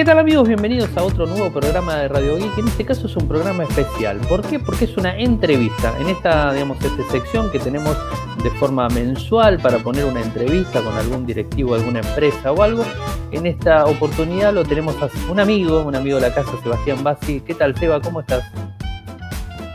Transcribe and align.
¿Qué 0.00 0.06
tal 0.06 0.18
amigos? 0.18 0.48
Bienvenidos 0.48 0.88
a 0.96 1.02
otro 1.02 1.26
nuevo 1.26 1.50
programa 1.50 1.96
de 1.96 2.08
Radio 2.08 2.38
Geek. 2.38 2.56
En 2.56 2.68
este 2.68 2.86
caso 2.86 3.06
es 3.06 3.14
un 3.16 3.28
programa 3.28 3.64
especial. 3.64 4.16
¿Por 4.30 4.40
qué? 4.40 4.58
Porque 4.58 4.86
es 4.86 4.96
una 4.96 5.14
entrevista. 5.14 5.94
En 6.00 6.08
esta, 6.08 6.54
digamos, 6.54 6.82
esta 6.82 7.04
sección 7.10 7.50
que 7.52 7.58
tenemos 7.58 7.94
de 8.42 8.48
forma 8.52 8.88
mensual 8.88 9.58
para 9.58 9.76
poner 9.76 10.06
una 10.06 10.22
entrevista 10.22 10.80
con 10.80 10.94
algún 10.94 11.26
directivo 11.26 11.74
de 11.74 11.80
alguna 11.80 12.00
empresa 12.00 12.50
o 12.50 12.62
algo. 12.62 12.82
En 13.30 13.44
esta 13.44 13.84
oportunidad 13.84 14.54
lo 14.54 14.64
tenemos 14.64 14.96
a 15.02 15.10
un 15.30 15.38
amigo, 15.38 15.82
un 15.82 15.94
amigo 15.94 16.16
de 16.16 16.28
la 16.30 16.34
casa, 16.34 16.52
Sebastián 16.62 17.04
Bassi. 17.04 17.42
¿Qué 17.42 17.52
tal, 17.54 17.76
Seba? 17.76 18.00
¿Cómo 18.00 18.20
estás? 18.20 18.42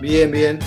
Bien, 0.02 0.32
bien. 0.32 0.58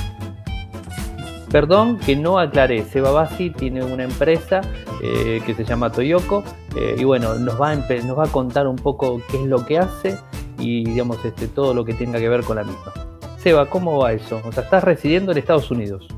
Perdón 1.50 1.98
que 1.98 2.14
no 2.14 2.38
aclaré, 2.38 2.84
Seba 2.84 3.10
Bassi 3.10 3.50
tiene 3.50 3.82
una 3.82 4.04
empresa 4.04 4.60
eh, 5.02 5.40
que 5.44 5.54
se 5.54 5.64
llama 5.64 5.90
Toyoko 5.92 6.44
eh, 6.76 6.96
y 6.98 7.04
bueno, 7.04 7.34
nos 7.34 7.60
va, 7.60 7.70
a 7.70 7.76
nos 7.76 8.18
va 8.18 8.24
a 8.24 8.32
contar 8.32 8.66
un 8.66 8.76
poco 8.76 9.20
qué 9.30 9.42
es 9.42 9.46
lo 9.46 9.64
que 9.64 9.78
hace 9.78 10.18
y 10.58 10.84
digamos 10.84 11.24
este, 11.24 11.48
todo 11.48 11.74
lo 11.74 11.84
que 11.84 11.94
tenga 11.94 12.18
que 12.18 12.28
ver 12.28 12.42
con 12.42 12.56
la 12.56 12.64
misma. 12.64 12.92
Seba, 13.38 13.68
¿cómo 13.70 13.98
va 13.98 14.12
eso? 14.12 14.40
O 14.44 14.52
sea, 14.52 14.64
estás 14.64 14.82
residiendo 14.82 15.32
en 15.32 15.38
Estados 15.38 15.70
Unidos. 15.70 16.08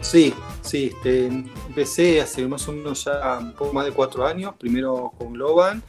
Sí, 0.00 0.32
sí, 0.60 0.92
este, 0.94 1.26
empecé 1.26 2.20
hace 2.20 2.46
más 2.46 2.68
o 2.68 2.72
menos 2.72 3.04
ya 3.04 3.38
un 3.38 3.52
poco 3.52 3.72
más 3.72 3.84
de 3.84 3.92
cuatro 3.92 4.26
años, 4.26 4.54
primero 4.58 5.12
con 5.18 5.32
Globan 5.32 5.82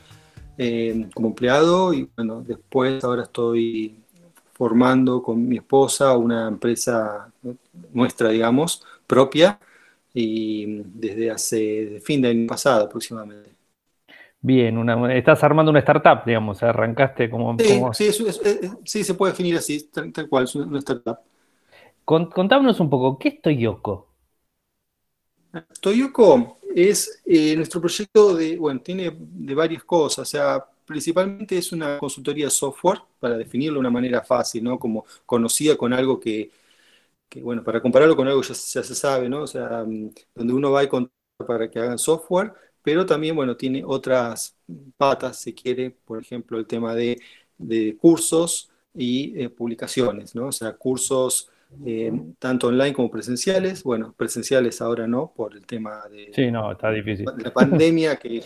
eh, 0.58 1.10
como 1.14 1.30
empleado 1.30 1.94
y 1.94 2.10
bueno, 2.16 2.44
después 2.46 3.04
ahora 3.04 3.24
estoy 3.24 3.96
formando 4.54 5.24
con 5.24 5.48
mi 5.48 5.58
esposa 5.58 6.16
una 6.16 6.48
empresa 6.48 7.32
nuestra, 7.92 8.30
digamos, 8.30 8.84
propia, 9.08 9.60
y 10.14 10.66
desde 10.94 11.32
hace 11.32 12.00
fin 12.02 12.22
del 12.22 12.38
año 12.38 12.48
pasado 12.48 12.86
aproximadamente. 12.86 13.52
Bien, 14.42 14.78
estás 15.12 15.42
armando 15.44 15.72
una 15.72 15.80
startup, 15.80 16.26
digamos, 16.26 16.62
arrancaste 16.62 17.30
como... 17.30 17.58
Sí, 17.94 18.12
sí, 18.84 19.04
se 19.04 19.14
puede 19.14 19.32
definir 19.32 19.56
así, 19.56 19.90
tal, 19.90 20.28
cual, 20.28 20.44
es 20.44 20.56
una 20.56 20.80
startup. 20.80 21.20
contámonos 22.04 22.80
un 22.82 22.90
poco, 22.90 23.18
¿qué 23.18 23.30
es 23.30 23.42
Toyoko? 23.42 24.10
Toyoko 25.80 26.58
es 26.76 27.22
eh, 27.26 27.56
nuestro 27.56 27.80
proyecto 27.80 28.36
de, 28.36 28.58
bueno, 28.58 28.82
tiene 28.82 29.16
de 29.18 29.56
varias 29.56 29.84
cosas, 29.86 30.28
o 30.28 30.30
sea, 30.30 30.66
principalmente 30.86 31.58
es 31.58 31.72
una 31.72 31.98
consultoría 31.98 32.50
software, 32.50 33.00
para 33.20 33.38
definirlo 33.38 33.76
de 33.76 33.80
una 33.80 33.90
manera 33.90 34.22
fácil, 34.22 34.64
¿no? 34.64 34.78
Como 34.78 35.06
conocida 35.26 35.78
con 35.78 35.94
algo 35.94 36.20
que, 36.20 36.52
bueno, 37.42 37.64
para 37.64 37.82
compararlo 37.82 38.16
con 38.16 38.28
algo 38.28 38.42
ya, 38.42 38.54
ya, 38.54 38.84
se 38.84 38.96
sabe, 38.96 39.30
¿no? 39.30 39.44
O 39.44 39.48
sea, 39.48 39.84
mm, 39.86 40.12
donde 40.36 40.54
uno 40.54 40.72
va 40.72 40.84
y 40.84 40.88
contar 40.88 41.12
para 41.48 41.70
que 41.70 41.80
hagan 41.80 41.98
software, 41.98 42.54
pero 42.82 43.06
también, 43.06 43.36
bueno, 43.36 43.56
tiene 43.58 43.84
otras 43.86 44.58
patas, 44.98 45.40
si 45.40 45.54
quiere, 45.54 45.92
por 45.92 46.22
ejemplo, 46.22 46.58
el 46.60 46.68
tema 46.68 46.94
de, 46.96 47.20
cursos 48.00 48.70
y 48.94 49.42
eh, 49.42 49.50
publicaciones, 49.50 50.36
¿no? 50.36 50.48
O 50.48 50.52
sea, 50.52 50.74
cursos 50.74 51.50
eh, 51.86 52.12
tanto 52.40 52.68
online 52.68 52.94
como 52.94 53.10
presenciales. 53.10 53.84
Bueno, 53.84 54.14
presenciales 54.16 54.82
ahora 54.82 55.08
no, 55.08 55.34
por 55.36 55.56
el 55.56 55.66
tema 55.66 56.04
de, 56.10 56.32
sí, 56.34 56.52
no, 56.52 56.72
está 56.72 56.92
difícil. 56.92 57.26
de 57.36 57.44
la 57.44 57.54
pandemia, 57.54 58.18
que 58.18 58.44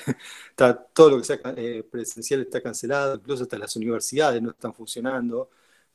está, 0.49 0.75
todo 0.75 1.11
lo 1.11 1.17
que 1.17 1.23
sea 1.23 1.39
eh, 1.55 1.83
presencial 1.89 2.41
está 2.41 2.61
cancelado, 2.61 3.15
incluso 3.15 3.43
hasta 3.43 3.58
las 3.58 3.75
universidades 3.75 4.41
no 4.41 4.52
están 4.52 4.73
funcionando. 4.73 5.49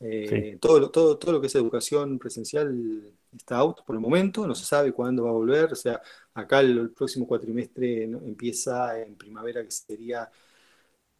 Eh, 0.04 0.58
todo, 0.60 0.90
todo, 0.90 1.16
todo 1.16 1.32
lo 1.32 1.40
que 1.40 1.46
es 1.46 1.54
educación 1.54 2.18
presencial 2.18 2.74
está 3.36 3.56
out 3.58 3.84
por 3.84 3.94
el 3.94 4.00
momento, 4.00 4.46
no 4.46 4.54
se 4.54 4.64
sabe 4.64 4.92
cuándo 4.92 5.24
va 5.24 5.30
a 5.30 5.34
volver. 5.34 5.72
O 5.72 5.76
sea, 5.76 6.00
acá 6.34 6.60
el, 6.60 6.90
próximo 6.90 7.26
cuatrimestre 7.26 8.04
empieza 8.04 9.00
en 9.00 9.14
primavera, 9.14 9.62
que 9.62 9.70
sería, 9.70 10.28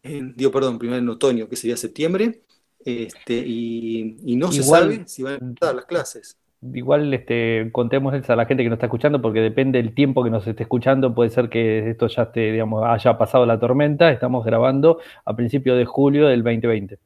en, 0.01 0.35
digo, 0.35 0.51
perdón, 0.51 0.77
primero 0.77 0.99
en 0.99 1.09
otoño, 1.09 1.47
que 1.47 1.55
sería 1.55 1.77
septiembre. 1.77 2.41
Este, 2.85 3.35
y, 3.35 4.35
no 4.35 4.51
se 4.51 4.63
sabe 4.63 5.03
si 5.07 5.23
van 5.23 5.33
a 5.33 5.37
empezar 5.37 5.75
las 5.75 5.85
clases. 5.85 6.37
Igual 6.73 7.13
este, 7.13 7.69
contémosles 7.71 8.29
a 8.29 8.35
la 8.35 8.45
gente 8.45 8.63
que 8.63 8.69
nos 8.69 8.77
está 8.77 8.85
escuchando, 8.87 9.21
porque 9.21 9.39
depende 9.39 9.81
del 9.81 9.93
tiempo 9.93 10.23
que 10.23 10.29
nos 10.29 10.45
esté 10.47 10.63
escuchando, 10.63 11.13
puede 11.13 11.29
ser 11.29 11.49
que 11.49 11.89
esto 11.89 12.07
ya 12.07 12.23
esté, 12.23 12.51
digamos, 12.51 12.83
haya 12.85 13.17
pasado 13.17 13.45
la 13.45 13.59
tormenta. 13.59 14.11
Estamos 14.11 14.45
grabando 14.45 14.99
a 15.25 15.35
principios 15.35 15.77
de 15.77 15.85
julio 15.85 16.27
del 16.27 16.43
2020. 16.43 16.99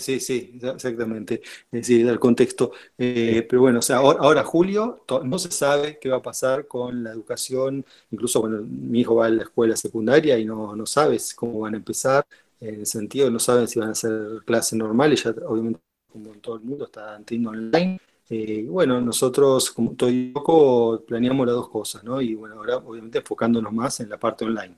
Sí, 0.00 0.20
sí, 0.20 0.58
exactamente. 0.62 1.40
Es 1.70 1.70
decir, 1.70 2.08
el 2.08 2.18
contexto. 2.18 2.72
Eh, 2.96 3.46
pero 3.48 3.62
bueno, 3.62 3.78
o 3.80 3.82
sea, 3.82 3.96
ahora, 3.98 4.44
julio 4.44 5.04
no 5.24 5.38
se 5.38 5.50
sabe 5.50 5.98
qué 6.00 6.08
va 6.08 6.16
a 6.18 6.22
pasar 6.22 6.66
con 6.66 7.02
la 7.04 7.10
educación. 7.12 7.84
Incluso, 8.10 8.40
bueno, 8.40 8.62
mi 8.62 9.00
hijo 9.00 9.14
va 9.16 9.26
a 9.26 9.30
la 9.30 9.42
escuela 9.42 9.76
secundaria 9.76 10.38
y 10.38 10.44
no, 10.44 10.74
no 10.76 10.86
sabes 10.86 11.34
cómo 11.34 11.60
van 11.60 11.74
a 11.74 11.76
empezar 11.78 12.26
en 12.60 12.80
el 12.80 12.86
sentido 12.86 13.30
no 13.30 13.38
saben 13.38 13.68
si 13.68 13.78
van 13.78 13.90
a 13.90 13.94
ser 13.94 14.42
clases 14.44 14.78
normales, 14.78 15.22
ya 15.22 15.30
obviamente 15.46 15.80
como 16.12 16.32
todo 16.40 16.56
el 16.56 16.62
mundo 16.62 16.86
está 16.86 17.20
teniendo 17.24 17.50
online. 17.50 18.00
Eh, 18.30 18.64
bueno, 18.68 19.00
nosotros 19.00 19.70
como 19.70 19.94
todo 19.94 20.10
poco 20.34 21.04
planeamos 21.06 21.46
las 21.46 21.54
dos 21.56 21.68
cosas, 21.68 22.04
¿no? 22.04 22.20
Y 22.20 22.34
bueno, 22.34 22.56
ahora 22.56 22.76
obviamente 22.78 23.18
enfocándonos 23.18 23.72
más 23.72 24.00
en 24.00 24.08
la 24.10 24.18
parte 24.18 24.44
online. 24.44 24.76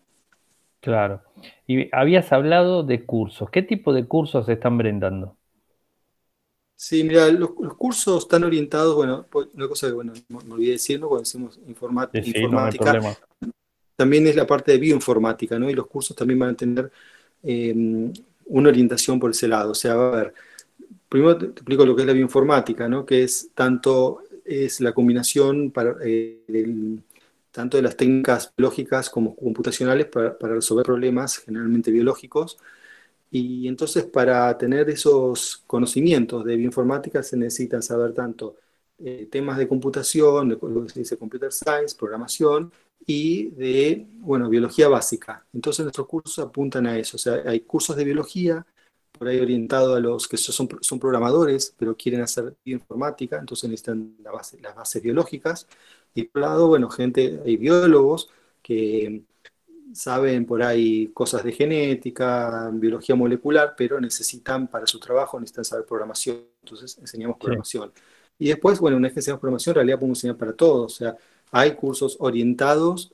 Claro. 0.81 1.23
Y 1.67 1.95
habías 1.95 2.33
hablado 2.33 2.83
de 2.83 3.05
cursos. 3.05 3.51
¿Qué 3.51 3.63
tipo 3.63 3.93
de 3.93 4.05
cursos 4.07 4.47
se 4.47 4.55
están 4.55 4.79
brindando? 4.79 5.37
Sí, 6.75 7.05
mira, 7.05 7.29
los, 7.29 7.51
cursos 7.77 8.23
están 8.23 8.45
orientados, 8.45 8.95
bueno, 8.95 9.27
pues, 9.31 9.49
una 9.53 9.69
cosa 9.69 9.89
que, 9.89 9.93
bueno, 9.93 10.15
me 10.29 10.55
olvidé 10.55 10.73
decir, 10.73 10.99
¿no? 10.99 11.09
Cuando 11.09 11.25
decimos 11.25 11.61
informática, 11.67 12.23
también 13.97 14.27
es 14.27 14.35
la 14.35 14.47
parte 14.47 14.73
de 14.73 14.79
bioinformática, 14.79 15.59
¿no? 15.59 15.69
Y 15.69 15.75
los 15.75 15.87
cursos 15.87 16.17
también 16.17 16.39
van 16.39 16.51
a 16.51 16.55
tener 16.55 16.91
Em, 17.43 18.13
una 18.47 18.69
orientación 18.69 19.19
por 19.21 19.31
ese 19.31 19.49
lado. 19.49 19.73
O 19.73 19.75
sea, 19.75 19.93
a 19.93 20.11
ver, 20.11 20.35
primero 21.09 21.39
te 21.39 21.47
explico 21.47 21.87
lo 21.87 21.95
que 21.95 22.03
es 22.03 22.07
la 22.07 22.13
bioinformática, 22.13 22.89
¿no? 22.89 23.07
que 23.07 23.23
es 23.25 23.51
tanto 23.55 24.23
es 24.45 24.81
la 24.81 24.93
combinación 24.93 25.71
para, 25.71 25.95
eh, 26.05 26.41
tanto 27.51 27.77
de 27.77 27.83
las 27.83 27.97
técnicas 27.97 28.53
biológicas 28.57 29.11
como 29.11 29.35
computacionales 29.37 30.07
para, 30.07 30.37
resolver 30.41 30.85
problemas 30.85 31.39
generalmente 31.39 31.91
biológicos. 31.91 32.59
Y 33.31 33.69
entonces 33.69 34.05
para 34.05 34.57
tener 34.59 34.91
esos 34.91 35.63
conocimientos 35.67 36.45
de 36.45 36.57
bioinformática 36.57 37.23
se 37.23 37.37
necesitan 37.37 37.83
saber 37.83 38.13
tanto 38.15 38.57
eh, 38.99 39.29
temas 39.31 39.59
de 39.59 39.69
computación, 39.69 40.49
de 40.51 40.59
lo 40.61 40.83
que 40.85 40.91
se 40.91 41.01
dice 41.01 41.17
computer 41.17 41.53
science, 41.53 41.97
programación, 41.97 42.73
y 43.07 43.51
de, 43.51 44.07
bueno, 44.19 44.49
biología 44.49 44.89
básica. 44.89 45.47
Entonces 45.53 45.85
nuestros 45.85 46.07
cursos 46.07 46.39
apuntan 46.39 46.87
a 46.87 46.99
eso. 46.99 47.17
O 47.17 47.21
sea, 47.21 47.43
hay 47.47 47.61
cursos 47.61 47.97
de 47.97 48.05
biología, 48.05 48.67
por 49.13 49.29
ahí 49.29 49.39
orientado 49.41 49.95
a 49.95 50.01
los 50.01 50.29
que 50.29 50.37
son, 50.37 50.69
son 50.81 50.99
programadores, 50.99 51.75
pero 51.77 51.97
quieren 51.97 52.23
hacer 52.23 52.57
informática, 52.65 53.39
entonces 53.39 53.69
necesitan 53.69 54.17
las 54.23 54.75
bases 54.75 55.03
biológicas. 55.03 55.67
Y 56.15 56.25
por 56.25 56.43
otro 56.43 56.51
lado, 56.51 56.69
bueno, 56.69 56.91
gente, 56.91 57.41
hay 57.45 57.57
biólogos 57.57 58.31
que 58.63 59.23
saben 59.93 60.47
por 60.47 60.63
ahí 60.63 61.09
cosas 61.09 61.45
de 61.45 61.53
genética, 61.53 62.71
biología 62.73 63.15
molecular, 63.15 63.75
pero 63.77 64.01
necesitan 64.01 64.69
para 64.69 64.87
su 64.87 65.01
trabajo, 65.01 65.39
necesitan 65.39 65.65
saber 65.65 65.87
programación. 65.87 66.39
Entonces 66.63 66.99
enseñamos 66.99 67.37
programación. 67.39 67.93
Y 68.39 68.49
después, 68.49 68.79
bueno, 68.81 68.97
una 68.97 69.09
vez 69.09 69.15
que 69.15 69.21
enseñamos 69.21 69.41
programación, 69.41 69.73
en 69.73 69.77
realidad 69.77 69.99
podemos 69.99 70.19
enseñar 70.19 70.37
para 70.37 70.53
todos. 70.53 70.95
O 70.95 70.97
sea, 70.97 71.17
hay 71.51 71.75
cursos 71.75 72.17
orientados 72.21 73.13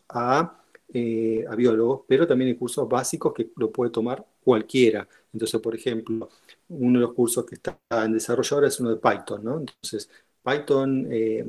eh, 0.92 1.44
a, 1.48 1.54
biólogos, 1.56 2.02
pero 2.06 2.26
también 2.26 2.48
hay 2.48 2.56
cursos 2.56 2.88
básicos 2.88 3.32
que 3.34 3.50
lo 3.56 3.70
puede 3.72 3.90
tomar 3.90 4.24
cualquiera. 4.44 5.08
Entonces, 5.32 5.60
por 5.60 5.74
ejemplo, 5.74 6.28
uno 6.68 7.00
de 7.00 7.06
los 7.06 7.14
cursos 7.14 7.44
que 7.44 7.56
está 7.56 7.78
en 7.90 8.12
desarrollo 8.12 8.54
ahora 8.54 8.68
es 8.68 8.78
uno 8.80 8.90
de 8.90 8.96
Python, 8.96 9.44
¿no? 9.44 9.58
Entonces, 9.58 10.08
Python, 10.44 11.08
eh, 11.10 11.44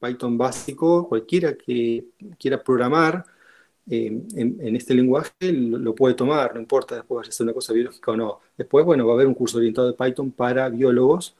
Python 0.00 0.38
básico, 0.38 1.08
cualquiera 1.08 1.54
que 1.56 2.06
quiera 2.38 2.62
programar 2.62 3.24
eh, 3.90 4.06
en, 4.34 4.76
este 4.76 4.92
lenguaje 4.94 5.32
lo, 5.52 5.94
puede 5.94 6.14
tomar, 6.14 6.54
no 6.54 6.60
importa 6.60 6.96
después 6.96 7.16
vaya 7.16 7.30
a 7.30 7.32
ser 7.32 7.44
una 7.44 7.54
cosa 7.54 7.72
biológica 7.72 8.12
o 8.12 8.16
no. 8.16 8.40
Después, 8.56 8.84
bueno, 8.84 9.06
va 9.06 9.12
a 9.12 9.14
haber 9.14 9.26
un 9.26 9.34
curso 9.34 9.58
orientado 9.58 9.88
de 9.88 9.94
Python 9.94 10.30
para 10.30 10.68
biólogos. 10.68 11.34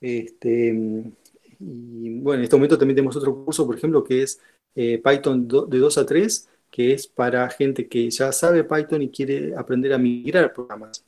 Este, 0.00 0.68
y 1.60 2.20
bueno, 2.20 2.38
en 2.40 2.44
este 2.44 2.56
momento 2.56 2.78
también 2.78 2.96
tenemos 2.96 3.16
otro 3.16 3.44
curso, 3.44 3.66
por 3.66 3.76
ejemplo, 3.76 4.02
que 4.04 4.22
es 4.22 4.40
eh, 4.74 5.00
Python 5.04 5.46
de 5.48 5.78
2 5.78 5.98
a 5.98 6.06
3, 6.06 6.48
que 6.70 6.92
es 6.92 7.06
para 7.06 7.48
gente 7.50 7.88
que 7.88 8.10
ya 8.10 8.32
sabe 8.32 8.64
Python 8.64 9.02
y 9.02 9.10
quiere 9.10 9.54
aprender 9.56 9.92
a 9.92 9.98
migrar 9.98 10.52
programas. 10.52 11.04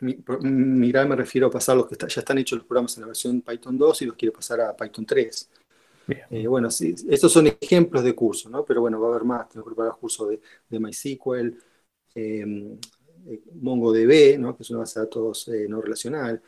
Migrar 0.00 1.08
me 1.08 1.16
refiero 1.16 1.48
a 1.48 1.50
pasar 1.50 1.76
los 1.76 1.86
que 1.86 1.96
ya 1.96 2.20
están 2.20 2.38
hechos 2.38 2.58
los 2.58 2.66
programas 2.66 2.96
en 2.96 3.02
la 3.02 3.08
versión 3.08 3.42
Python 3.42 3.78
2 3.78 4.02
y 4.02 4.06
los 4.06 4.16
quiere 4.16 4.32
pasar 4.32 4.60
a 4.60 4.76
Python 4.76 5.06
3. 5.06 5.50
Eh, 6.30 6.46
bueno, 6.46 6.70
sí, 6.70 6.94
estos 7.08 7.32
son 7.32 7.46
ejemplos 7.46 8.02
de 8.02 8.14
cursos, 8.14 8.50
¿no? 8.50 8.64
Pero 8.64 8.80
bueno, 8.80 9.00
va 9.00 9.08
a 9.08 9.10
haber 9.10 9.24
más. 9.24 9.48
Tengo 9.48 9.64
preparado 9.66 9.96
cursos 9.96 10.28
de, 10.28 10.40
de 10.68 10.80
MySQL, 10.80 11.56
em, 12.14 12.78
eh, 13.26 13.40
MongoDB, 13.60 14.38
¿no? 14.38 14.56
Que 14.56 14.62
es 14.62 14.70
una 14.70 14.80
base 14.80 15.00
de 15.00 15.06
datos 15.06 15.50
no 15.68 15.80
relacional. 15.80 16.42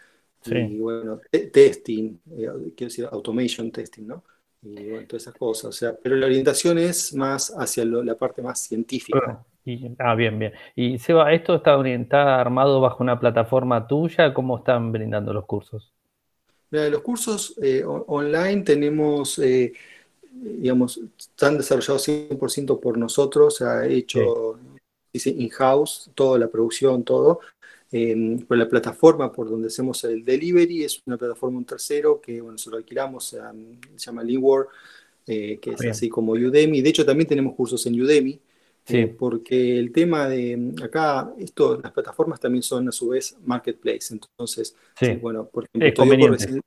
Y 0.44 0.78
bueno, 0.78 1.20
testing, 1.30 2.18
eh, 2.32 2.48
quiero 2.76 2.90
decir, 2.90 3.08
automation 3.10 3.70
testing, 3.70 4.06
¿no? 4.06 4.24
Y 4.62 4.90
bueno, 4.90 5.06
todas 5.06 5.22
esas 5.22 5.34
cosas. 5.34 5.64
O 5.66 5.72
sea, 5.72 5.96
pero 5.96 6.16
la 6.16 6.26
orientación 6.26 6.78
es 6.78 7.14
más 7.14 7.52
hacia 7.56 7.84
la 7.84 8.16
parte 8.16 8.42
más 8.42 8.60
científica. 8.60 9.44
ah, 9.98 10.14
bien, 10.14 10.38
bien. 10.38 10.52
Y 10.74 10.98
Seba, 10.98 11.32
¿esto 11.32 11.56
está, 11.56 11.80
está 11.88 12.40
armado 12.40 12.80
bajo 12.80 13.02
una 13.02 13.18
plataforma 13.18 13.86
tuya? 13.86 14.34
¿Cómo 14.34 14.58
están 14.58 14.92
brindando 14.92 15.32
los 15.32 15.46
cursos? 15.46 15.92
Mira, 16.72 16.88
los 16.88 17.02
cursos 17.02 17.54
eh, 17.62 17.84
online 17.84 18.62
tenemos, 18.62 19.38
eh, 19.38 19.72
digamos, 20.32 21.00
están 21.16 21.56
desarrollados 21.56 22.08
100% 22.08 22.80
por 22.80 22.98
nosotros, 22.98 23.56
se 23.56 23.64
ha 23.64 23.86
hecho 23.86 24.58
in-house, 25.12 26.10
toda 26.14 26.38
la 26.38 26.48
producción, 26.48 27.04
todo. 27.04 27.40
por 28.48 28.56
la 28.56 28.68
plataforma 28.68 29.30
por 29.30 29.50
donde 29.50 29.68
hacemos 29.68 30.02
el 30.04 30.24
delivery, 30.24 30.82
es 30.82 31.02
una 31.06 31.18
plataforma 31.18 31.58
un 31.58 31.66
tercero 31.66 32.20
que, 32.20 32.40
bueno, 32.40 32.56
lo 32.70 32.76
alquilamos, 32.78 33.26
se 33.26 33.38
llama 33.98 34.24
Leeward, 34.24 34.68
eh, 35.26 35.58
que 35.60 35.70
es 35.70 35.84
así 35.84 36.08
como 36.08 36.32
Udemy. 36.32 36.82
De 36.82 36.88
hecho, 36.88 37.06
también 37.06 37.28
tenemos 37.28 37.54
cursos 37.54 37.84
en 37.86 38.00
Udemy. 38.00 38.40
Porque 39.18 39.78
el 39.78 39.92
tema 39.92 40.28
de 40.28 40.74
acá, 40.82 41.32
esto, 41.38 41.80
las 41.82 41.92
plataformas 41.92 42.40
también 42.40 42.62
son 42.62 42.88
a 42.88 42.92
su 42.92 43.08
vez 43.08 43.36
marketplace. 43.44 44.12
Entonces, 44.12 44.74
bueno, 45.20 45.46
por 45.46 45.66
ejemplo, 45.72 46.62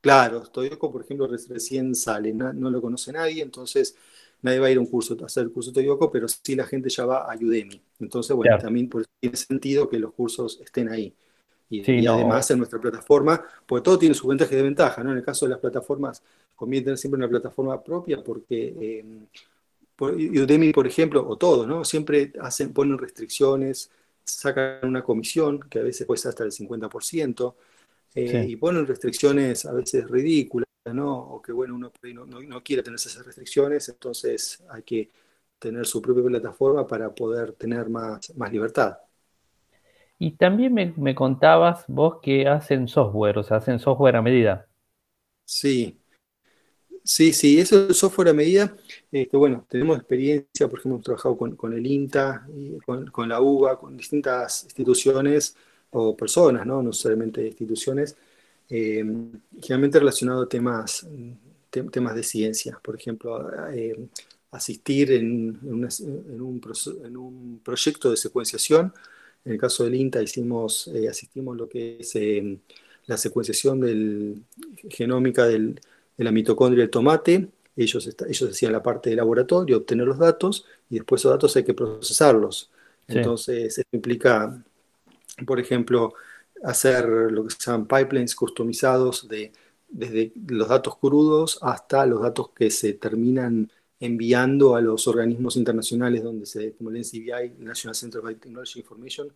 claro, 0.00 0.42
Toyoko, 0.42 0.92
por 0.92 1.02
ejemplo, 1.02 1.26
recién 1.26 1.94
sale, 1.94 2.32
no, 2.32 2.52
lo 2.52 2.80
conoce 2.82 3.12
nadie, 3.12 3.42
entonces 3.42 3.96
nadie 4.42 4.58
va 4.58 4.66
a 4.66 4.70
ir 4.70 4.76
a 4.76 4.80
un 4.80 4.86
curso, 4.86 5.16
a 5.20 5.26
hacer 5.26 5.44
el 5.44 5.52
curso 5.52 5.72
Toyoko, 5.72 6.10
pero 6.10 6.26
sí 6.28 6.54
la 6.54 6.66
gente 6.66 6.90
ya 6.90 7.06
va 7.06 7.30
a 7.30 7.36
Udemy. 7.36 7.80
Entonces, 8.00 8.36
bueno, 8.36 8.58
también 8.58 8.90
tiene 9.18 9.36
sentido 9.36 9.88
que 9.88 9.98
los 9.98 10.12
cursos 10.12 10.60
estén 10.62 10.90
ahí. 10.90 11.14
Y, 11.70 12.06
además 12.06 12.50
en 12.50 12.58
nuestra 12.58 12.78
plataforma, 12.78 13.42
porque 13.66 13.82
todo 13.82 13.98
tiene 13.98 14.14
su 14.14 14.28
ventaja 14.28 14.52
y 14.52 14.56
desventaja, 14.56 15.02
¿no? 15.02 15.10
En 15.10 15.16
el 15.16 15.24
caso 15.24 15.46
de 15.46 15.50
las 15.50 15.58
plataformas, 15.58 16.22
conviene 16.54 16.84
tener 16.84 16.98
siempre 16.98 17.18
una 17.18 17.28
plataforma 17.28 17.82
propia 17.82 18.22
porque 18.22 18.74
eh, 18.78 19.04
Udemy, 19.98 20.72
por 20.72 20.86
ejemplo, 20.86 21.26
o 21.26 21.36
todos, 21.36 21.66
¿no? 21.66 21.84
Siempre 21.84 22.32
hacen, 22.40 22.72
ponen 22.72 22.98
restricciones, 22.98 23.90
sacan 24.24 24.80
una 24.82 25.02
comisión 25.02 25.60
que 25.60 25.78
a 25.78 25.82
veces 25.82 26.06
puede 26.06 26.18
ser 26.18 26.30
hasta 26.30 26.44
el 26.44 26.52
50%, 26.52 27.56
eh, 28.16 28.46
y 28.48 28.56
ponen 28.56 28.86
restricciones 28.86 29.66
a 29.66 29.72
veces 29.72 30.08
ridículas, 30.08 30.68
¿no? 30.92 31.18
O 31.18 31.42
que, 31.42 31.52
bueno, 31.52 31.74
uno 31.74 31.90
no, 32.02 32.62
quiere 32.62 32.82
tener 32.82 32.96
esas 32.96 33.24
restricciones, 33.24 33.88
entonces 33.88 34.62
hay 34.70 34.82
que 34.82 35.10
tener 35.58 35.84
su 35.86 36.00
propia 36.00 36.24
plataforma 36.24 36.86
para 36.86 37.12
poder 37.12 37.52
tener 37.52 37.88
más, 37.88 38.34
más 38.36 38.52
libertad. 38.52 38.98
Y 40.18 40.32
también 40.32 40.72
me, 40.72 41.14
contabas 41.14 41.84
vos 41.88 42.20
que 42.22 42.46
hacen 42.46 42.86
software, 42.86 43.38
o 43.38 43.42
sea, 43.42 43.56
hacen 43.56 43.80
software 43.80 44.16
a 44.16 44.22
medida. 44.22 44.68
Sí, 45.44 45.98
sí, 47.04 47.32
sí, 47.32 47.60
eso 47.60 47.88
es 47.88 47.96
software 47.96 48.30
a 48.30 48.32
medida. 48.32 48.76
Este, 49.12 49.36
bueno, 49.36 49.64
tenemos 49.68 49.96
experiencia, 49.98 50.68
por 50.68 50.78
ejemplo, 50.78 50.96
hemos 50.96 51.04
trabajado 51.04 51.36
con, 51.36 51.72
el 51.72 51.86
INTA, 51.86 52.46
con, 53.12 53.28
la 53.28 53.40
UBA, 53.40 53.78
con 53.78 53.96
distintas 53.96 54.64
instituciones 54.64 55.56
o 55.90 56.16
personas, 56.16 56.66
¿no? 56.66 56.82
No 56.82 56.92
solamente 56.92 57.46
instituciones, 57.46 58.16
eh, 58.68 59.04
generalmente 59.60 60.00
relacionado 60.00 60.42
a 60.42 60.48
temas, 60.48 61.06
temas 61.70 62.14
de 62.14 62.22
ciencia, 62.22 62.80
por 62.82 62.96
ejemplo, 62.96 63.50
eh, 63.72 64.08
asistir 64.50 65.12
en, 65.12 65.58
un, 65.62 65.88
en 67.04 67.16
un 67.16 67.60
proyecto 67.62 68.10
de 68.10 68.16
secuenciación 68.16 68.92
en 69.44 69.52
el 69.52 69.58
caso 69.58 69.84
del 69.84 69.94
INTA 69.94 70.22
hicimos, 70.22 70.88
eh, 70.88 71.08
asistimos 71.08 71.56
lo 71.56 71.68
que 71.68 71.98
es 72.00 72.16
eh, 72.16 72.58
la 73.06 73.16
secuenciación 73.16 73.80
del, 73.80 74.42
genómica 74.88 75.46
de 76.16 76.24
la 76.24 76.32
mitocondria 76.32 76.82
del 76.82 76.90
tomate. 76.90 77.48
Ellos, 77.76 78.08
ellos 78.28 78.50
hacían 78.50 78.72
la 78.72 78.82
parte 78.82 79.10
de 79.10 79.16
laboratorio, 79.16 79.78
obtener 79.78 80.06
los 80.06 80.18
datos, 80.18 80.64
y 80.88 80.96
después 80.96 81.20
esos 81.20 81.32
datos 81.32 81.56
hay 81.56 81.64
que 81.64 81.74
procesarlos. 81.74 82.70
Entonces, 83.08 83.78
esto 83.78 83.96
implica, 83.96 84.62
por 85.46 85.60
ejemplo, 85.60 86.14
hacer 86.62 87.06
lo 87.06 87.44
que 87.44 87.54
se 87.54 87.70
llaman 87.70 87.86
pipelines 87.86 88.34
customizados 88.34 89.28
de, 89.28 89.52
desde 89.88 90.32
los 90.48 90.68
datos 90.68 90.96
crudos 90.96 91.58
hasta 91.62 92.06
los 92.06 92.22
datos 92.22 92.50
que 92.50 92.70
se 92.70 92.94
terminan 92.94 93.70
enviando 94.00 94.74
a 94.74 94.80
los 94.80 95.06
organismos 95.06 95.56
internacionales 95.56 96.22
donde 96.22 96.46
se, 96.46 96.72
como 96.72 96.90
el 96.90 96.96
NCBI, 96.96 97.54
National 97.58 97.94
Center 97.94 98.20
for 98.20 98.34
Technology 98.34 98.80
Information, 98.80 99.28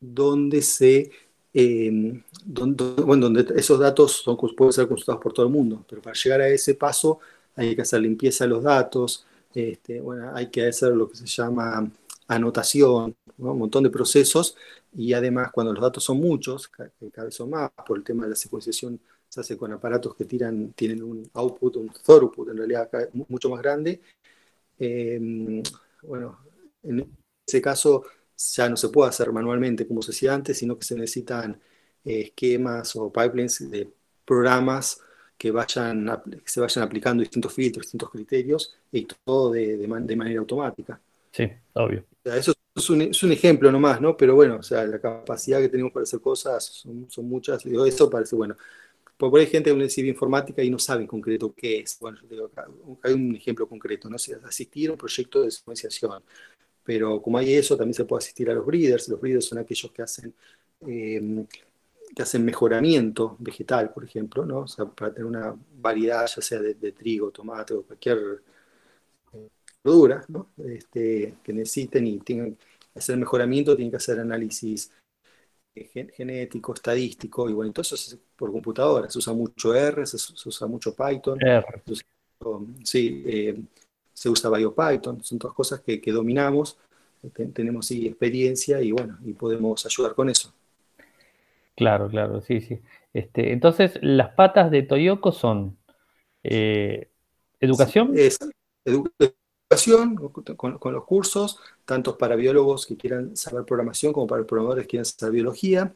donde 0.00 0.62
se 0.62 1.10
em, 1.52 2.22
bueno, 3.04 3.30
donde 3.30 3.54
esos 3.56 3.78
datos 3.78 4.12
son, 4.12 4.36
pueden 4.36 4.72
ser 4.72 4.88
consultados 4.88 5.22
por 5.22 5.32
todo 5.32 5.46
el 5.46 5.52
mundo, 5.52 5.84
pero 5.88 6.02
para 6.02 6.14
llegar 6.14 6.40
a 6.40 6.48
ese 6.48 6.74
paso 6.74 7.20
hay 7.56 7.74
que 7.74 7.82
hacer 7.82 8.00
limpieza 8.00 8.44
de 8.44 8.50
los 8.50 8.62
datos, 8.62 9.26
este, 9.54 10.00
bueno, 10.00 10.30
hay 10.34 10.48
que 10.48 10.66
hacer 10.66 10.92
lo 10.92 11.08
que 11.08 11.16
se 11.16 11.26
llama 11.26 11.90
anotación, 12.28 13.16
un 13.38 13.58
montón 13.58 13.82
de 13.84 13.90
procesos, 13.90 14.56
y 14.92 15.12
además 15.12 15.50
cuando 15.52 15.72
los 15.72 15.82
datos 15.82 16.04
son 16.04 16.18
muchos, 16.18 16.68
cada 16.68 17.24
vez 17.24 17.34
son 17.34 17.50
más, 17.50 17.70
por 17.86 17.98
el 17.98 18.04
tema 18.04 18.24
de 18.24 18.30
la 18.30 18.36
secuenciación 18.36 19.00
se 19.30 19.40
hace 19.40 19.56
con 19.56 19.72
aparatos 19.72 20.14
que 20.16 20.24
tiran, 20.24 20.72
tienen 20.72 21.02
un 21.02 21.30
output, 21.34 21.76
un 21.76 21.90
throughput 21.90 22.48
en 22.48 22.56
realidad 22.58 22.90
mucho 23.28 23.48
más 23.48 23.62
grande. 23.62 24.00
Em, 24.78 25.62
bueno, 26.02 26.38
en 26.82 27.16
ese 27.46 27.62
caso 27.62 28.04
ya 28.54 28.68
no 28.68 28.76
se 28.76 28.88
puede 28.88 29.10
hacer 29.10 29.32
manualmente 29.32 29.86
como 29.86 30.02
se 30.02 30.12
hacía 30.12 30.34
antes, 30.34 30.58
sino 30.58 30.78
que 30.78 30.84
se 30.84 30.94
necesitan 30.94 31.60
eh, 32.04 32.20
esquemas 32.22 32.96
o 32.96 33.12
pipelines 33.12 33.70
de 33.70 33.88
programas 34.24 35.00
que, 35.36 35.50
vayan, 35.50 36.10
se 36.44 36.60
vayan 36.60 36.84
aplicando 36.84 37.22
distintos 37.22 37.52
filtros, 37.52 37.86
distintos 37.86 38.10
criterios 38.10 38.76
y 38.92 39.06
todo 39.24 39.52
de, 39.52 39.86
manera 39.88 40.40
automática. 40.40 41.00
Sí, 41.32 41.48
obvio. 41.74 42.04
eso 42.24 42.52
es 42.74 42.90
un, 42.90 43.02
es 43.02 43.22
un, 43.22 43.32
ejemplo 43.32 43.70
nomás, 43.70 44.00
¿no? 44.00 44.16
Pero 44.16 44.34
bueno, 44.34 44.56
o 44.56 44.62
sea, 44.62 44.84
la 44.84 45.00
capacidad 45.00 45.60
que 45.60 45.68
tenemos 45.68 45.92
para 45.92 46.02
hacer 46.04 46.20
cosas 46.20 46.64
son, 46.64 47.10
son 47.10 47.28
muchas. 47.28 47.64
Digo, 47.64 47.84
eso 47.86 48.10
parece 48.10 48.36
bueno. 48.36 48.56
Porque 49.16 49.40
hay 49.40 49.46
gente 49.46 49.70
que 49.70 49.76
decir 49.76 50.06
informática 50.06 50.62
y 50.62 50.70
no 50.70 50.78
sabe 50.78 51.02
en 51.02 51.06
concreto 51.06 51.54
qué 51.54 51.80
es. 51.80 51.98
Bueno, 52.00 52.18
yo 52.22 52.28
digo, 52.28 52.50
hay 53.02 53.12
un 53.12 53.36
ejemplo 53.36 53.68
concreto, 53.68 54.08
¿no? 54.08 54.18
sé, 54.18 54.38
asistir 54.44 54.88
a 54.88 54.92
un 54.92 54.98
proyecto 54.98 55.42
de 55.42 55.50
secuenciación. 55.50 56.22
Pero 56.90 57.22
como 57.22 57.38
hay 57.38 57.54
eso, 57.54 57.76
también 57.76 57.94
se 57.94 58.04
puede 58.04 58.18
asistir 58.18 58.50
a 58.50 58.54
los 58.54 58.66
breeders. 58.66 59.08
Los 59.08 59.20
breeders 59.20 59.44
son 59.44 59.58
aquellos 59.58 59.92
que 59.92 60.02
hacen, 60.02 60.34
em, 60.80 61.46
que 62.16 62.20
hacen 62.20 62.44
mejoramiento 62.44 63.36
vegetal, 63.38 63.92
por 63.92 64.02
ejemplo, 64.02 64.44
¿no? 64.44 64.62
O 64.62 64.66
sea, 64.66 64.86
para 64.86 65.12
tener 65.12 65.26
una 65.26 65.54
variedad, 65.80 66.26
ya 66.26 66.42
sea 66.42 66.58
de, 66.60 66.90
trigo, 66.90 67.30
tomate 67.30 67.74
o 67.74 67.84
cualquier 67.84 68.42
eh, 69.34 69.48
verdura, 69.84 70.24
¿no? 70.26 70.48
Este, 70.64 71.36
que 71.44 71.52
necesiten 71.52 72.08
y 72.08 72.18
tengan 72.18 72.56
que 72.56 72.98
hacer 72.98 73.16
mejoramiento, 73.16 73.76
tienen 73.76 73.92
que 73.92 73.98
hacer 73.98 74.18
análisis 74.18 74.90
genético, 76.16 76.74
estadístico, 76.74 77.48
y 77.48 77.52
bueno, 77.52 77.68
entonces 77.68 78.08
eso 78.08 78.18
por 78.34 78.50
computadora, 78.50 79.08
se 79.08 79.18
usa 79.18 79.32
mucho 79.32 79.72
R, 79.72 80.04
se, 80.06 80.16
usa 80.48 80.66
mucho 80.66 80.92
Python, 80.92 81.38
sí, 82.82 83.22
eh, 83.24 83.62
se 84.20 84.28
usa 84.28 84.50
BioPython, 84.50 85.24
son 85.24 85.38
todas 85.38 85.56
cosas 85.56 85.80
que, 85.80 85.98
dominamos, 86.12 86.76
tenemos 87.54 87.86
sí, 87.86 88.06
experiencia 88.06 88.82
y 88.82 88.92
bueno, 88.92 89.16
y 89.24 89.32
podemos 89.32 89.86
ayudar 89.86 90.14
con 90.14 90.28
eso. 90.28 90.52
Claro, 91.74 92.06
claro, 92.10 92.42
sí, 92.42 92.60
sí. 92.60 92.82
Este, 93.14 93.52
entonces, 93.54 93.98
las 94.02 94.34
patas 94.34 94.70
de 94.70 94.82
Toyoko 94.82 95.32
son 95.32 95.78
eh, 96.44 97.08
educación. 97.60 98.12
Es, 98.14 98.38
educación 98.84 100.16
con, 100.54 100.92
los 100.92 101.04
cursos, 101.06 101.58
tanto 101.86 102.18
para 102.18 102.36
biólogos 102.36 102.84
que 102.84 102.98
quieran 102.98 103.34
saber 103.38 103.64
programación 103.64 104.12
como 104.12 104.26
para 104.26 104.44
programadores 104.44 104.84
que 104.84 104.90
quieran 104.90 105.06
saber 105.06 105.32
biología. 105.32 105.94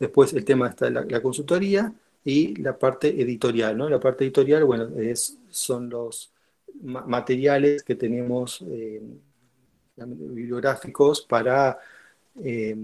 Después 0.00 0.32
el 0.32 0.44
tema 0.44 0.66
está 0.66 0.90
la, 0.90 1.04
la 1.04 1.22
consultoría 1.22 1.92
y 2.24 2.56
la 2.56 2.76
parte 2.76 3.06
editorial. 3.22 3.78
¿no? 3.78 3.88
La 3.88 4.00
parte 4.00 4.24
editorial, 4.24 4.64
bueno, 4.64 4.88
es, 4.98 5.38
son 5.48 5.88
los 5.88 6.31
materiales 6.80 7.82
que 7.82 7.94
tenemos 7.94 8.64
eh, 8.68 9.02
bibliográficos 9.96 11.22
para 11.22 11.78
eh, 12.42 12.76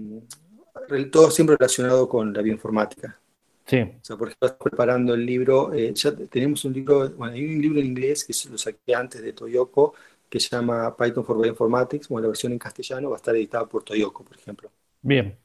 todo 1.11 1.31
siempre 1.31 1.55
relacionado 1.57 2.07
con 2.07 2.33
la 2.33 2.41
bioinformática. 2.41 3.19
Sí. 3.65 3.81
O 3.81 3.99
sea, 4.01 4.17
por 4.17 4.29
ejemplo, 4.29 4.47
estás 4.47 4.59
preparando 4.59 5.13
el 5.13 5.25
libro, 5.25 5.73
eh, 5.73 5.93
ya 5.93 6.15
tenemos 6.15 6.65
un 6.65 6.73
libro, 6.73 7.09
bueno, 7.11 7.33
hay 7.33 7.45
un 7.45 7.61
libro 7.61 7.79
en 7.79 7.85
inglés 7.85 8.25
que 8.25 8.33
lo 8.49 8.57
saqué 8.57 8.95
antes 8.95 9.21
de 9.21 9.33
Toyoko, 9.33 9.93
que 10.27 10.39
se 10.39 10.49
llama 10.49 10.95
Python 10.95 11.23
for 11.23 11.39
Bioinformatics, 11.39 12.07
bueno, 12.07 12.23
la 12.23 12.29
versión 12.29 12.51
en 12.51 12.59
castellano 12.59 13.09
va 13.09 13.15
a 13.15 13.17
estar 13.17 13.35
editada 13.35 13.67
por 13.67 13.83
Toyoko, 13.83 14.23
por 14.23 14.37
ejemplo. 14.37 14.71
Bien. 15.01 15.37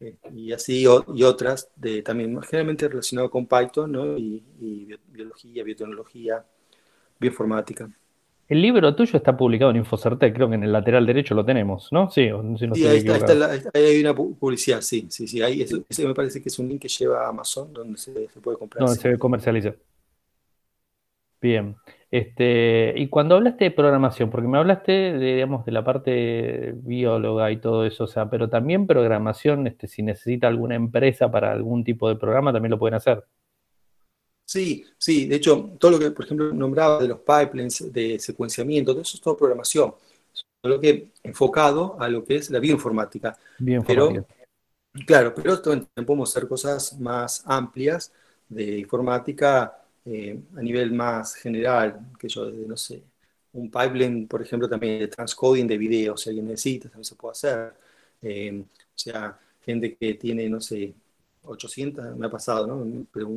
Eh, 0.00 0.16
y 0.34 0.52
así, 0.52 0.82
y 0.82 1.22
otras, 1.22 1.70
de, 1.76 2.02
también 2.02 2.40
generalmente 2.42 2.88
relacionadas 2.88 3.30
con 3.30 3.46
Python, 3.46 3.92
¿no? 3.92 4.16
Y, 4.16 4.42
biología, 5.08 5.62
biotecnología, 5.62 6.44
bioinformática. 7.20 7.90
El 8.48 8.62
libro 8.62 8.96
tuyo 8.96 9.16
está 9.16 9.36
publicado 9.36 9.70
en 9.70 9.76
Infocertec, 9.76 10.34
creo 10.34 10.48
que 10.48 10.56
en 10.56 10.64
el 10.64 10.72
lateral 10.72 11.06
derecho 11.06 11.36
lo 11.36 11.44
tenemos, 11.44 11.92
¿no? 11.92 12.10
Sí, 12.10 12.28
sí 12.58 12.84
ahí, 12.84 12.98
está, 13.06 13.48
ahí 13.72 13.84
hay 13.84 14.00
una 14.00 14.12
publicidad, 14.12 14.80
sí, 14.80 15.06
sí, 15.08 15.28
sí. 15.28 15.40
Ahí 15.40 15.62
ese 15.62 16.04
me 16.04 16.14
parece 16.14 16.42
que 16.42 16.48
es 16.48 16.58
un 16.58 16.68
link 16.68 16.82
que 16.82 16.88
lleva 16.88 17.26
a 17.26 17.28
Amazon 17.28 17.72
donde 17.72 17.96
se, 17.96 18.10
puede 18.42 18.58
comprar. 18.58 18.84
Donde 18.84 19.00
se 19.00 19.16
comercializa. 19.18 19.74
Bien. 21.40 21.76
Este, 22.10 22.92
y 22.96 23.06
cuando 23.06 23.36
hablaste 23.36 23.66
de 23.66 23.70
programación, 23.70 24.30
porque 24.30 24.48
me 24.48 24.58
hablaste 24.58 24.90
de, 24.90 25.34
digamos, 25.34 25.64
de 25.64 25.70
la 25.70 25.84
parte 25.84 26.72
bióloga 26.74 27.52
y 27.52 27.58
todo 27.58 27.86
eso, 27.86 28.02
o 28.04 28.08
sea, 28.08 28.28
pero 28.28 28.48
también 28.48 28.88
programación, 28.88 29.68
este, 29.68 29.86
si 29.86 30.02
necesita 30.02 30.48
alguna 30.48 30.74
empresa 30.74 31.30
para 31.30 31.52
algún 31.52 31.84
tipo 31.84 32.08
de 32.08 32.16
programa, 32.16 32.52
también 32.52 32.72
lo 32.72 32.80
pueden 32.80 32.96
hacer. 32.96 33.24
Sí, 34.50 34.84
sí, 34.98 35.26
de 35.26 35.36
hecho, 35.36 35.70
todo 35.78 35.92
lo 35.92 35.98
que, 36.00 36.10
por 36.10 36.24
ejemplo, 36.24 36.52
nombraba 36.52 37.00
de 37.00 37.06
los 37.06 37.20
pipelines, 37.20 37.92
de 37.92 38.18
secuenciamiento, 38.18 38.90
todo 38.90 39.02
eso 39.02 39.16
es 39.16 39.20
todo 39.20 39.36
programación, 39.36 39.94
solo 40.60 40.80
que 40.80 41.10
enfocado 41.22 41.96
a 42.00 42.08
lo 42.08 42.24
que 42.24 42.34
es 42.34 42.50
la 42.50 42.58
bioinformática. 42.58 43.38
Bioinformática. 43.60 44.26
Pero, 44.92 45.06
claro, 45.06 45.34
pero 45.36 45.62
también 45.62 45.86
podemos 46.04 46.30
hacer 46.30 46.48
cosas 46.48 46.98
más 46.98 47.44
amplias 47.46 48.12
de 48.48 48.80
informática 48.80 49.84
eh, 50.04 50.36
a 50.56 50.62
nivel 50.62 50.90
más 50.94 51.36
general, 51.36 52.00
que 52.18 52.28
yo, 52.28 52.50
no 52.50 52.76
sé, 52.76 53.04
un 53.52 53.70
pipeline, 53.70 54.26
por 54.26 54.42
ejemplo, 54.42 54.68
también 54.68 54.98
de 54.98 55.06
transcoding 55.06 55.68
de 55.68 55.78
video, 55.78 56.16
si 56.16 56.28
alguien 56.28 56.48
necesita, 56.48 56.88
también 56.88 57.04
se 57.04 57.14
puede 57.14 57.32
hacer. 57.32 57.74
Eh, 58.20 58.64
o 58.64 58.98
sea, 58.98 59.38
gente 59.64 59.94
que 59.94 60.14
tiene, 60.14 60.48
no 60.48 60.60
sé, 60.60 60.92
800, 61.44 62.16
me 62.16 62.26
ha 62.26 62.30
pasado, 62.30 62.66
¿no? 62.66 63.06
Pero 63.12 63.30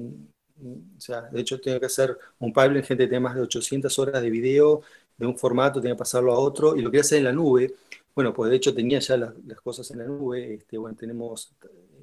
o 0.97 1.01
sea, 1.01 1.21
de 1.23 1.41
hecho, 1.41 1.59
tengo 1.59 1.79
que 1.79 1.85
hacer 1.85 2.17
un 2.39 2.53
pipeline, 2.53 2.83
gente 2.83 3.03
que 3.03 3.09
tiene 3.09 3.19
más 3.19 3.35
de 3.35 3.41
800 3.41 3.99
horas 3.99 4.21
de 4.21 4.29
video 4.29 4.81
de 5.17 5.25
un 5.25 5.37
formato, 5.37 5.79
tiene 5.79 5.95
que 5.95 5.99
pasarlo 5.99 6.33
a 6.33 6.39
otro, 6.39 6.75
y 6.75 6.81
lo 6.81 6.89
quería 6.89 7.01
hacer 7.01 7.19
en 7.19 7.25
la 7.25 7.31
nube. 7.31 7.73
Bueno, 8.15 8.33
pues 8.33 8.49
de 8.49 8.57
hecho 8.57 8.73
tenía 8.73 8.99
ya 8.99 9.17
las, 9.17 9.61
cosas 9.63 9.89
en 9.91 9.99
la 9.99 10.05
nube. 10.05 10.55
Este, 10.55 10.77
bueno, 10.77 10.95
tenemos 10.95 11.53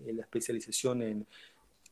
eh, 0.06 0.12
la 0.12 0.22
especialización 0.22 1.02
en, 1.02 1.26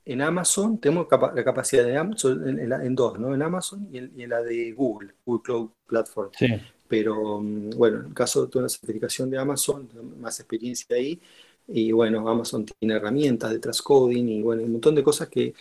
en 0.05 0.23
Amazon, 0.23 0.79
tenemos 0.79 1.07
la 1.11 1.45
capacidad 1.45 1.85
de 1.85 1.97
Amazon 1.97 2.59
en, 2.59 2.95
dos, 2.95 3.19
¿no? 3.19 3.35
En 3.35 3.43
Amazon 3.43 3.89
y 3.93 3.99
en, 3.99 4.29
la 4.29 4.43
de 4.43 4.73
Google, 4.73 5.13
Google 5.25 5.43
Cloud 5.43 5.71
Platform. 5.87 6.31
Sí. 6.37 6.47
Pero 6.89 7.41
mm, 7.41 7.71
bueno, 7.77 8.01
en 8.01 8.07
el 8.07 8.15
caso 8.15 8.47
de 8.47 8.59
una 8.59 8.71
certificación 8.71 9.29
de 9.29 9.39
Amazon, 9.39 9.89
más 10.19 10.41
experiencia 10.41 10.97
ahí. 10.97 11.21
Y 11.67 11.93
bueno, 11.93 12.27
Amazon 12.27 12.65
tiene 12.65 12.95
herramientas 12.95 13.51
de 13.51 13.59
transcoding 13.59 14.29
y 14.31 14.43
bueno, 14.43 14.63
un 14.63 14.73
montón 14.73 14.95
de 14.95 15.03
cosas 15.03 15.29
que 15.29 15.53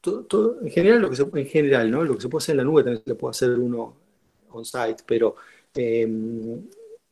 todo, 0.00 0.60
en 0.62 0.70
general 0.70 1.00
lo 1.00 1.10
que 1.10 1.16
se 1.16 1.22
en 1.22 1.46
general, 1.46 1.90
¿no? 1.90 2.04
Lo 2.04 2.14
que 2.14 2.22
se 2.22 2.28
puede 2.28 2.42
hacer 2.42 2.52
en 2.54 2.58
la 2.58 2.64
nube 2.64 2.82
también 2.82 3.02
se 3.04 3.14
puede 3.14 3.30
hacer 3.30 3.50
uno 3.58 3.94
on 4.50 4.64
site, 4.64 5.02
pero 5.06 5.36
em, 5.74 6.62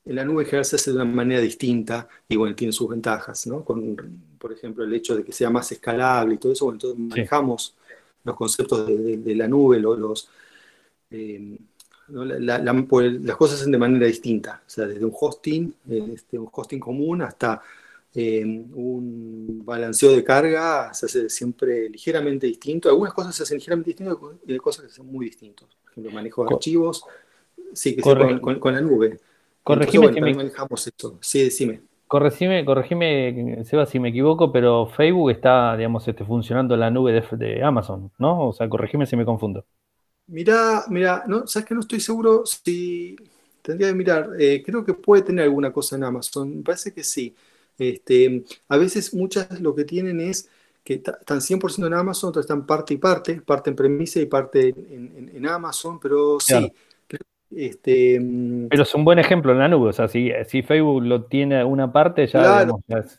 en 0.04 0.16
la 0.16 0.24
nube 0.24 0.42
en 0.42 0.46
general 0.46 0.64
se 0.64 0.76
hace 0.76 0.90
de 0.90 0.96
una 0.96 1.04
manera 1.04 1.40
distinta 1.40 2.08
y 2.28 2.36
bueno, 2.36 2.54
tiene 2.54 2.72
sus 2.72 2.88
ventajas, 2.88 3.46
¿no? 3.46 3.64
Con, 3.64 3.96
por 4.38 4.52
ejemplo, 4.52 4.84
el 4.84 4.94
hecho 4.94 5.16
de 5.16 5.24
que 5.24 5.32
sea 5.32 5.50
más 5.50 5.70
escalable 5.72 6.34
y 6.34 6.38
todo 6.38 6.52
eso, 6.52 6.64
bueno, 6.66 6.76
entonces 6.76 6.98
manejamos 6.98 7.74
los 8.24 8.36
conceptos 8.36 8.86
de, 8.86 9.34
la 9.34 9.48
nube, 9.48 9.80
los, 9.80 10.28
em, 11.10 11.58
las 12.08 13.36
cosas 13.36 13.56
se 13.58 13.62
hacen 13.62 13.72
de 13.72 13.78
manera 13.78 14.06
distinta, 14.06 14.62
o 14.66 14.70
sea, 14.70 14.86
desde 14.86 15.04
un 15.04 15.12
hosting, 15.18 15.74
este, 16.12 16.38
un 16.38 16.48
hosting 16.52 16.80
común 16.80 17.22
hasta 17.22 17.62
em, 18.14 18.66
un 18.74 19.62
balanceo 19.64 20.12
de 20.12 20.22
carga 20.22 20.92
se 20.92 21.06
hace 21.06 21.28
siempre 21.28 21.88
ligeramente 21.88 22.46
distinto. 22.46 22.88
Algunas 22.88 23.14
cosas 23.14 23.34
se 23.34 23.42
hacen 23.42 23.58
ligeramente 23.58 23.90
distintas 23.90 24.16
y 24.46 24.52
hay 24.52 24.58
cosas 24.58 24.82
que 24.84 24.88
se 24.88 25.00
hacen 25.00 25.10
muy 25.10 25.26
distintos. 25.26 25.68
Por 25.82 25.92
ejemplo, 25.92 26.12
manejo 26.12 26.44
de 26.44 26.54
archivos, 26.54 27.04
sí, 27.72 27.96
que 27.96 28.02
con, 28.02 28.58
con, 28.58 28.74
la 28.74 28.80
nube. 28.80 29.18
Corregime 29.62 30.12
si 30.12 30.20
me... 30.20 30.34
manejamos 30.34 30.86
esto. 30.86 31.18
Sí, 31.20 31.44
decime. 31.44 31.80
Corregime, 32.12 32.62
corregime, 32.66 33.64
Seba, 33.64 33.86
si 33.86 33.98
me 33.98 34.10
equivoco, 34.10 34.52
pero 34.52 34.86
Facebook 34.86 35.30
está, 35.30 35.74
digamos, 35.78 36.06
este, 36.06 36.26
funcionando 36.26 36.74
en 36.74 36.80
la 36.80 36.90
nube 36.90 37.22
de, 37.32 37.62
Amazon, 37.62 38.10
¿no? 38.18 38.48
O 38.48 38.52
sea, 38.52 38.68
corregime 38.68 39.06
si 39.06 39.16
me 39.16 39.24
confundo. 39.24 39.64
Mira, 40.26 40.84
mira, 40.90 41.24
no, 41.26 41.46
sabes 41.46 41.66
que 41.66 41.74
no 41.74 41.80
estoy 41.80 42.00
seguro 42.00 42.44
si 42.44 43.16
tendría 43.62 43.88
que 43.88 43.94
mirar. 43.94 44.28
Eh, 44.38 44.62
creo 44.62 44.84
que 44.84 44.92
puede 44.92 45.22
tener 45.22 45.44
alguna 45.44 45.72
cosa 45.72 45.96
en 45.96 46.04
Amazon. 46.04 46.58
Me 46.58 46.62
parece 46.62 46.92
que 46.92 47.02
sí. 47.02 47.34
Este, 47.78 48.44
a 48.68 48.76
veces 48.76 49.14
muchas 49.14 49.60
lo 49.60 49.74
que 49.74 49.84
tienen 49.84 50.20
es 50.20 50.48
que 50.84 50.94
están 50.94 51.40
100% 51.40 51.86
en 51.86 51.94
Amazon, 51.94 52.30
otras 52.30 52.44
están 52.44 52.66
parte 52.66 52.94
y 52.94 52.96
parte, 52.96 53.40
parte 53.40 53.70
en 53.70 53.76
premisa 53.76 54.20
y 54.20 54.26
parte 54.26 54.68
en, 54.68 55.46
Amazon, 55.46 55.98
pero 56.00 56.38
sí. 56.40 56.72
Este, 57.54 58.18
mm, 58.18 58.68
Pero 58.68 58.82
es 58.82 58.94
un 58.94 59.04
buen 59.04 59.18
ejemplo 59.18 59.52
en 59.52 59.58
la 59.58 59.68
nube, 59.68 59.90
o 59.90 59.92
sea, 59.92 60.08
si, 60.08 60.30
Facebook 60.62 61.04
lo 61.04 61.24
tiene 61.24 61.62
una 61.64 61.92
parte, 61.92 62.26
ya, 62.26 62.66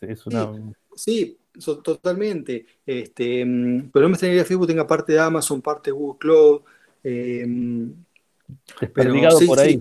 es, 0.01 0.25
una... 0.25 0.51
Sí, 0.95 1.37
totalmente. 1.83 2.65
Este, 2.85 3.45
mm, 3.45 3.91
pero 3.91 4.03
no 4.03 4.09
me 4.09 4.13
extrañaría 4.13 4.43
que 4.43 4.47
Facebook 4.47 4.67
tenga 4.67 4.87
parte 4.87 5.13
de 5.13 5.19
Amazon, 5.19 5.61
parte 5.61 5.91
de 5.91 5.97
Google 5.97 6.17
Cloud. 6.19 6.61
Eh, 7.03 7.45
pero, 8.93 9.13
por 9.47 9.59
ahí. 9.59 9.79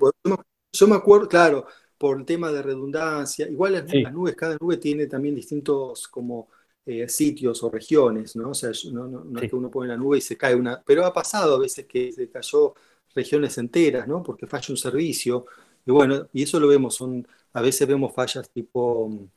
yo, 0.72 0.86
me, 0.86 0.96
acuerdo, 0.96 1.28
claro, 1.28 1.66
por 2.02 2.18
el 2.18 2.24
tema 2.24 2.50
de 2.50 2.62
redundancia. 2.62 3.48
Igual 3.48 3.74
las, 3.74 4.12
nubes, 4.12 4.34
cada 4.34 4.56
nube 4.60 4.76
tiene 4.76 5.06
también 5.06 5.36
distintos 5.36 6.08
como 6.08 6.48
eh, 6.84 7.08
sitios 7.08 7.62
o 7.62 7.70
regiones, 7.70 8.34
¿no? 8.34 8.50
O 8.50 8.54
sea, 8.54 8.72
no, 8.90 9.06
no 9.06 9.40
es 9.40 9.48
que 9.48 9.54
uno 9.54 9.70
pone 9.70 9.86
la 9.88 9.96
nube 9.96 10.18
y 10.18 10.20
se 10.20 10.36
cae 10.36 10.56
una. 10.56 10.82
Pero 10.82 11.06
ha 11.06 11.12
pasado 11.12 11.54
a 11.54 11.60
veces 11.60 11.86
que 11.86 12.10
se 12.12 12.28
cayó 12.28 12.74
regiones 13.14 13.56
enteras, 13.56 14.08
¿no? 14.08 14.20
Porque 14.20 14.48
falla 14.48 14.66
un 14.70 14.76
servicio. 14.76 15.46
Y 15.86 15.92
bueno, 15.92 16.26
y 16.32 16.42
eso 16.42 16.58
lo 16.58 16.66
vemos, 16.66 16.96
son, 16.96 17.24
a 17.52 17.62
veces 17.62 17.86
vemos 17.86 18.12
fallas 18.12 18.50
tipo, 18.50 19.28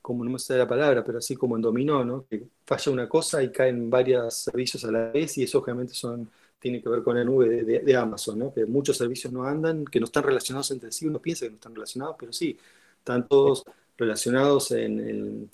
como 0.00 0.24
no 0.24 0.30
me 0.30 0.38
sé 0.38 0.56
la 0.56 0.66
palabra, 0.66 1.04
pero 1.04 1.18
así 1.18 1.36
como 1.36 1.56
en 1.56 1.62
dominó, 1.62 2.06
¿no? 2.06 2.24
Que 2.26 2.48
falla 2.64 2.90
una 2.90 3.06
cosa 3.06 3.42
y 3.42 3.52
caen 3.52 3.90
varios 3.90 4.32
servicios 4.34 4.82
a 4.86 4.90
la 4.90 5.10
vez 5.10 5.36
y 5.36 5.42
eso 5.42 5.58
obviamente 5.58 5.92
son, 5.92 6.30
tiene 6.64 6.80
que 6.80 6.88
ver 6.88 7.02
con 7.02 7.14
la 7.14 7.22
nube 7.22 7.62
de, 7.62 7.94
Amazon, 7.94 8.38
¿no? 8.38 8.54
Que 8.54 8.64
muchos 8.64 8.96
servicios 8.96 9.30
no 9.30 9.44
andan, 9.44 9.84
que 9.84 10.00
no 10.00 10.06
están 10.06 10.22
relacionados 10.22 10.70
entre 10.70 10.90
sí, 10.92 11.06
uno 11.06 11.18
piensa 11.18 11.44
que 11.44 11.50
no 11.50 11.56
están 11.56 11.74
relacionados, 11.74 12.16
pero 12.18 12.32
sí, 12.32 12.58
están 12.96 13.28
todos 13.28 13.64
relacionados 13.98 14.70
en, 14.70 15.50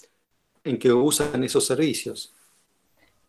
en 0.63 0.79
que 0.79 0.93
usan 0.93 1.43
esos 1.43 1.67
servicios. 1.67 2.33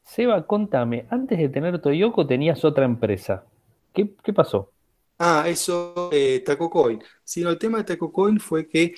Seba, 0.03 0.45
contame, 0.45 1.07
antes 1.09 1.39
de 1.39 1.49
tener 1.49 1.81
Toyoko 1.81 2.27
tenías 2.27 2.63
otra 2.63 2.85
empresa. 2.85 3.45
¿Qué, 3.91 4.05
pasó? 4.31 4.69
Ah, 5.17 5.45
eso, 5.47 6.11
eh, 6.11 6.43
TacoCoin. 6.45 7.01
Sí, 7.23 7.41
el 7.41 7.57
tema 7.57 7.79
de 7.79 7.85
TacoCoin 7.85 8.39
fue 8.39 8.67
que 8.67 8.93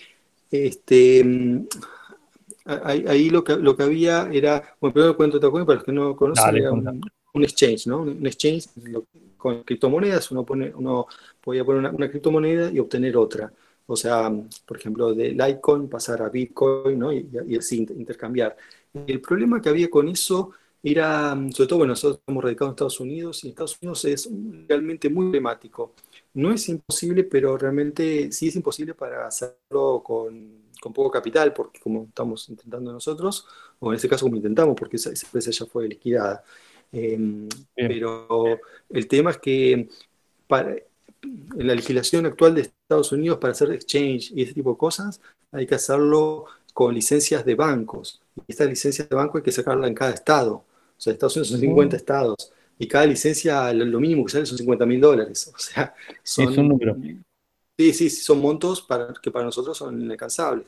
este, 0.52 1.24
mm, 1.24 1.68
ahí, 2.66 3.30
lo, 3.30 3.46
que, 3.46 3.56
lo 3.56 3.78
que 3.78 3.84
había 3.84 4.30
era, 4.30 4.76
bueno, 4.82 4.94
primero 4.94 5.16
cuento 5.16 5.40
TacoCoin 5.40 5.66
para 5.66 5.76
los 5.78 5.86
que 5.86 5.94
no 5.94 6.18
conocen, 6.18 6.58
era 6.58 6.74
un, 6.74 7.02
exchange, 7.42 7.88
¿no? 7.88 8.02
Un 8.02 8.26
exchange 8.28 8.70
con 9.38 9.64
criptomonedas, 9.64 10.30
uno, 10.32 10.46
pone, 10.46 10.72
uno 10.76 11.08
podía 11.42 11.66
poner 11.66 11.92
una, 11.92 12.10
criptomoneda 12.10 12.72
y 12.72 12.80
obtener 12.80 13.18
otra. 13.18 13.52
O 13.86 13.96
sea, 13.96 14.32
por 14.66 14.78
ejemplo, 14.78 15.14
de 15.14 15.30
Litecoin 15.32 15.90
pasar 15.90 16.22
a 16.22 16.30
Bitcoin, 16.30 17.00
¿no? 17.00 17.12
Y, 17.12 17.28
y 17.48 17.58
así 17.58 17.80
intercambiar. 17.80 18.56
El 19.08 19.20
problema 19.22 19.62
que 19.62 19.70
había 19.70 19.90
con 19.90 20.08
eso 20.08 20.52
era, 20.84 21.34
sobre 21.52 21.68
todo, 21.68 21.78
bueno, 21.80 21.92
nosotros 21.94 22.20
estamos 22.20 22.44
radicados 22.44 22.70
en 22.70 22.74
Estados 22.74 23.00
Unidos 23.00 23.44
y 23.44 23.50
Estados 23.50 23.78
Unidos 23.82 24.06
es 24.06 24.30
realmente 24.68 25.10
muy 25.10 25.26
problemático. 25.26 25.94
No 26.34 26.52
es 26.52 26.68
imposible, 26.68 27.24
pero 27.24 27.58
realmente 27.58 28.32
sí 28.34 28.50
es 28.50 28.56
imposible 28.58 28.94
para 28.94 29.26
hacerlo 29.26 30.04
con, 30.04 30.64
poco 30.82 31.10
capital, 31.10 31.54
porque 31.54 31.80
como 31.80 32.04
estamos 32.10 32.50
intentando 32.50 32.92
nosotros, 32.92 33.48
o 33.80 33.92
en 33.92 33.96
este 33.96 34.10
caso 34.10 34.26
como 34.26 34.36
intentamos, 34.36 34.76
porque 34.78 34.98
esa, 34.98 35.10
empresa 35.12 35.52
ya 35.52 35.66
fue 35.66 35.88
liquidada. 35.88 36.44
Em, 36.94 37.50
pero 37.76 38.60
el 38.90 39.08
tema 39.08 39.32
es 39.32 39.38
que 39.40 39.90
para, 40.48 40.72
en 40.72 41.68
la 41.68 41.76
legislación 41.76 42.26
actual 42.26 42.56
de 42.56 42.62
Estados 42.62 43.12
Unidos 43.12 43.40
para 43.40 43.52
hacer 43.52 43.72
exchange 43.72 44.32
y 44.32 44.44
ese 44.44 44.54
tipo 44.54 44.72
de 44.72 44.78
cosas, 44.78 45.20
hay 45.52 45.66
que 45.66 45.76
hacerlo 45.76 46.46
con 46.74 46.94
licencias 46.94 47.44
de 47.44 47.56
bancos. 47.56 48.22
Y 48.36 48.52
estas 48.52 48.68
licencias 48.68 49.10
de 49.10 49.16
banco 49.16 49.38
hay 49.38 49.44
que 49.44 49.52
sacarla 49.52 49.88
en 49.88 49.94
cada 49.94 50.12
estado. 50.12 50.54
O 50.56 51.02
sea, 51.02 51.14
Estados 51.14 51.36
Unidos 51.36 51.50
son 51.50 51.60
50 51.60 51.98
estados 51.98 52.54
y 52.78 52.88
cada 52.88 53.06
licencia, 53.06 53.72
lo, 53.74 54.00
mínimo 54.00 54.26
que 54.26 54.32
sale 54.32 54.46
son 54.46 54.58
50 54.58 54.86
mil 54.86 55.02
dólares. 55.02 55.52
O 55.54 55.60
sea, 55.60 55.94
son, 56.24 56.52
es 56.52 56.58
un 56.58 56.70
número. 56.70 56.96
Sí, 57.78 57.94
sí, 57.94 58.10
son 58.10 58.40
montos 58.40 58.82
para, 58.82 59.14
que 59.22 59.32
para 59.32 59.46
nosotros 59.46 59.78
son 59.78 60.02
inalcanzables. 60.02 60.66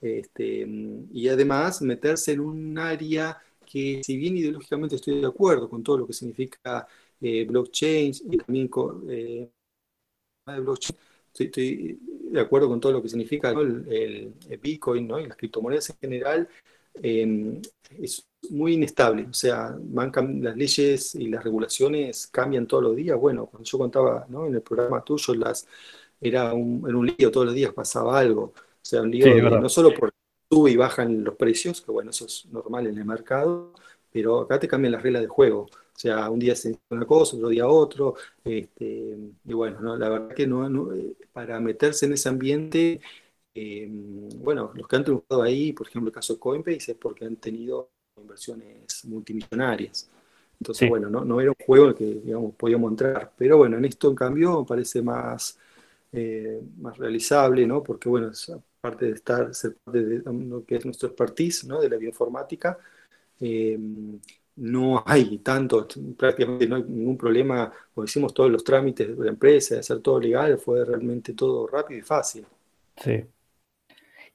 Este, 0.00 0.66
y 1.12 1.28
además 1.28 1.80
meterse 1.80 2.32
en 2.32 2.40
un 2.40 2.78
área 2.78 3.38
que, 3.74 4.04
si 4.04 4.16
bien 4.16 4.36
ideológicamente 4.36 4.94
estoy 4.94 5.20
de 5.20 5.26
acuerdo 5.26 5.68
con 5.68 5.82
todo 5.82 5.98
lo 5.98 6.06
que 6.06 6.12
significa 6.12 6.86
eh, 7.20 7.44
blockchain 7.44 8.12
y 8.30 8.36
también 8.36 8.68
con 8.68 9.04
eh, 9.10 9.50
blockchain, 10.46 10.96
estoy, 11.36 11.98
de 12.30 12.40
acuerdo 12.40 12.68
con 12.68 12.78
todo 12.78 12.92
lo 12.92 13.02
que 13.02 13.08
significa 13.08 13.50
el, 13.50 14.32
Bitcoin 14.62 15.08
¿no? 15.08 15.18
y 15.18 15.26
las 15.26 15.36
criptomonedas 15.36 15.90
en 15.90 15.96
general, 16.00 16.48
eh, 17.02 17.60
es 18.00 18.24
muy 18.50 18.74
inestable, 18.74 19.26
o 19.28 19.32
sea, 19.32 19.74
van 19.76 20.12
las 20.40 20.56
leyes 20.56 21.16
y 21.16 21.26
las 21.26 21.42
regulaciones 21.42 22.28
cambian 22.28 22.68
todos 22.68 22.84
los 22.84 22.94
días. 22.94 23.18
Bueno, 23.18 23.46
cuando 23.46 23.68
yo 23.68 23.78
contaba 23.78 24.24
¿no? 24.28 24.46
en 24.46 24.54
el 24.54 24.62
programa 24.62 25.02
tuyo, 25.02 25.34
las, 25.34 25.66
era, 26.20 26.54
un, 26.54 26.84
un 26.84 27.06
lío, 27.06 27.32
todos 27.32 27.46
los 27.46 27.54
días 27.56 27.72
pasaba 27.72 28.20
algo. 28.20 28.52
O 28.54 28.86
sea, 28.86 29.02
un 29.02 29.10
lío 29.10 29.50
no 29.50 29.68
solo 29.68 29.92
por 29.92 30.13
sube 30.54 30.70
y 30.70 30.76
bajan 30.76 31.24
los 31.24 31.36
precios, 31.36 31.80
que 31.80 31.90
bueno, 31.92 32.10
eso 32.10 32.26
es 32.26 32.46
normal 32.46 32.86
en 32.86 32.98
el 32.98 33.04
mercado, 33.04 33.72
pero 34.12 34.40
acá 34.42 34.58
te 34.60 34.68
cambian 34.68 34.92
las 34.92 35.02
reglas 35.02 35.22
de 35.22 35.28
juego. 35.28 35.62
O 35.62 35.98
sea, 35.98 36.28
un 36.30 36.38
día 36.40 36.56
se 36.56 36.78
una 36.90 37.06
cosa, 37.06 37.36
otro 37.36 37.48
día 37.48 37.66
otro. 37.68 38.14
Este, 38.44 39.16
y 39.44 39.52
bueno, 39.52 39.96
la 39.96 40.08
verdad 40.08 40.34
que 40.34 40.46
no, 40.46 40.92
eh, 40.94 41.16
para 41.32 41.60
meterse 41.60 42.06
en 42.06 42.12
ese 42.14 42.28
ambiente, 42.28 43.00
eh, 43.54 43.88
bueno, 44.36 44.72
los 44.74 44.88
que 44.88 44.96
han 44.96 45.04
triunfado 45.04 45.42
ahí, 45.42 45.72
por 45.72 45.86
ejemplo, 45.88 46.08
el 46.08 46.14
caso 46.14 46.34
de 46.34 46.40
Coinbase, 46.40 46.92
es 46.92 46.98
porque 46.98 47.24
han 47.24 47.36
tenido 47.36 47.90
inversiones 48.16 49.04
multimillonarias. 49.04 50.10
Entonces, 50.60 50.88
bueno, 50.88 51.10
no, 51.10 51.24
no, 51.24 51.40
era 51.40 51.50
un 51.50 51.56
juego 51.66 51.86
en 51.86 51.90
el 51.90 51.96
que 51.96 52.04
digamos, 52.06 52.54
podíamos 52.56 52.90
entrar. 52.92 53.32
Pero 53.36 53.56
bueno, 53.58 53.76
en 53.78 53.84
esto, 53.84 54.08
en 54.08 54.14
cambio, 54.16 54.64
parece 54.66 55.02
más, 55.02 55.58
eh, 56.12 56.60
más 56.78 56.96
realizable, 56.98 57.66
¿no? 57.66 57.82
Porque, 57.82 58.08
bueno, 58.08 58.32
aparte 58.84 59.06
de 59.06 59.12
estar, 59.12 59.54
ser 59.54 59.76
parte 59.82 60.04
de 60.04 60.22
lo 60.24 60.64
que 60.64 60.76
es 60.76 60.84
nuestro 60.84 61.08
expertise, 61.08 61.64
¿no? 61.64 61.80
De 61.80 61.88
la 61.88 61.96
bioinformática, 61.96 62.78
eh, 63.40 63.78
no 64.56 65.02
hay 65.06 65.38
tanto, 65.38 65.88
prácticamente 66.16 66.66
no 66.68 66.76
hay 66.76 66.82
ningún 66.82 67.16
problema, 67.16 67.72
o 67.94 68.04
hicimos 68.04 68.34
todos 68.34 68.50
los 68.50 68.62
trámites 68.62 69.16
de 69.16 69.24
la 69.24 69.30
empresa, 69.30 69.74
de 69.74 69.80
hacer 69.80 70.00
todo 70.00 70.20
legal, 70.20 70.58
fue 70.58 70.84
realmente 70.84 71.32
todo 71.32 71.66
rápido 71.66 71.98
y 71.98 72.02
fácil. 72.02 72.46
Sí. 73.02 73.24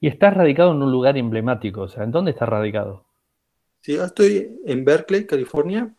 Y 0.01 0.07
estás 0.07 0.33
radicado 0.33 0.71
en 0.71 0.81
un 0.81 0.91
lugar 0.91 1.15
emblemático, 1.15 1.81
o 1.81 1.87
sea, 1.87 2.03
¿en 2.03 2.11
dónde 2.11 2.31
estás 2.31 2.49
radicado? 2.49 3.05
Sí, 3.81 3.93
yo 3.93 4.03
estoy 4.03 4.59
en 4.65 4.83
Berkeley, 4.83 5.25
California, 5.25 5.93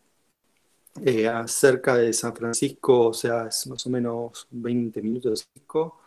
eh, 1.05 1.31
cerca 1.47 1.97
de 1.97 2.13
San 2.13 2.35
Francisco, 2.35 3.09
o 3.09 3.15
sea, 3.15 3.47
es 3.47 3.67
más 3.69 3.87
o 3.87 3.91
menos 3.91 4.49
20 4.51 5.01
minutos 5.03 5.31
de 5.31 5.37
San 5.37 5.47
Francisco, 5.53 6.01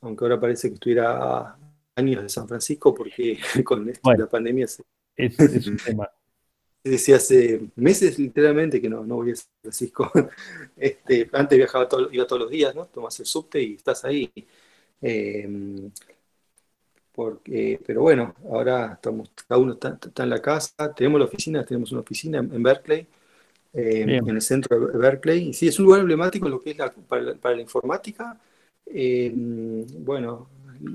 aunque 0.00 0.24
ahora 0.24 0.40
parece 0.40 0.68
que 0.68 0.74
estuviera 0.74 1.56
años 1.96 2.22
de 2.22 2.28
San 2.28 2.48
Francisco 2.48 2.94
porque 2.94 3.38
con 3.64 3.92
la 4.04 4.26
pandemia 4.26 4.64
es, 4.64 4.82
es 5.16 5.66
un 5.66 5.76
tema 5.84 6.08
decía 6.88 7.16
hace 7.16 7.60
meses 7.76 8.18
literalmente 8.18 8.80
que 8.80 8.88
no, 8.88 9.04
no 9.04 9.16
voy 9.16 9.32
a 9.32 9.36
San 9.36 9.50
Francisco. 9.62 10.10
Este, 10.76 11.28
antes 11.32 11.58
viajaba 11.58 11.88
todo, 11.88 12.08
iba 12.12 12.26
todos 12.26 12.42
los 12.42 12.50
días, 12.50 12.74
¿no? 12.74 12.86
Tomas 12.86 13.18
el 13.18 13.26
subte 13.26 13.60
y 13.60 13.74
estás 13.74 14.04
ahí. 14.04 14.30
Em, 15.00 15.90
porque, 17.12 17.80
pero 17.84 18.02
bueno, 18.02 18.34
ahora 18.48 18.92
estamos, 18.94 19.30
cada 19.48 19.60
uno 19.60 19.72
está, 19.72 19.98
en 20.22 20.30
la 20.30 20.40
casa, 20.40 20.94
tenemos 20.94 21.18
la 21.18 21.26
oficina, 21.26 21.64
tenemos 21.64 21.90
una 21.90 22.02
oficina 22.02 22.38
en, 22.38 22.62
Berkeley, 22.62 23.06
em, 23.72 24.08
en 24.08 24.28
el 24.28 24.42
centro 24.42 24.78
de 24.78 24.98
Berkeley. 24.98 25.48
Y 25.48 25.52
sí, 25.52 25.66
es 25.68 25.78
un 25.80 25.86
lugar 25.86 26.00
emblemático 26.00 26.48
lo 26.48 26.62
que 26.62 26.70
es 26.70 26.76
para, 27.08 27.56
la, 27.56 27.60
informática. 27.60 28.38
Em, 28.90 29.86
bueno, 30.04 30.48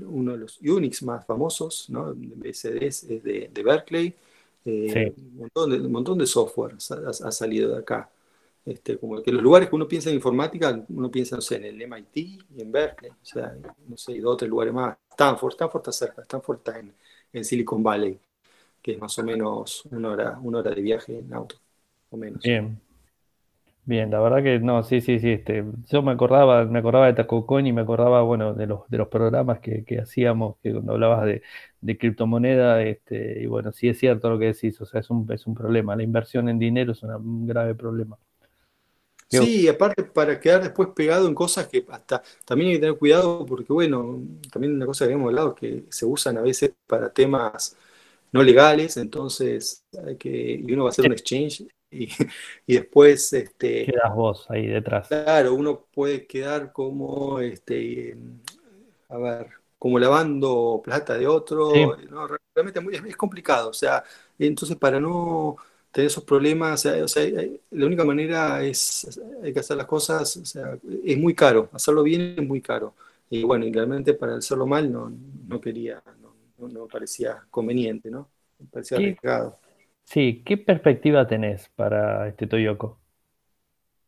uno 0.08 0.32
de 0.32 0.38
los 0.38 0.60
Unix 0.60 1.02
más 1.02 1.24
famosos, 1.26 1.88
¿no? 1.90 2.14
BSDs 2.14 3.04
es 3.04 3.22
de, 3.22 3.50
de 3.52 3.62
Berkeley. 3.62 4.14
Eh, 4.64 5.14
un, 5.16 5.36
montón 5.36 5.70
de, 5.70 5.80
un, 5.80 5.92
montón 5.92 6.18
de, 6.18 6.26
software 6.26 6.74
ha, 6.74 7.30
salido 7.30 7.72
de 7.72 7.78
acá. 7.78 8.10
Este, 8.64 8.96
como 8.96 9.22
que 9.22 9.30
los 9.30 9.42
lugares 9.42 9.68
que 9.68 9.76
uno 9.76 9.86
piensa 9.86 10.08
en 10.08 10.16
informática, 10.16 10.84
uno 10.88 11.10
piensa, 11.10 11.36
no 11.36 11.42
sé, 11.42 11.56
en 11.56 11.64
el 11.64 11.82
MIT 11.82 12.16
y 12.16 12.62
en 12.62 12.72
Berkeley, 12.72 13.10
o 13.10 13.24
sea, 13.24 13.54
no 13.86 13.96
sé, 13.96 14.12
y 14.12 14.20
dos 14.20 14.34
o 14.34 14.36
tres 14.38 14.50
lugares 14.50 14.72
más. 14.72 14.96
Stanford, 15.10 15.52
Stanford 15.52 15.80
está 15.82 15.92
cerca, 15.92 16.22
Stanford 16.22 16.58
está 16.58 16.78
en, 16.78 16.94
en, 17.32 17.44
Silicon 17.44 17.82
Valley, 17.82 18.18
que 18.80 18.92
es 18.92 18.98
más 18.98 19.18
o 19.18 19.22
menos 19.22 19.84
una 19.90 20.10
hora, 20.10 20.38
una 20.42 20.58
hora 20.60 20.70
de 20.70 20.80
viaje 20.80 21.18
en 21.18 21.34
auto, 21.34 21.56
o 22.08 22.16
menos. 22.16 22.42
Bien. 22.42 22.80
Bien, 23.86 24.10
la 24.10 24.18
verdad 24.20 24.42
que 24.42 24.58
no, 24.60 24.82
sí, 24.82 25.02
sí, 25.02 25.18
sí. 25.18 25.32
Este, 25.32 25.62
yo 25.90 26.02
me 26.02 26.12
acordaba, 26.12 26.64
me 26.64 26.78
acordaba 26.78 27.06
de 27.06 27.12
TacoCoin 27.12 27.66
y 27.66 27.72
me 27.72 27.82
acordaba, 27.82 28.22
bueno, 28.22 28.54
de 28.54 28.66
los, 28.66 28.88
de 28.88 28.96
los 28.96 29.08
programas 29.08 29.60
que, 29.60 29.84
hacíamos, 30.00 30.56
que 30.62 30.72
cuando 30.72 30.92
hablabas 30.92 31.26
de, 31.26 31.42
de 31.82 31.98
criptomoneda, 31.98 32.82
este, 32.82 33.42
y 33.42 33.46
bueno, 33.46 33.72
sí 33.72 33.88
es 33.88 33.98
cierto 33.98 34.30
lo 34.30 34.38
que 34.38 34.46
decís, 34.46 34.80
o 34.80 34.86
sea, 34.86 35.00
es 35.00 35.10
un, 35.10 35.30
es 35.30 35.46
un 35.46 35.54
problema. 35.54 35.94
La 35.96 36.02
inversión 36.02 36.48
en 36.48 36.58
dinero 36.58 36.92
es 36.92 37.02
un 37.02 37.46
grave 37.46 37.74
problema. 37.74 38.16
Sí, 39.28 39.68
aparte 39.68 40.04
para 40.04 40.38
quedar 40.38 40.62
después 40.62 40.90
pegado 40.94 41.26
en 41.26 41.34
cosas 41.34 41.66
que 41.66 41.84
hasta 41.88 42.22
también 42.44 42.70
hay 42.70 42.76
que 42.76 42.80
tener 42.80 42.98
cuidado 42.98 43.44
porque, 43.44 43.72
bueno, 43.72 44.22
también 44.52 44.74
una 44.74 44.86
cosa 44.86 45.04
que 45.04 45.12
habíamos 45.12 45.28
hablado 45.30 45.54
que 45.54 45.84
se 45.90 46.06
usan 46.06 46.38
a 46.38 46.42
veces 46.42 46.72
para 46.86 47.12
temas 47.12 47.76
no 48.32 48.42
legales, 48.42 48.96
entonces 48.96 49.84
hay 50.06 50.16
que, 50.16 50.62
y 50.64 50.72
uno 50.72 50.84
va 50.84 50.90
a 50.90 50.92
hacer 50.92 51.06
un 51.06 51.12
exchange 51.12 51.66
y, 52.66 52.74
después... 52.74 53.32
Este, 53.32 53.86
Quedas 53.86 54.14
vos 54.14 54.46
ahí 54.48 54.66
detrás. 54.66 55.08
Claro, 55.08 55.54
uno 55.54 55.86
puede 55.92 56.26
quedar 56.26 56.72
como, 56.72 57.40
este, 57.40 58.16
a 59.08 59.18
ver, 59.18 59.48
como 59.78 59.98
lavando 59.98 60.80
plata 60.82 61.16
de 61.16 61.26
otro, 61.26 61.72
realmente 62.54 63.08
es, 63.08 63.16
complicado, 63.16 63.70
o 63.70 63.74
sea, 63.74 64.02
entonces 64.38 64.76
para 64.76 64.98
no 64.98 65.56
tener 65.92 66.08
esos 66.08 66.24
problemas, 66.24 66.86
o 66.86 67.08
sea, 67.08 67.26
la 67.70 67.86
única 67.86 68.04
manera 68.04 68.62
es, 68.64 69.20
hay 69.42 69.52
que 69.52 69.60
hacer 69.60 69.76
las 69.76 69.86
cosas, 69.86 70.36
o 70.38 70.44
sea, 70.44 70.78
es 71.04 71.18
muy 71.18 71.34
caro, 71.34 71.68
hacerlo 71.72 72.02
bien 72.02 72.34
es 72.38 72.46
muy 72.46 72.60
caro. 72.60 72.94
Y 73.30 73.42
bueno, 73.42 73.66
y 73.66 73.72
realmente 73.72 74.14
para 74.14 74.36
hacerlo 74.36 74.66
mal 74.66 74.90
no, 74.92 75.12
no 75.48 75.60
quería, 75.60 76.02
no, 76.20 76.68
no, 76.68 76.86
parecía 76.86 77.44
conveniente, 77.50 78.10
¿no? 78.10 78.28
Me 78.58 78.66
parecía 78.66 78.98
arriesgado. 78.98 79.58
Sí, 80.04 80.42
¿qué 80.44 80.56
perspectiva 80.56 81.26
tenés 81.26 81.70
para 81.74 82.28
este 82.28 82.46
Toyoko? 82.46 82.98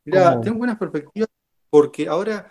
Mira, 0.04 0.40
tengo 0.40 0.58
buenas 0.58 0.78
perspectivas 0.78 1.28
porque 1.68 2.06
ahora, 2.06 2.48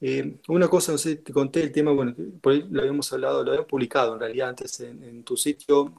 eh, 0.00 0.36
una 0.48 0.68
cosa, 0.68 0.92
no 0.92 0.98
sé, 0.98 1.16
te 1.16 1.32
conté 1.32 1.62
el 1.62 1.72
tema, 1.72 1.92
bueno, 1.92 2.14
por 2.40 2.52
ahí 2.52 2.64
lo 2.70 2.80
habíamos 2.80 3.12
hablado, 3.12 3.42
lo 3.42 3.50
habíamos 3.50 3.68
publicado 3.68 4.14
en 4.14 4.20
realidad 4.20 4.50
antes 4.50 4.80
en, 4.80 5.24
tu 5.24 5.36
sitio 5.36 5.92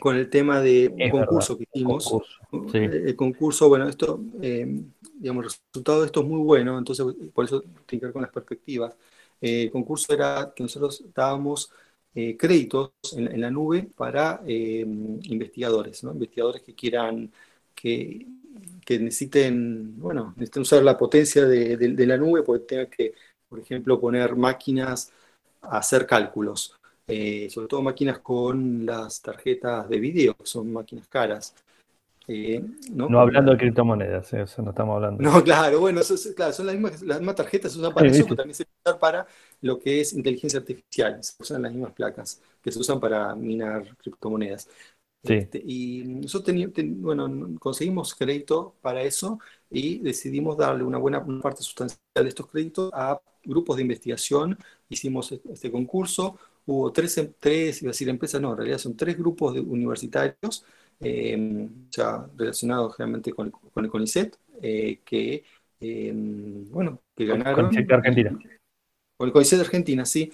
con 0.00 0.16
el 0.16 0.30
tema 0.30 0.60
de 0.60 0.88
un 0.88 1.10
concurso 1.10 1.58
que 1.58 1.66
hicimos. 1.72 2.10
El, 2.72 3.14
concurso, 3.16 3.68
bueno, 3.68 3.88
esto, 3.88 4.20
eh, 4.40 4.66
digamos, 5.18 5.44
el 5.44 5.50
resultado 5.50 6.00
de 6.00 6.06
esto 6.06 6.20
es 6.20 6.26
muy 6.26 6.40
bueno, 6.40 6.78
entonces 6.78 7.06
por 7.32 7.44
eso 7.44 7.62
tiene 7.86 8.00
que 8.00 8.06
ver 8.06 8.12
con 8.12 8.22
las 8.22 8.32
perspectivas. 8.32 8.96
Eh, 9.40 9.64
el 9.64 9.70
concurso 9.70 10.12
era 10.12 10.52
que 10.56 10.62
nosotros 10.62 11.04
dábamos 11.14 11.70
eh, 12.14 12.36
créditos 12.36 12.92
en, 13.16 13.40
la 13.40 13.50
nube 13.50 13.88
para 13.96 14.42
eh, 14.46 14.84
investigadores, 14.86 16.04
¿no? 16.04 16.12
investigadores 16.12 16.62
que 16.62 16.74
quieran, 16.74 17.32
que, 17.74 18.26
que, 18.84 18.98
necesiten, 19.00 19.98
bueno, 19.98 20.32
necesiten 20.36 20.62
usar 20.62 20.82
la 20.84 20.96
potencia 20.96 21.44
de, 21.44 22.06
la 22.06 22.16
nube 22.16 22.42
porque 22.42 22.66
tengan 22.66 22.86
que, 22.86 23.14
por 23.48 23.58
ejemplo, 23.60 24.00
poner 24.00 24.36
máquinas 24.36 25.12
a 25.62 25.78
hacer 25.78 26.06
cálculos, 26.06 26.78
eh, 27.06 27.48
sobre 27.50 27.68
todo 27.68 27.82
máquinas 27.82 28.20
con 28.20 28.86
las 28.86 29.20
tarjetas 29.20 29.88
de 29.88 29.98
video, 29.98 30.34
que 30.36 30.46
son 30.46 30.72
máquinas 30.72 31.08
caras. 31.08 31.54
Eh, 32.26 32.64
¿no? 32.90 33.20
hablando 33.20 33.52
de 33.52 33.58
criptomonedas, 33.58 34.32
eh, 34.32 34.42
eso 34.42 34.62
no 34.62 34.70
estamos 34.70 34.96
hablando. 34.96 35.22
No, 35.22 35.44
claro, 35.44 35.80
bueno, 35.80 36.00
claro, 36.34 36.52
son 36.52 36.66
las 36.66 36.74
mismas, 36.74 37.02
las 37.02 37.18
mismas 37.18 37.36
tarjetas, 37.36 37.72
se 37.72 37.78
usan 37.78 37.92
para 37.92 38.08
eso, 38.08 38.24
pero 38.24 38.36
también 38.36 38.54
se 38.54 38.64
usan 38.84 38.98
para 38.98 39.26
lo 39.60 39.78
que 39.78 40.00
es 40.00 40.14
inteligencia 40.14 40.60
artificial, 40.60 41.22
se 41.22 41.34
usan 41.38 41.62
las 41.62 41.72
mismas 41.72 41.92
placas 41.92 42.40
que 42.62 42.72
se 42.72 42.78
usan 42.78 42.98
para 42.98 43.34
minar 43.34 43.94
criptomonedas. 43.98 44.68
Este, 45.22 45.62
y 45.64 46.04
nosotros 46.04 46.54
bueno, 46.96 47.58
conseguimos 47.58 48.14
crédito 48.14 48.74
para 48.82 49.02
eso 49.02 49.38
y 49.70 49.98
decidimos 49.98 50.58
darle 50.58 50.84
una 50.84 50.98
buena 50.98 51.24
parte 51.40 51.62
sustancial 51.62 51.98
de 52.14 52.28
estos 52.28 52.46
créditos 52.46 52.90
a 52.92 53.20
grupos 53.42 53.76
de 53.76 53.82
investigación. 53.82 54.58
Hicimos 54.88 55.32
e-, 55.32 55.40
este 55.50 55.70
concurso, 55.70 56.38
hubo 56.66 56.92
tres, 56.92 57.18
tres 57.40 57.80
iba 57.82 57.88
a 57.88 57.92
decir 57.92 58.08
empresas, 58.08 58.40
no, 58.40 58.50
en 58.50 58.56
realidad 58.58 58.78
son 58.78 58.96
tres 58.96 59.16
grupos 59.16 59.54
de 59.54 59.60
universitarios 59.60 60.64
eh, 61.00 61.68
o 61.98 62.26
relacionados 62.36 62.96
generalmente 62.96 63.32
con, 63.32 63.52
el 63.76 63.88
CONICET, 63.90 64.36
eh, 64.62 65.00
que, 65.04 65.44
eh, 65.80 66.12
bueno, 66.14 67.02
que 67.14 67.26
ganaron. 67.26 67.66
CONICET 67.66 67.86
de 67.86 67.94
Argentina. 67.94 68.38
Con 69.16 69.28
el 69.28 69.32
CONICET 69.32 69.58
de 69.58 69.64
Argentina, 69.64 70.04
sí, 70.04 70.32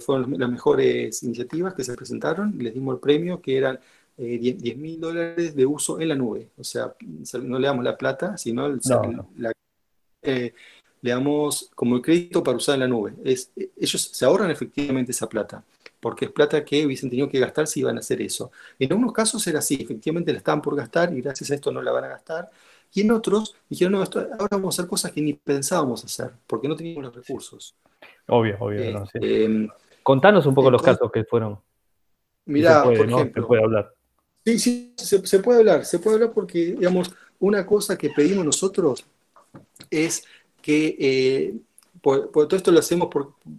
fueron 0.00 0.38
las 0.38 0.50
mejores 0.50 1.22
iniciativas 1.22 1.74
que 1.74 1.84
se 1.84 1.96
presentaron, 1.96 2.56
les 2.58 2.72
dimos 2.74 2.94
el 2.94 3.00
premio 3.00 3.40
que 3.40 3.56
eran 3.56 3.80
10 4.16 4.76
mil 4.76 5.00
dólares 5.00 5.56
de 5.56 5.66
uso 5.66 6.00
en 6.00 6.08
la 6.08 6.14
nube, 6.14 6.50
o 6.56 6.62
sea, 6.62 6.94
no 7.42 7.58
le 7.58 7.66
damos 7.66 7.84
la 7.84 7.96
plata, 7.96 8.36
sino 8.36 8.68
le 8.68 9.50
damos 11.02 11.70
como 11.74 11.96
el 11.96 12.02
crédito 12.02 12.44
para 12.44 12.56
usar 12.56 12.74
en 12.74 12.80
la 12.80 12.88
nube. 12.88 13.14
Es, 13.24 13.50
ellos 13.56 14.02
se 14.12 14.24
ahorran 14.24 14.50
efectivamente 14.50 15.10
esa 15.10 15.28
plata 15.28 15.64
porque 16.00 16.24
es 16.24 16.30
plata 16.32 16.64
que 16.64 16.84
hubiesen 16.86 17.10
tenido 17.10 17.28
que 17.28 17.38
gastar 17.38 17.66
si 17.66 17.80
iban 17.80 17.96
a 17.96 18.00
hacer 18.00 18.20
eso. 18.22 18.50
En 18.78 18.90
algunos 18.90 19.12
casos 19.12 19.46
era 19.46 19.58
así, 19.58 19.78
efectivamente 19.80 20.32
la 20.32 20.38
estaban 20.38 20.62
por 20.62 20.74
gastar 20.74 21.12
y 21.12 21.20
gracias 21.20 21.50
a 21.50 21.54
esto 21.54 21.70
no 21.70 21.82
la 21.82 21.92
van 21.92 22.04
a 22.04 22.08
gastar. 22.08 22.50
Y 22.92 23.02
en 23.02 23.12
otros 23.12 23.54
dijeron, 23.68 23.92
no, 23.92 23.98
ahora 24.00 24.48
vamos 24.50 24.78
a 24.78 24.82
hacer 24.82 24.88
cosas 24.88 25.12
que 25.12 25.20
ni 25.20 25.34
pensábamos 25.34 26.04
hacer, 26.04 26.32
porque 26.46 26.66
no 26.66 26.74
teníamos 26.74 27.04
los 27.04 27.14
recursos. 27.14 27.76
Obvio, 28.26 28.56
obvio. 28.58 29.04
Este, 29.04 29.68
Contanos 30.02 30.46
un 30.46 30.54
poco 30.54 30.70
los 30.70 30.82
casos 30.82 31.10
que 31.12 31.24
fueron. 31.24 31.58
Mira, 32.46 32.82
por 32.82 32.94
ejemplo. 32.94 33.42
Se 33.42 33.46
puede 33.46 33.62
hablar. 33.62 33.94
Sí, 34.44 34.58
sí, 34.58 34.94
se, 34.96 35.38
puede 35.40 35.58
hablar. 35.60 35.84
Se 35.84 35.98
puede 35.98 36.16
hablar 36.16 36.32
porque, 36.32 36.58
digamos, 36.72 37.14
una 37.38 37.66
cosa 37.66 37.96
que 37.96 38.10
pedimos 38.10 38.44
nosotros 38.44 39.04
es 39.90 40.24
que 40.62 40.96
eh, 40.98 41.54
por, 42.00 42.30
todo 42.30 42.56
esto 42.56 42.72
lo 42.72 42.78
hacemos 42.78 43.08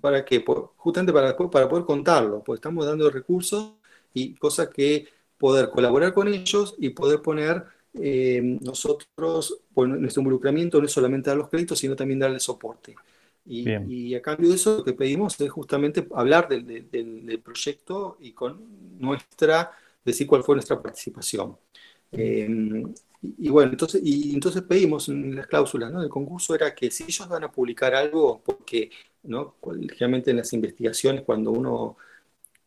para 0.02 0.26
que, 0.26 0.44
justamente 0.78 1.14
para, 1.14 1.36
para 1.36 1.70
poder 1.70 1.86
contarlo, 1.86 2.44
porque 2.44 2.58
estamos 2.58 2.86
dando 2.86 3.10
recursos 3.10 3.74
y 4.14 4.36
cosas 4.36 4.70
que 4.70 5.08
poder 5.38 5.70
colaborar 5.70 6.14
con 6.14 6.28
ellos 6.28 6.76
y 6.78 6.90
poder 6.90 7.22
poner 7.22 7.64
eh, 7.94 8.42
nosotros, 8.62 9.62
bueno, 9.72 9.96
nuestro 9.96 10.22
involucramiento 10.22 10.80
no 10.80 10.86
es 10.86 10.92
solamente 10.92 11.30
dar 11.30 11.38
los 11.38 11.50
créditos, 11.50 11.80
sino 11.80 11.96
también 11.96 12.20
darle 12.20 12.40
soporte. 12.40 12.96
Y, 13.44 14.14
a 14.14 14.22
cambio 14.22 14.50
de 14.50 14.56
eso 14.56 14.78
lo 14.78 14.84
que 14.84 14.94
pedimos 14.94 15.40
es 15.42 15.50
justamente 15.50 16.08
hablar 16.14 16.48
del, 16.48 17.42
proyecto 17.44 18.18
y 18.20 18.34
con 18.34 19.00
nuestra, 19.00 19.72
decir 20.06 20.28
cuál 20.28 20.44
fue 20.44 20.56
nuestra 20.56 20.82
participación. 20.82 21.58
Eh, 22.12 22.86
y, 23.22 23.50
bueno, 23.50 23.72
entonces, 23.72 24.02
y 24.04 24.34
entonces 24.34 24.64
pedimos 24.64 25.08
en 25.10 25.36
las 25.36 25.48
cláusulas 25.48 25.94
del 25.94 26.10
concurso 26.10 26.56
era 26.56 26.74
que 26.74 26.90
si 26.90 27.04
ellos 27.04 27.28
van 27.30 27.44
a 27.44 27.52
publicar 27.52 27.94
algo, 27.94 28.42
porque 28.44 28.90
¿no? 29.24 29.56
generalmente 29.62 30.32
en 30.32 30.38
las 30.38 30.54
investigaciones, 30.54 31.24
cuando 31.24 31.52
uno 31.52 31.98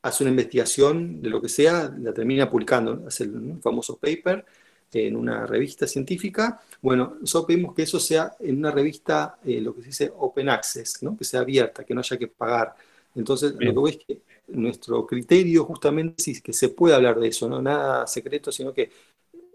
hace 0.02 0.22
una 0.22 0.30
investigación 0.30 1.20
de 1.22 1.30
lo 1.30 1.40
que 1.42 1.48
sea, 1.48 1.92
la 1.98 2.12
termina 2.12 2.48
publicando, 2.50 3.04
hace 3.06 3.24
el 3.24 3.58
famoso 3.62 3.96
paper 3.96 4.44
en 4.92 5.16
una 5.16 5.46
revista 5.46 5.86
científica. 5.86 6.60
Bueno, 6.80 7.16
nosotros 7.20 7.46
pedimos 7.46 7.74
que 7.74 7.82
eso 7.82 7.98
sea 7.98 8.36
en 8.38 8.58
una 8.58 8.70
revista, 8.70 9.38
eh, 9.44 9.60
lo 9.60 9.74
que 9.74 9.82
se 9.82 9.88
dice 9.88 10.12
open 10.16 10.48
access, 10.48 11.02
¿no? 11.02 11.16
que 11.16 11.24
sea 11.24 11.40
abierta, 11.40 11.84
que 11.84 11.94
no 11.94 12.00
haya 12.00 12.16
que 12.16 12.28
pagar. 12.28 12.74
Entonces, 13.14 13.52
lo 13.52 13.58
que 13.58 13.70
voy 13.72 13.90
es 13.92 13.98
que 14.06 14.20
nuestro 14.48 15.06
criterio 15.06 15.64
justamente 15.64 16.30
es 16.30 16.40
que 16.42 16.52
se 16.52 16.68
puede 16.68 16.94
hablar 16.94 17.18
de 17.18 17.28
eso, 17.28 17.48
no 17.48 17.62
nada 17.62 18.06
secreto, 18.06 18.52
sino 18.52 18.72
que 18.72 18.90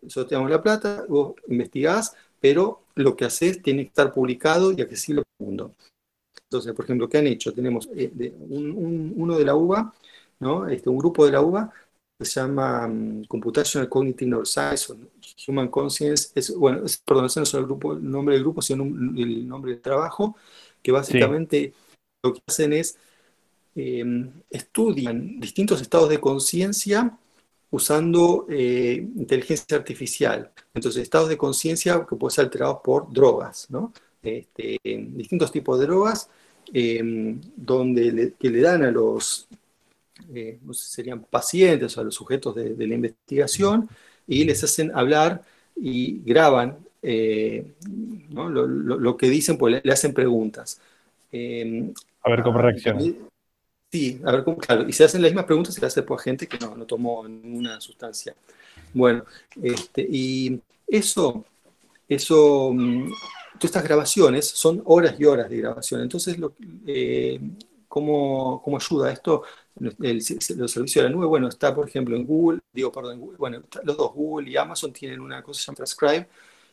nosotros 0.01 0.29
tenemos 0.29 0.49
la 0.49 0.61
plata, 0.61 1.05
vos 1.07 1.35
investigás, 1.47 2.15
pero 2.39 2.83
lo 2.95 3.15
que 3.15 3.25
haces 3.25 3.61
tiene 3.61 3.83
que 3.83 3.89
estar 3.89 4.11
publicado 4.13 4.71
y 4.71 4.81
accesible 4.81 5.21
al 5.21 5.45
mundo. 5.45 5.75
Entonces, 6.43 6.73
por 6.73 6.85
ejemplo, 6.85 7.07
¿qué 7.07 7.19
han 7.19 7.27
hecho? 7.27 7.53
Tenemos 7.53 7.89
eh, 7.95 8.33
uno 8.39 9.37
de 9.37 9.45
la 9.45 9.55
UBA, 9.55 9.93
¿no? 10.39 10.67
este, 10.67 10.89
un 10.89 10.97
grupo 10.97 11.25
de 11.25 11.31
la 11.31 11.41
UBA 11.41 11.71
que 12.17 12.25
se 12.25 12.41
llama 12.41 12.85
um, 12.85 13.23
Computational 13.25 13.87
Cognitive 13.87 14.29
Neuroscience 14.29 14.91
o 14.91 14.97
Human 15.47 15.69
Conscience, 15.69 16.31
es, 16.35 16.53
bueno, 16.53 16.83
perdón, 17.05 17.25
ese 17.25 17.39
no 17.39 17.43
es 17.45 17.53
el, 17.53 17.63
grupo, 17.63 17.93
el 17.93 18.11
nombre 18.11 18.35
del 18.35 18.43
grupo, 18.43 18.61
sino 18.61 18.83
el 18.83 19.47
nombre 19.47 19.71
del 19.71 19.81
trabajo, 19.81 20.35
que 20.81 20.91
básicamente 20.91 21.73
lo 22.21 22.33
que 22.33 22.41
hacen 22.45 22.73
es 22.73 22.97
em, 23.75 24.31
estudian 24.49 25.39
distintos 25.39 25.81
estados 25.81 26.09
de 26.09 26.19
conciencia 26.19 27.17
usando 27.71 28.47
eh, 28.49 29.05
inteligencia 29.15 29.77
artificial. 29.77 30.51
Entonces, 30.73 31.03
estados 31.03 31.29
de 31.29 31.37
conciencia 31.37 32.05
que 32.07 32.15
pueden 32.15 32.33
ser 32.33 32.45
alterados 32.45 32.79
por 32.83 33.11
drogas, 33.11 33.67
¿no? 33.69 33.93
Este, 34.21 34.79
distintos 34.83 35.51
tipos 35.51 35.79
de 35.79 35.85
drogas, 35.85 36.29
em, 36.73 37.39
donde 37.55 38.33
que 38.37 38.49
le 38.49 38.61
dan 38.61 38.83
a 38.83 38.91
los, 38.91 39.47
eh, 40.33 40.59
no 40.63 40.73
sé, 40.73 40.91
serían 40.95 41.23
pacientes 41.23 41.97
o 41.97 42.01
a 42.01 42.03
los 42.03 42.15
sujetos 42.15 42.55
de, 42.55 42.87
la 42.87 42.95
investigación, 42.95 43.87
y 44.27 44.43
les 44.43 44.63
hacen 44.63 44.91
hablar 44.93 45.43
y 45.75 46.19
graban 46.25 46.77
eh, 47.01 47.65
lo, 48.31 49.17
que 49.17 49.29
dicen, 49.29 49.57
pues 49.57 49.81
le, 49.83 49.91
hacen 49.91 50.13
preguntas. 50.13 50.81
Em, 51.31 51.93
a 52.23 52.29
ver 52.29 52.43
cómo 52.43 52.59
reaccionan. 52.59 53.28
Sí, 53.91 54.21
a 54.23 54.31
ver 54.31 54.43
cómo, 54.43 54.57
claro, 54.57 54.87
y 54.87 54.93
se 54.93 55.03
hacen 55.03 55.21
las 55.21 55.31
mismas 55.31 55.45
preguntas 55.45 55.73
se 55.73 55.83
hace 55.85 56.03
por 56.03 56.19
gente 56.19 56.47
que 56.47 56.59
no, 56.59 56.75
no 56.75 56.85
tomó 56.85 57.27
ninguna 57.27 57.81
sustancia. 57.81 58.35
Bueno, 58.93 59.23
este, 59.61 60.07
y 60.09 60.61
eso, 60.87 61.45
eso, 62.07 62.71
mm, 62.73 63.09
todas 63.53 63.63
estas 63.63 63.83
grabaciones 63.83 64.47
son 64.47 64.81
horas 64.85 65.15
y 65.19 65.25
horas 65.25 65.49
de 65.49 65.57
grabación. 65.57 66.01
Entonces, 66.01 66.37
lo, 66.37 66.53
eh, 66.85 67.39
¿cómo, 67.87 68.61
¿cómo, 68.63 68.77
ayuda 68.77 69.11
esto? 69.11 69.43
El, 69.79 70.17
los 70.57 70.71
servicios 70.71 71.03
de 71.03 71.09
la 71.09 71.15
nube, 71.15 71.25
bueno, 71.25 71.47
está 71.47 71.73
por 71.73 71.87
ejemplo 71.87 72.15
en 72.15 72.25
Google, 72.25 72.59
digo, 72.71 72.91
perdón, 72.91 73.13
en 73.13 73.19
Google, 73.21 73.37
bueno, 73.37 73.63
los 73.83 73.97
dos, 73.97 74.13
Google 74.13 74.49
y 74.51 74.57
Amazon 74.57 74.93
tienen 74.93 75.19
una 75.19 75.41
cosa 75.41 75.57
que 75.57 75.61
se 75.63 75.65
llama 75.67 75.75
Transcribe, 75.77 76.27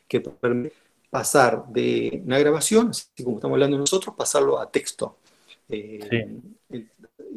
que 0.09 0.21
permite 0.21 0.77
pasar 1.11 1.67
de 1.69 2.23
una 2.25 2.39
grabación, 2.39 2.91
así 2.91 3.25
como 3.25 3.37
estamos 3.37 3.55
hablando 3.55 3.79
nosotros, 3.79 4.15
pasarlo 4.17 4.59
a 4.59 4.71
texto. 4.71 5.17
Eh, 5.69 6.41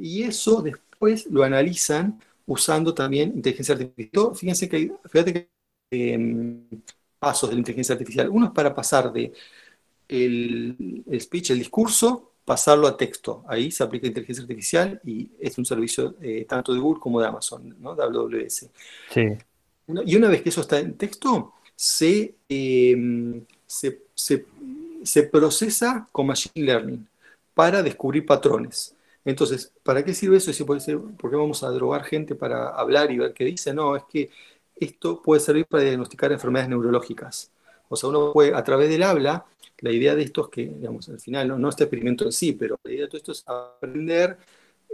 y 0.02 0.24
eso 0.24 0.62
después 0.62 1.26
lo 1.28 1.44
analizan 1.44 2.20
usando 2.46 2.94
también 2.94 3.34
inteligencia 3.36 3.76
artificial. 3.76 4.36
Fíjense 4.36 4.68
que 4.70 4.92
fíjate 5.06 5.34
que 5.34 5.50
em, 5.92 6.64
pasos 7.20 7.50
de 7.50 7.56
la 7.56 7.60
inteligencia 7.60 7.94
artificial. 7.94 8.30
Uno 8.30 8.48
es 8.48 8.52
para 8.52 8.74
pasar 8.74 9.12
de 9.14 9.32
el, 10.08 11.04
speech, 11.20 11.52
el 11.52 11.60
discurso, 11.60 12.32
pasarlo 12.46 12.88
a 12.88 12.98
texto. 12.98 13.44
Ahí 13.48 13.70
se 13.72 13.84
aplica 13.84 14.08
inteligencia 14.08 14.42
artificial 14.42 15.00
y 15.06 15.30
es 15.40 15.58
un 15.58 15.66
servicio 15.66 16.16
eh, 16.22 16.46
tanto 16.50 16.74
de 16.74 16.80
Google 16.80 17.00
como 17.00 17.22
de 17.22 17.28
Amazon, 17.28 17.76
¿no? 17.80 17.96
de 17.96 18.04
AWS. 18.04 18.70
Sí. 19.14 19.26
Y 20.06 20.16
una 20.16 20.30
vez 20.30 20.42
que 20.42 20.50
eso 20.50 20.62
está 20.62 20.80
en 20.80 20.96
texto, 20.96 21.54
se, 21.76 22.36
em, 22.48 23.46
se, 23.68 24.02
se 25.04 25.24
procesa 25.24 26.08
con 26.12 26.28
Machine 26.28 26.66
Learning 26.66 27.08
para 27.54 27.84
descubrir 27.84 28.26
patrones. 28.26 28.96
Entonces, 29.30 29.72
¿para 29.84 30.04
qué 30.04 30.13
sirve 30.13 30.38
eso? 30.38 30.52
Si 30.52 30.63
puede 30.63 30.80
ser, 30.80 30.98
¿Por 31.00 31.30
qué 31.30 31.36
vamos 31.38 31.63
a 31.63 31.70
drogar 31.70 32.04
gente 32.04 32.34
para 32.36 32.70
hablar 32.70 33.12
y 33.12 33.20
ver 33.20 33.34
qué 33.34 33.46
dice? 33.46 33.74
No, 33.74 33.96
es 33.96 34.04
que 34.12 34.32
esto 34.76 35.22
puede 35.22 35.39
servir 35.39 35.68
para 35.68 35.84
diagnosticar 35.84 36.32
enfermedades 36.32 36.70
neurológicas. 36.70 37.52
O 37.89 37.96
sea, 37.96 38.10
uno 38.10 38.34
puede, 38.34 38.56
a 38.56 38.63
través 38.63 38.89
del 38.89 39.04
habla, 39.04 39.46
la 39.80 39.92
idea 39.92 40.15
de 40.15 40.24
esto 40.24 40.46
es 40.46 40.50
que, 40.50 40.65
digamos, 40.65 41.10
al 41.10 41.20
final, 41.20 41.60
no, 41.62 41.70
este 41.70 41.84
experimento 41.84 42.26
en 42.26 42.32
sí, 42.32 42.54
pero 42.54 42.80
la 42.84 42.92
idea 42.92 43.04
de 43.04 43.08
todo 43.08 43.18
esto 43.18 43.32
es 43.32 43.44
aprender 43.48 44.38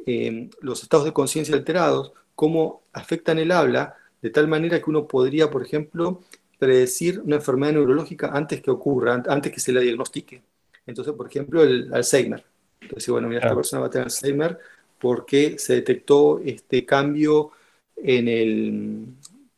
eh, 0.05 0.49
los 0.59 0.83
estados 0.83 1.05
de 1.05 1.13
conciencia 1.13 1.55
alterados, 1.55 2.11
cómo 2.35 2.83
afectan 2.93 3.39
el 3.39 3.51
habla, 3.51 3.95
de 4.21 4.29
tal 4.31 4.47
manera 4.49 4.81
que 4.81 4.89
uno 4.89 5.07
podría, 5.07 5.49
por 5.49 5.63
ejemplo, 5.63 6.21
predecir 6.59 7.21
una 7.21 7.37
enfermedad 7.37 7.73
neurológica 7.73 8.31
antes 8.33 8.61
que 8.61 8.71
ocurra, 8.71 9.23
antes 9.27 9.51
que 9.51 9.59
se 9.61 9.71
la 9.71 9.81
diagnostique. 9.81 10.43
Entonces, 10.85 11.13
por 11.13 11.27
ejemplo, 11.27 11.63
el 11.63 11.93
Alzheimer. 11.93 12.43
Entonces, 12.85 13.09
bueno, 13.09 13.27
mira, 13.27 13.41
esta 13.41 13.55
persona 13.55 13.81
va 13.81 13.87
a 13.87 13.89
tener 13.89 14.05
Alzheimer 14.05 14.59
porque 14.99 15.57
se 15.59 15.75
detectó 15.75 16.39
este 16.39 16.85
cambio 16.85 17.51
en 17.95 18.27
el 18.27 19.05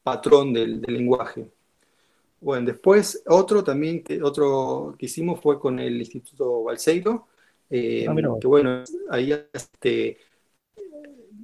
patrón 0.02 0.54
del, 0.54 0.82
lenguaje. 0.82 1.50
Bueno, 2.40 2.68
después 2.68 3.24
otro 3.28 3.64
también, 3.64 4.04
que, 4.04 4.22
otro 4.22 4.96
que 4.98 5.08
hicimos 5.08 5.42
fue 5.42 5.60
con 5.60 5.80
el 5.80 5.98
Instituto 6.00 6.64
Balseiro, 6.64 7.28
eh, 7.70 8.06
ah, 8.08 8.16
que 8.40 8.48
bueno, 8.48 8.84
ahí 9.10 9.34
este, 9.52 10.18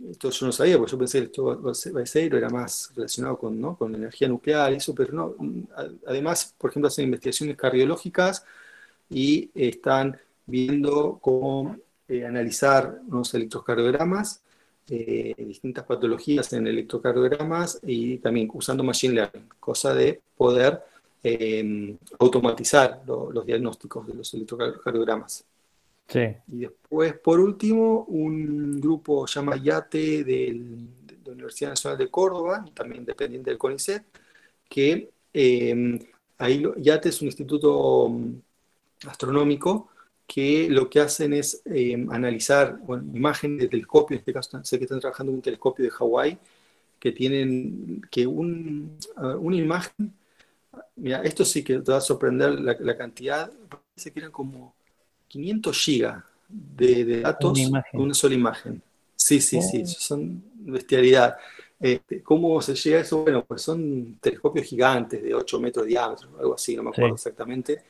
esto 0.09 0.29
yo 0.29 0.45
no 0.45 0.51
sabía, 0.51 0.77
porque 0.77 0.91
yo 0.91 0.97
pensé 0.97 1.29
que 1.29 1.41
el 1.41 1.93
Balseiro 1.93 2.37
era 2.37 2.49
más 2.49 2.91
relacionado 2.95 3.37
con, 3.37 3.59
¿no? 3.59 3.77
con 3.77 3.93
energía 3.93 4.27
nuclear 4.27 4.71
y 4.71 4.77
eso, 4.77 4.93
pero 4.95 5.13
no, 5.13 5.35
además, 6.05 6.55
por 6.57 6.69
ejemplo, 6.69 6.87
hacen 6.87 7.05
investigaciones 7.05 7.57
cardiológicas 7.57 8.45
y 9.09 9.49
están 9.55 10.17
viendo 10.45 11.19
cómo 11.21 11.77
eh, 12.07 12.25
analizar 12.25 12.99
unos 13.07 13.33
electrocardiogramas, 13.33 14.43
eh, 14.89 15.33
distintas 15.37 15.85
patologías 15.85 16.51
en 16.53 16.67
electrocardiogramas 16.67 17.79
y 17.83 18.17
también 18.17 18.49
usando 18.53 18.83
Machine 18.83 19.15
Learning, 19.15 19.47
cosa 19.59 19.93
de 19.93 20.21
poder 20.35 20.81
em, 21.23 21.97
automatizar 22.19 23.01
los 23.07 23.45
diagnósticos 23.45 24.05
de 24.07 24.13
los 24.13 24.33
electrocardiogramas. 24.33 25.45
Sí. 26.07 26.19
Y 26.51 26.59
después, 26.59 27.13
por 27.13 27.39
último, 27.39 28.03
un 28.09 28.81
grupo 28.81 29.25
llama 29.25 29.55
YATE 29.55 30.25
de 30.25 30.61
la 31.25 31.31
Universidad 31.31 31.69
Nacional 31.69 31.97
de 31.97 32.09
Córdoba, 32.09 32.65
también 32.73 33.05
dependiente 33.05 33.49
del 33.49 33.57
CONICET, 33.57 34.03
que 34.67 35.09
em, 35.31 35.97
ahí 36.37 36.61
YATE 36.77 37.07
es 37.07 37.21
un 37.21 37.27
instituto 37.27 38.09
mm, 38.09 38.33
astronómico 39.07 39.89
que 40.33 40.67
lo 40.67 40.89
que 40.89 40.99
hacen 40.99 41.31
es 41.31 41.61
eh, 41.65 41.93
analizar 42.09 42.79
imágenes 43.13 43.59
de 43.59 43.67
telescopios, 43.67 44.17
en 44.17 44.19
este 44.21 44.33
caso 44.33 44.63
sé 44.63 44.79
que 44.79 44.85
están 44.85 44.99
trabajando 44.99 45.31
en 45.31 45.35
un 45.35 45.41
telescopio 45.43 45.85
de 45.85 45.91
Hawái, 45.91 46.39
que 46.99 47.11
tienen 47.11 48.01
que 48.09 48.25
un, 48.25 48.97
uh, 49.17 49.37
una 49.37 49.57
imagen, 49.57 50.11
mira, 50.95 51.21
esto 51.21 51.45
sí 51.45 51.63
que 51.63 51.77
te 51.77 51.91
va 51.91 51.99
a 51.99 52.01
sorprender 52.01 52.59
la, 52.59 52.97
cantidad, 52.97 53.51
parece 53.69 54.11
que 54.11 54.21
eran 54.21 54.31
como 54.31 54.73
500 55.27 55.79
gigas 55.79 56.23
de, 56.49 57.21
datos 57.21 57.59
con 57.91 58.01
una 58.01 58.15
sola 58.15 58.33
imagen. 58.33 58.81
Sí, 59.15 59.39
sí, 59.39 59.61
sí, 59.61 59.83
oh. 59.83 59.87
son 59.87 60.43
bestialidad. 60.55 61.37
Este, 61.79 62.23
¿Cómo 62.23 62.59
se 62.59 62.73
llega 62.73 62.97
a 62.97 63.01
eso? 63.01 63.21
Bueno, 63.21 63.45
pues 63.45 63.61
son 63.61 64.17
telescopios 64.19 64.65
gigantes 64.65 65.21
de 65.21 65.35
8 65.35 65.59
metros 65.59 65.85
de 65.85 65.89
diámetro, 65.89 66.29
algo 66.39 66.55
así, 66.55 66.75
no 66.75 66.81
me 66.81 66.89
acuerdo 66.89 67.13
exactamente 67.13 67.83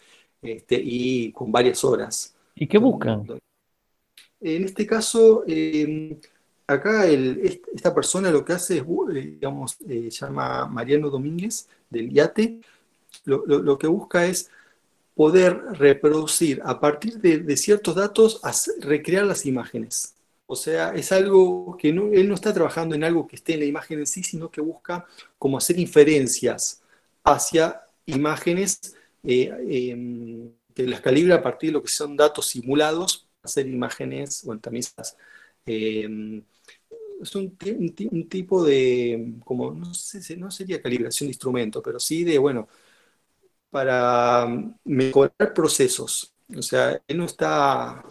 este, 0.43 0.79
y 0.83 1.31
con 1.31 1.51
varias 1.51 1.83
horas. 1.85 2.32
¿Y 2.55 2.67
qué 2.67 2.77
buscan? 2.77 3.25
En 4.39 4.63
este 4.65 4.85
caso, 4.85 5.43
em, 5.47 6.17
acá 6.67 7.07
esta 7.07 7.93
persona 7.93 8.29
lo 8.29 8.43
que 8.43 8.53
hace 8.53 8.77
es, 8.77 8.83
eh, 8.83 9.21
digamos, 9.35 9.77
eh, 9.87 10.09
llama 10.09 10.65
Mariano 10.67 11.09
Domínguez 11.09 11.67
del 11.89 12.11
IATE, 12.11 12.61
lo, 13.25 13.77
que 13.77 13.87
busca 13.87 14.25
es 14.25 14.49
poder 15.15 15.55
reproducir 15.73 16.61
a 16.65 16.79
partir 16.79 17.19
de, 17.19 17.57
ciertos 17.57 17.95
datos, 17.95 18.41
recrear 18.79 19.25
las 19.25 19.45
imágenes. 19.45 20.15
O 20.45 20.55
sea, 20.55 20.93
es 20.93 21.11
algo 21.11 21.77
que 21.77 21.89
él 21.89 22.27
no 22.27 22.35
está 22.35 22.53
trabajando 22.53 22.95
en 22.95 23.03
algo 23.03 23.27
que 23.27 23.37
esté 23.37 23.53
en 23.53 23.59
la 23.61 23.65
imagen 23.65 23.99
en 23.99 24.07
sí, 24.07 24.23
sino 24.23 24.51
que 24.51 24.61
busca 24.61 25.05
como 25.39 25.57
hacer 25.57 25.79
inferencias 25.79 26.81
hacia 27.23 27.81
imágenes 28.05 28.95
em, 29.23 30.51
que 30.73 30.87
las 30.87 31.01
calibra 31.01 31.35
a 31.35 31.41
partir 31.41 31.69
de 31.69 31.73
lo 31.73 31.83
que 31.83 31.89
son 31.89 32.15
datos 32.15 32.47
simulados, 32.47 33.27
hacer 33.41 33.67
imágenes, 33.67 34.43
bueno, 34.45 34.61
también 34.61 34.83
em, 35.65 36.43
es 37.21 37.35
un, 37.35 37.55
tipo 38.29 38.63
de, 38.63 39.35
como, 39.45 39.71
no 39.71 39.93
sé, 39.93 40.35
no 40.37 40.51
sería 40.51 40.81
calibración 40.81 41.27
de 41.27 41.31
instrumento, 41.31 41.81
pero 41.81 41.99
sí 41.99 42.23
de, 42.23 42.37
bueno, 42.37 42.67
para 43.69 44.47
mejorar 44.83 45.53
procesos. 45.53 46.33
O 46.55 46.61
sea, 46.61 47.01
él 47.07 47.17
no 47.17 47.25
está 47.25 48.03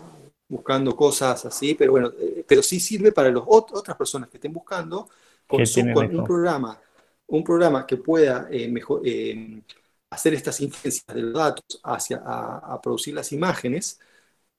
buscando 0.49 0.95
cosas 0.97 1.45
así, 1.47 1.75
pero 1.75 1.93
bueno, 1.93 2.13
eh, 2.19 2.45
pero 2.47 2.63
sí 2.63 2.81
sirve 2.81 3.13
para 3.13 3.31
las 3.31 3.43
otras 3.47 3.97
personas 3.97 4.29
que 4.29 4.37
estén 4.39 4.53
buscando 4.53 5.09
con, 5.47 5.61
un 5.61 6.25
programa, 6.25 6.81
un 7.27 7.45
programa 7.45 7.87
que 7.87 7.97
pueda 7.97 8.49
eh, 8.51 8.69
mejor, 8.69 9.03
eh, 9.05 9.63
hacer 10.13 10.35
estas 10.35 10.61
inferencias 10.61 11.07
de 11.07 11.23
los 11.23 11.35
datos 11.35 11.81
hacia 11.83 12.23
a, 12.25 12.81
producir 12.83 13.15
las 13.15 13.33
imágenes, 13.33 13.99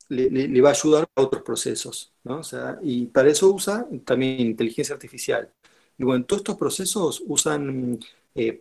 le, 0.09 0.61
va 0.61 0.69
a 0.69 0.71
ayudar 0.73 1.07
a 1.15 1.21
otros 1.21 1.43
procesos, 1.43 2.11
¿no? 2.23 2.39
O 2.39 2.43
sea, 2.43 2.77
y 2.81 3.05
para 3.05 3.29
eso 3.29 3.53
usa 3.53 3.87
también 4.05 4.39
inteligencia 4.41 4.95
artificial. 4.95 5.49
Y 5.97 6.03
bueno, 6.03 6.25
todos 6.25 6.41
estos 6.41 6.57
procesos 6.57 7.23
usan 7.27 7.99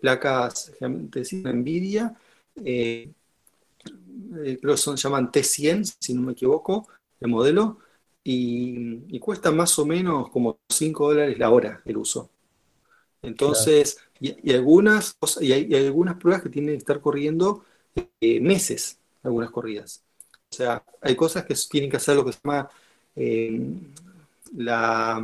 placas, 0.01 0.73
decir, 0.81 1.47
NVIDIA, 1.47 2.15
creo 2.55 3.15
que 4.61 4.77
son, 4.77 4.99
se 4.99 5.05
llaman 5.05 5.31
T100, 5.33 5.97
si 5.99 6.15
no 6.15 6.23
me 6.23 6.33
equivoco, 6.33 6.89
el 7.21 7.29
modelo, 7.29 7.79
y, 8.25 9.19
cuesta 9.19 9.51
más 9.51 9.79
o 9.79 9.87
menos 9.87 10.31
como 10.31 10.59
5 10.69 11.09
dólares 11.09 11.39
la 11.39 11.51
hora 11.51 11.83
el 11.85 11.97
uso. 11.97 12.31
Entonces, 13.23 13.99
y, 14.23 14.53
algunas, 14.53 15.17
y 15.41 15.53
hay, 15.53 15.75
algunas 15.75 16.17
pruebas 16.17 16.43
que 16.43 16.49
tienen 16.49 16.75
que 16.75 16.79
estar 16.79 17.01
corriendo 17.01 17.65
eh, 18.21 18.41
meses, 18.41 18.99
algunas 19.23 19.51
corridas. 19.51 20.03
O 20.51 20.55
sea, 20.55 20.85
hay 21.01 21.17
cosas 21.17 21.45
que 21.45 21.55
tienen 21.69 21.91
que 21.91 21.97
hacer 21.97 22.17
lo 22.17 22.25
que 22.25 22.33
se 22.33 22.39
llama 22.45 22.69
eh, 23.17 23.61
la, 24.57 25.23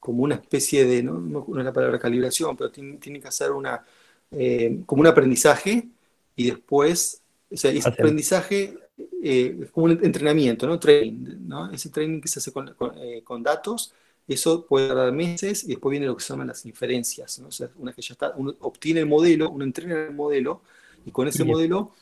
como 0.00 0.22
una 0.22 0.36
especie 0.36 0.84
de, 0.84 1.02
no, 1.02 1.14
no, 1.14 1.46
es 1.58 1.64
la 1.64 1.72
palabra 1.72 1.98
calibración, 1.98 2.56
pero 2.56 2.70
tienen, 2.70 2.98
que 2.98 3.28
hacer 3.28 3.52
una, 3.52 3.84
eh, 4.30 4.80
como 4.86 5.00
un 5.00 5.06
aprendizaje 5.06 5.88
y 6.34 6.50
después, 6.50 7.22
o 7.50 7.56
sea, 7.56 7.70
ese 7.70 7.88
aprendizaje 7.88 8.76
eh, 9.22 9.56
es 9.62 9.70
como 9.70 9.86
un 9.86 9.92
entrenamiento, 10.02 10.66
¿no? 10.66 10.78
Training, 10.78 11.46
¿no? 11.46 11.70
Ese 11.70 11.90
training 11.90 12.20
que 12.20 12.28
se 12.28 12.40
hace 12.40 12.52
con, 12.52 12.74
eh, 12.96 13.22
datos, 13.40 13.94
eso 14.28 14.66
puede 14.66 14.88
tardar 14.88 15.12
meses 15.12 15.64
y 15.64 15.68
después 15.68 15.90
viene 15.90 16.06
lo 16.06 16.16
que 16.16 16.22
se 16.22 16.32
llaman 16.32 16.48
las 16.48 16.64
inferencias, 16.66 17.38
¿no? 17.40 17.48
O 17.48 17.50
sea, 17.50 17.68
una 17.76 17.92
que 17.92 18.02
ya 18.02 18.12
está, 18.12 18.32
uno 18.36 18.54
obtiene 18.60 19.00
el 19.00 19.06
modelo, 19.06 19.50
uno 19.50 19.64
entrena 19.64 20.04
el 20.04 20.14
modelo 20.14 20.62
y 21.04 21.10
con 21.10 21.28
ese 21.28 21.44
modelo 21.44 21.92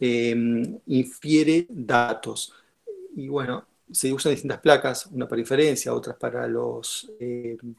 em, 0.00 0.78
infiere 0.86 1.66
datos. 1.68 2.52
Y 3.16 3.28
bueno, 3.28 3.66
se 3.90 4.12
usan 4.12 4.32
distintas 4.32 4.60
placas, 4.60 5.06
una 5.06 5.28
para 5.28 5.40
inferencia, 5.40 5.94
otras 5.94 6.16
para 6.16 6.46
los 6.46 7.10
em, 7.18 7.74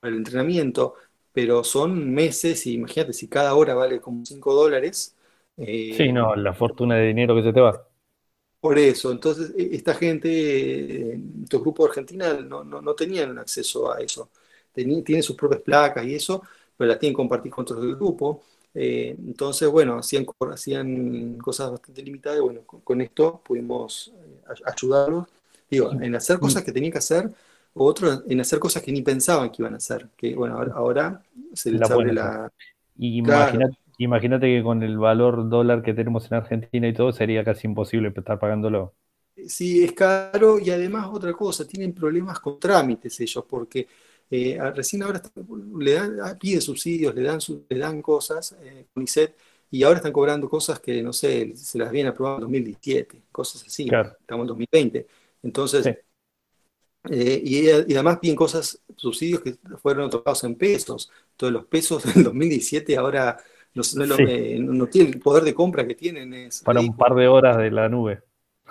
para 0.00 0.10
el 0.12 0.18
entrenamiento, 0.18 0.94
pero 1.32 1.62
son 1.62 2.12
meses 2.12 2.66
y 2.66 2.74
imagínate, 2.74 3.12
si 3.12 3.28
cada 3.28 3.54
hora 3.54 3.74
vale 3.74 4.00
como 4.00 4.24
5 4.26 4.54
dólares. 4.54 5.16
sí, 5.56 6.12
no, 6.12 6.34
la 6.34 6.52
fortuna 6.52 6.96
de 6.96 7.06
dinero 7.06 7.36
que 7.36 7.42
se 7.44 7.52
te 7.52 7.60
va. 7.60 7.86
Por 8.62 8.78
eso, 8.78 9.10
entonces 9.10 9.52
e, 9.58 9.74
esta 9.74 9.92
gente, 9.92 11.14
estos 11.42 11.60
grupos 11.60 11.86
de 11.86 11.90
Argentina 11.90 12.32
no, 12.34 12.62
no, 12.62 12.94
tenían 12.94 13.36
acceso 13.36 13.92
a 13.92 13.98
eso. 13.98 14.30
tienen 14.72 15.20
sus 15.24 15.34
propias 15.34 15.62
placas 15.62 16.06
y 16.06 16.14
eso, 16.14 16.40
pero 16.76 16.86
las 16.86 17.00
tienen 17.00 17.12
que 17.14 17.16
compartir 17.16 17.50
con 17.50 17.62
otros 17.62 17.82
del 17.82 17.96
grupo. 17.96 18.44
Eh, 18.72 19.16
entonces, 19.18 19.68
bueno, 19.68 19.98
hacían, 19.98 20.24
hacían 20.52 21.38
cosas 21.38 21.72
bastante 21.72 22.02
limitadas 22.02 22.38
y 22.38 22.42
bueno, 22.42 22.60
con, 22.62 23.00
esto 23.00 23.42
pudimos 23.44 24.12
eh, 24.14 24.62
ayudarlos. 24.64 25.26
Digo, 25.68 25.90
en 26.00 26.14
hacer 26.14 26.38
cosas 26.38 26.62
que 26.62 26.70
tenían 26.70 26.92
que 26.92 26.98
hacer, 26.98 27.32
o 27.74 27.84
otros 27.84 28.22
en 28.28 28.40
hacer 28.42 28.60
cosas 28.60 28.80
que 28.80 28.92
ni 28.92 29.02
pensaban 29.02 29.50
que 29.50 29.62
iban 29.62 29.74
a 29.74 29.78
hacer. 29.78 30.08
Que 30.16 30.36
bueno, 30.36 30.56
ahora, 30.72 31.20
se 31.52 31.72
les 31.72 31.90
abre 31.90 32.12
la... 32.12 32.52
Imagínate 32.96 33.81
Imagínate 34.02 34.46
que 34.46 34.62
con 34.62 34.82
el 34.82 34.98
valor 34.98 35.48
dólar 35.48 35.82
que 35.82 35.94
tenemos 35.94 36.30
en 36.30 36.38
Argentina 36.38 36.88
y 36.88 36.92
todo, 36.92 37.12
sería 37.12 37.44
casi 37.44 37.68
imposible 37.68 38.12
estar 38.14 38.38
pagándolo. 38.38 38.94
Sí, 39.46 39.84
es 39.84 39.92
caro 39.92 40.58
y 40.58 40.70
además 40.70 41.08
otra 41.12 41.32
cosa, 41.32 41.66
tienen 41.66 41.92
problemas 41.92 42.40
con 42.40 42.58
trámites 42.58 43.20
ellos, 43.20 43.44
porque 43.48 43.86
eh, 44.28 44.58
recién 44.74 45.04
ahora 45.04 45.22
le 45.78 45.92
dan, 45.92 46.16
ah, 46.20 46.36
piden 46.38 46.60
subsidios, 46.60 47.14
le 47.14 47.22
dan, 47.22 47.38
le 47.68 47.78
dan 47.78 48.02
cosas, 48.02 48.56
eh, 48.60 48.86
y 49.70 49.82
ahora 49.84 49.98
están 49.98 50.12
cobrando 50.12 50.50
cosas 50.50 50.80
que, 50.80 51.00
no 51.00 51.12
sé, 51.12 51.54
se 51.54 51.78
las 51.78 51.90
vienen 51.92 52.12
aprobando 52.12 52.46
en 52.46 52.52
2017, 52.52 53.22
cosas 53.30 53.64
así, 53.64 53.84
estamos 53.84 54.44
en 54.44 54.48
2020. 54.48 55.06
Entonces, 55.44 55.86
eh, 57.08 57.42
y, 57.44 57.68
y, 57.68 57.94
además 57.94 58.18
piden 58.18 58.36
cosas, 58.36 58.80
subsidios 58.96 59.40
que 59.42 59.56
fueron 59.80 60.06
otorgados 60.06 60.42
en 60.44 60.56
pesos, 60.56 61.10
todos 61.36 61.52
los 61.52 61.66
pesos 61.66 62.02
del 62.14 62.24
2017 62.24 62.96
ahora 62.96 63.38
no, 63.74 64.86
tiene 64.86 65.10
el 65.10 65.20
poder 65.20 65.44
de 65.44 65.54
compra 65.54 65.86
que 65.86 65.94
tienen. 65.94 66.34
Es 66.34 66.62
Para 66.62 66.80
un 66.80 66.96
par 66.96 67.14
de 67.14 67.28
horas 67.28 67.56
de 67.56 67.70
la 67.70 67.88
nube. 67.88 68.22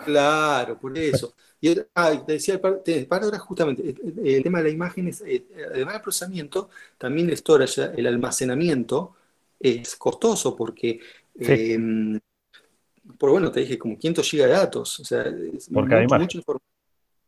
Claro, 0.06 0.80
por 0.80 0.98
eso. 0.98 1.34
Y 1.60 1.76
te 1.76 1.86
decía, 2.28 2.60
para 2.60 3.26
ahora 3.26 3.38
justamente, 3.40 3.96
el, 4.24 4.42
tema 4.42 4.60
de 4.60 4.64
la 4.66 4.70
imagen 4.72 5.08
es, 5.08 5.22
eh, 5.22 5.46
además 5.70 5.94
del 5.94 6.02
procesamiento, 6.02 6.70
también 6.98 7.30
el 7.30 7.38
storage, 7.38 7.92
el 7.96 8.08
almacenamiento, 8.08 9.16
es 9.60 9.96
costoso 9.96 10.56
porque, 10.56 11.00
em, 11.40 12.20
por 13.18 13.30
bueno, 13.30 13.52
te 13.52 13.60
dije 13.60 13.78
como 13.78 13.96
500 13.96 14.28
gigas 14.28 14.48
de 14.48 14.54
datos, 14.54 15.00
o 15.00 15.06
sea, 15.06 15.22
es 15.22 15.70
porque 15.72 15.96
mucho, 15.98 16.18
mucha 16.18 16.38
información. 16.38 16.72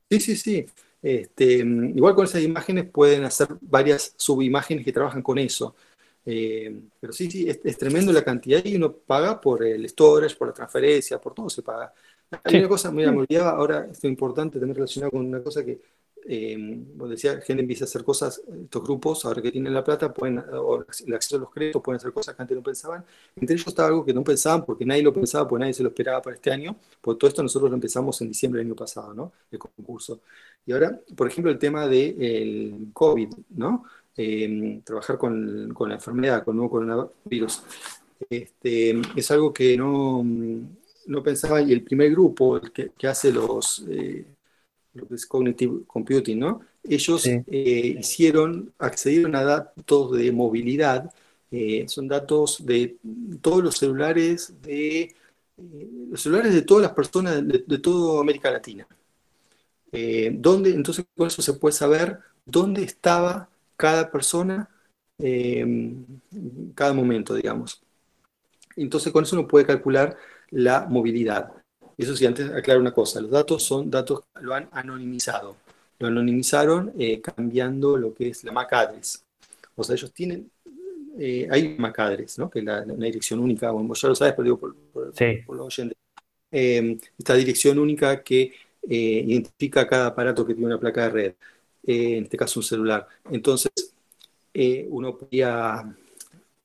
Sí, 0.09 0.19
sí, 0.19 0.35
sí. 0.35 0.65
Este, 1.01 1.57
igual 1.57 2.15
con 2.15 2.25
esas 2.25 2.41
imágenes 2.41 2.89
pueden 2.89 3.25
hacer 3.25 3.49
varias 3.61 4.13
subimágenes 4.17 4.85
que 4.85 4.93
trabajan 4.93 5.21
con 5.21 5.37
eso. 5.37 5.75
Eh, 6.25 6.81
pero 6.99 7.11
sí, 7.11 7.29
sí, 7.29 7.49
es, 7.49 7.77
tremendo 7.77 8.11
la 8.13 8.23
cantidad 8.23 8.63
y 8.63 8.75
uno 8.75 8.93
paga 8.93 9.39
por 9.41 9.63
el 9.63 9.87
storage, 9.89 10.35
por 10.35 10.47
la 10.47 10.53
transferencia, 10.53 11.19
por 11.19 11.33
todo 11.33 11.49
se 11.49 11.61
paga. 11.61 11.93
Hay 12.43 12.59
una 12.59 12.67
cosa, 12.67 12.91
mira, 12.91 13.11
me 13.11 13.19
olvidaba, 13.19 13.51
ahora 13.51 13.87
esto 13.91 14.07
es 14.07 14.11
importante 14.11 14.57
también 14.57 14.75
relacionado 14.75 15.11
con 15.11 15.25
una 15.25 15.43
cosa 15.43 15.63
que, 15.63 15.79
eh, 16.25 16.57
decía, 17.09 17.41
gente 17.41 17.61
empieza 17.61 17.83
a 17.83 17.87
hacer 17.87 18.03
cosas, 18.03 18.41
estos 18.63 18.83
grupos, 18.83 19.25
ahora 19.25 19.41
que 19.41 19.51
tienen 19.51 19.73
la 19.73 19.83
plata, 19.83 20.13
pueden, 20.13 20.39
o 20.39 20.85
el 21.05 21.13
acceso 21.13 21.35
a 21.35 21.39
los 21.39 21.51
créditos, 21.51 21.81
pueden 21.81 21.97
hacer 21.97 22.13
cosas 22.13 22.35
que 22.35 22.41
antes 22.41 22.57
no 22.57 22.63
pensaban. 22.63 23.05
Entre 23.35 23.55
ellos 23.55 23.67
estaba 23.67 23.89
algo 23.89 24.05
que 24.05 24.13
no 24.13 24.23
pensaban, 24.23 24.65
porque 24.65 24.85
nadie 24.85 25.03
lo 25.03 25.13
pensaba, 25.13 25.47
porque 25.47 25.61
nadie 25.61 25.73
se 25.73 25.83
lo 25.83 25.89
esperaba 25.89 26.21
para 26.21 26.35
este 26.35 26.51
año. 26.51 26.77
Por 27.01 27.17
todo 27.17 27.27
esto 27.27 27.43
nosotros 27.43 27.69
lo 27.69 27.75
empezamos 27.75 28.19
en 28.21 28.29
diciembre 28.29 28.59
del 28.59 28.67
año 28.67 28.75
pasado, 28.75 29.13
¿no? 29.13 29.33
El 29.51 29.59
concurso. 29.59 30.21
Y 30.65 30.71
ahora, 30.71 30.97
por 31.15 31.27
ejemplo, 31.27 31.51
el 31.51 31.59
tema 31.59 31.87
del 31.87 32.87
COVID, 32.93 33.29
¿no? 33.49 33.83
Eh, 34.15 34.81
trabajar 34.83 35.17
con, 35.17 35.73
la 35.87 35.95
enfermedad, 35.95 36.43
con 36.43 36.53
el 36.53 36.57
nuevo 36.57 36.71
coronavirus. 36.71 37.63
Este, 38.29 39.01
es 39.15 39.31
algo 39.31 39.51
que 39.51 39.75
no, 39.75 40.23
no, 41.07 41.23
pensaba, 41.23 41.61
y 41.61 41.73
el 41.73 41.83
primer 41.83 42.11
grupo 42.11 42.57
el 42.57 42.71
que, 42.71 43.07
hace 43.07 43.31
los, 43.31 43.83
eh, 43.89 44.25
lo 44.93 45.07
que 45.07 45.15
es 45.15 45.25
Cognitive 45.25 45.81
Computing, 45.87 46.39
¿no? 46.39 46.61
ellos 46.83 47.25
eh, 47.25 47.95
hicieron, 47.99 48.71
accedieron 48.77 49.35
a 49.35 49.43
datos 49.43 50.11
de 50.11 50.31
movilidad, 50.31 51.11
son 51.87 52.07
datos 52.07 52.65
de 52.65 52.97
todos 53.41 53.63
los 53.63 53.77
celulares 53.77 54.53
de 54.61 55.13
los 56.09 56.19
celulares 56.19 56.51
de 56.51 56.63
todas 56.63 56.81
las 56.81 56.93
personas 56.93 57.47
de, 57.47 57.63
de 57.65 57.77
toda 57.77 58.21
América 58.21 58.49
Latina. 58.51 58.87
donde, 59.91 60.71
entonces 60.71 61.05
con 61.15 61.27
eso 61.27 61.41
se 61.41 61.53
puede 61.53 61.73
saber 61.73 62.19
dónde 62.45 62.83
estaba 62.83 63.49
cada 63.75 64.11
persona, 64.11 64.69
eh, 65.19 65.65
cada 66.75 66.93
momento, 66.93 67.35
digamos. 67.35 67.81
Entonces 68.75 69.11
con 69.11 69.23
eso 69.23 69.37
uno 69.37 69.47
puede 69.47 69.65
calcular 69.65 70.17
la 70.49 70.85
movilidad. 70.85 71.51
Eso 71.97 72.15
sí, 72.15 72.25
antes 72.25 72.49
aclaro 72.49 72.79
una 72.79 72.93
cosa, 72.93 73.21
los 73.21 73.31
datos 73.31 73.63
son 73.63 73.89
datos, 73.89 74.23
lo 74.41 74.53
han 74.53 74.67
anonimizado. 74.71 75.57
Lo 75.99 76.07
anonimizaron 76.07 76.91
eh, 76.97 77.21
cambiando 77.21 77.97
lo 77.97 78.13
que 78.13 78.29
es 78.29 78.43
la 78.43 78.51
MAC 78.51 78.73
address. 78.73 79.23
O 79.75 79.83
sea, 79.83 79.95
ellos 79.95 80.11
tienen, 80.11 80.51
eh, 81.19 81.47
hay 81.49 81.75
MAC 81.77 81.99
address, 81.99 82.39
¿no? 82.39 82.49
que 82.49 82.59
es 82.59 82.65
la, 82.65 82.81
dirección 82.83 83.39
única, 83.39 83.71
bueno, 83.71 83.93
ya 83.93 84.07
lo 84.07 84.15
sabes, 84.15 84.33
pero 84.33 84.43
digo 84.43 84.57
por, 84.57 84.75
por, 84.91 85.55
los 85.55 85.65
oyentes. 85.65 85.97
esta 86.51 87.35
dirección 87.35 87.79
única 87.79 88.23
que 88.23 88.51
identifica 88.85 89.87
cada 89.87 90.07
aparato 90.07 90.45
que 90.45 90.53
tiene 90.53 90.67
una 90.67 90.79
placa 90.79 91.03
de 91.03 91.09
red. 91.09 91.33
Eh, 91.85 92.17
en 92.17 92.23
este 92.23 92.37
caso 92.37 92.59
un 92.59 92.63
celular. 92.63 93.07
Entonces, 93.29 93.71
eh, 94.53 94.87
uno 94.89 95.17
podía, 95.17 95.83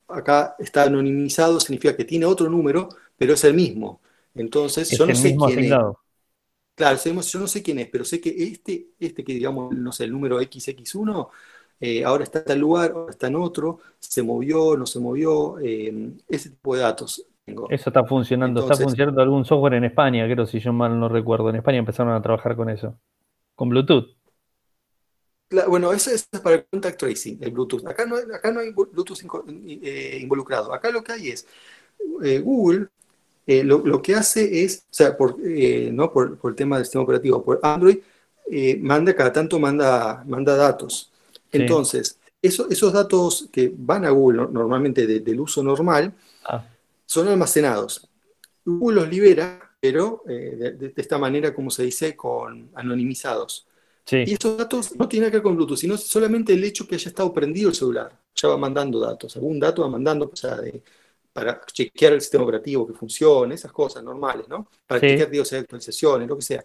acá 0.07 0.55
está 0.59 0.83
anonimizado, 0.83 1.59
significa 1.59 1.95
que 1.95 2.05
tiene 2.05 2.25
otro 2.25 2.49
número, 2.49 2.89
pero 3.17 3.33
es 3.33 3.43
el 3.43 3.53
mismo. 3.53 3.99
Entonces, 4.35 4.89
yo 4.97 5.05
no 5.05 5.15
sé 5.15 5.35
quién 5.35 5.59
es. 5.65 5.73
Claro, 6.75 6.97
yo 7.03 7.39
no 7.41 7.47
sé 7.47 7.61
quién 7.61 7.79
es, 7.79 7.89
pero 7.89 8.05
sé 8.05 8.21
que 8.21 8.29
este, 8.29 8.87
este 8.97 9.21
que 9.21 9.33
digamos, 9.33 9.75
no 9.75 9.91
sé, 9.91 10.05
el 10.05 10.13
número 10.13 10.39
XX1, 10.39 11.29
eh, 11.81 12.05
ahora 12.05 12.23
está 12.23 12.39
en 12.39 12.45
tal 12.45 12.59
lugar, 12.59 12.91
ahora 12.91 13.11
está 13.11 13.27
en 13.27 13.35
otro, 13.35 13.79
se 13.99 14.23
movió, 14.23 14.77
no 14.77 14.85
se 14.85 14.99
movió, 15.01 15.59
eh, 15.59 16.13
ese 16.29 16.51
tipo 16.51 16.75
de 16.75 16.81
datos. 16.81 17.25
Eso 17.45 17.89
está 17.89 18.05
funcionando, 18.05 18.61
está 18.61 18.81
funcionando 18.81 19.21
algún 19.21 19.43
software 19.43 19.73
en 19.73 19.83
España, 19.83 20.25
creo, 20.31 20.45
si 20.45 20.59
yo 20.59 20.71
mal 20.71 20.97
no 20.97 21.09
recuerdo. 21.09 21.49
En 21.49 21.57
España 21.57 21.79
empezaron 21.79 22.13
a 22.13 22.21
trabajar 22.21 22.55
con 22.55 22.69
eso, 22.69 22.97
con 23.55 23.67
Bluetooth. 23.67 24.18
Bueno, 25.67 25.91
eso 25.93 26.11
es 26.11 26.27
para 26.43 26.57
el 26.57 26.65
contact 26.65 26.99
tracing, 26.99 27.39
el 27.41 27.51
Bluetooth. 27.51 27.85
Acá 27.87 28.05
no, 28.05 28.15
acá 28.15 28.51
no 28.51 28.59
hay 28.59 28.71
Bluetooth 28.71 29.19
eh, 29.81 30.19
involucrado. 30.21 30.73
Acá 30.73 30.91
lo 30.91 31.03
que 31.03 31.11
hay 31.11 31.29
es 31.29 31.47
Google 32.43 32.89
eh, 33.51 33.63
lo, 33.63 33.99
que 33.99 34.13
hace 34.13 34.63
es, 34.63 34.83
o 34.91 34.93
sea, 34.93 35.17
por, 35.17 35.37
eh, 35.43 35.89
¿no? 35.91 36.13
por, 36.13 36.37
el 36.43 36.53
tema 36.53 36.75
del 36.75 36.85
sistema 36.85 37.03
operativo, 37.03 37.43
por 37.43 37.59
Android, 37.63 37.97
eh, 38.51 38.77
manda, 38.79 39.15
cada 39.15 39.33
tanto 39.33 39.57
manda, 39.57 40.23
manda 40.27 40.55
datos. 40.55 41.11
Entonces, 41.51 42.19
esos 42.43 42.93
datos 42.93 43.49
que 43.51 43.73
van 43.75 44.05
a 44.05 44.11
Google 44.11 44.49
normalmente 44.51 45.07
del 45.07 45.39
uso 45.39 45.63
normal, 45.63 46.13
ah. 46.45 46.63
son 47.07 47.27
almacenados. 47.27 48.07
Google 48.63 49.01
los 49.01 49.09
libera, 49.09 49.71
pero 49.81 50.21
de, 50.27 50.93
esta 50.95 51.17
manera, 51.17 51.51
como 51.51 51.71
se 51.71 51.81
dice, 51.81 52.15
con 52.15 52.69
anonimizados. 52.75 53.65
Y 54.11 54.33
esos 54.33 54.57
datos 54.57 54.95
no 54.95 55.07
tienen 55.07 55.29
que 55.29 55.37
ver 55.37 55.43
con 55.43 55.55
Bluetooth, 55.55 55.77
sino 55.77 55.97
solamente 55.97 56.53
el 56.53 56.63
hecho 56.63 56.87
que 56.87 56.95
haya 56.95 57.09
estado 57.09 57.33
prendido 57.33 57.69
el 57.69 57.75
celular. 57.75 58.11
Ya 58.35 58.49
va 58.49 58.57
mandando 58.57 58.99
datos, 58.99 59.35
algún 59.35 59.59
dato 59.59 59.81
va 59.81 59.89
mandando, 59.89 60.29
o 60.31 60.35
sea, 60.35 60.55
de, 60.55 60.81
para 61.33 61.61
chequear 61.65 62.13
el 62.13 62.21
sistema 62.21 62.43
operativo 62.43 62.87
que 62.87 62.93
funcione, 62.93 63.55
esas 63.55 63.71
cosas 63.71 64.03
normales, 64.03 64.47
¿no? 64.47 64.67
Para 64.87 65.01
chequear, 65.01 65.29
digo, 65.29 65.43
actualizaciones, 65.43 66.27
lo 66.27 66.35
que 66.35 66.41
sea. 66.41 66.63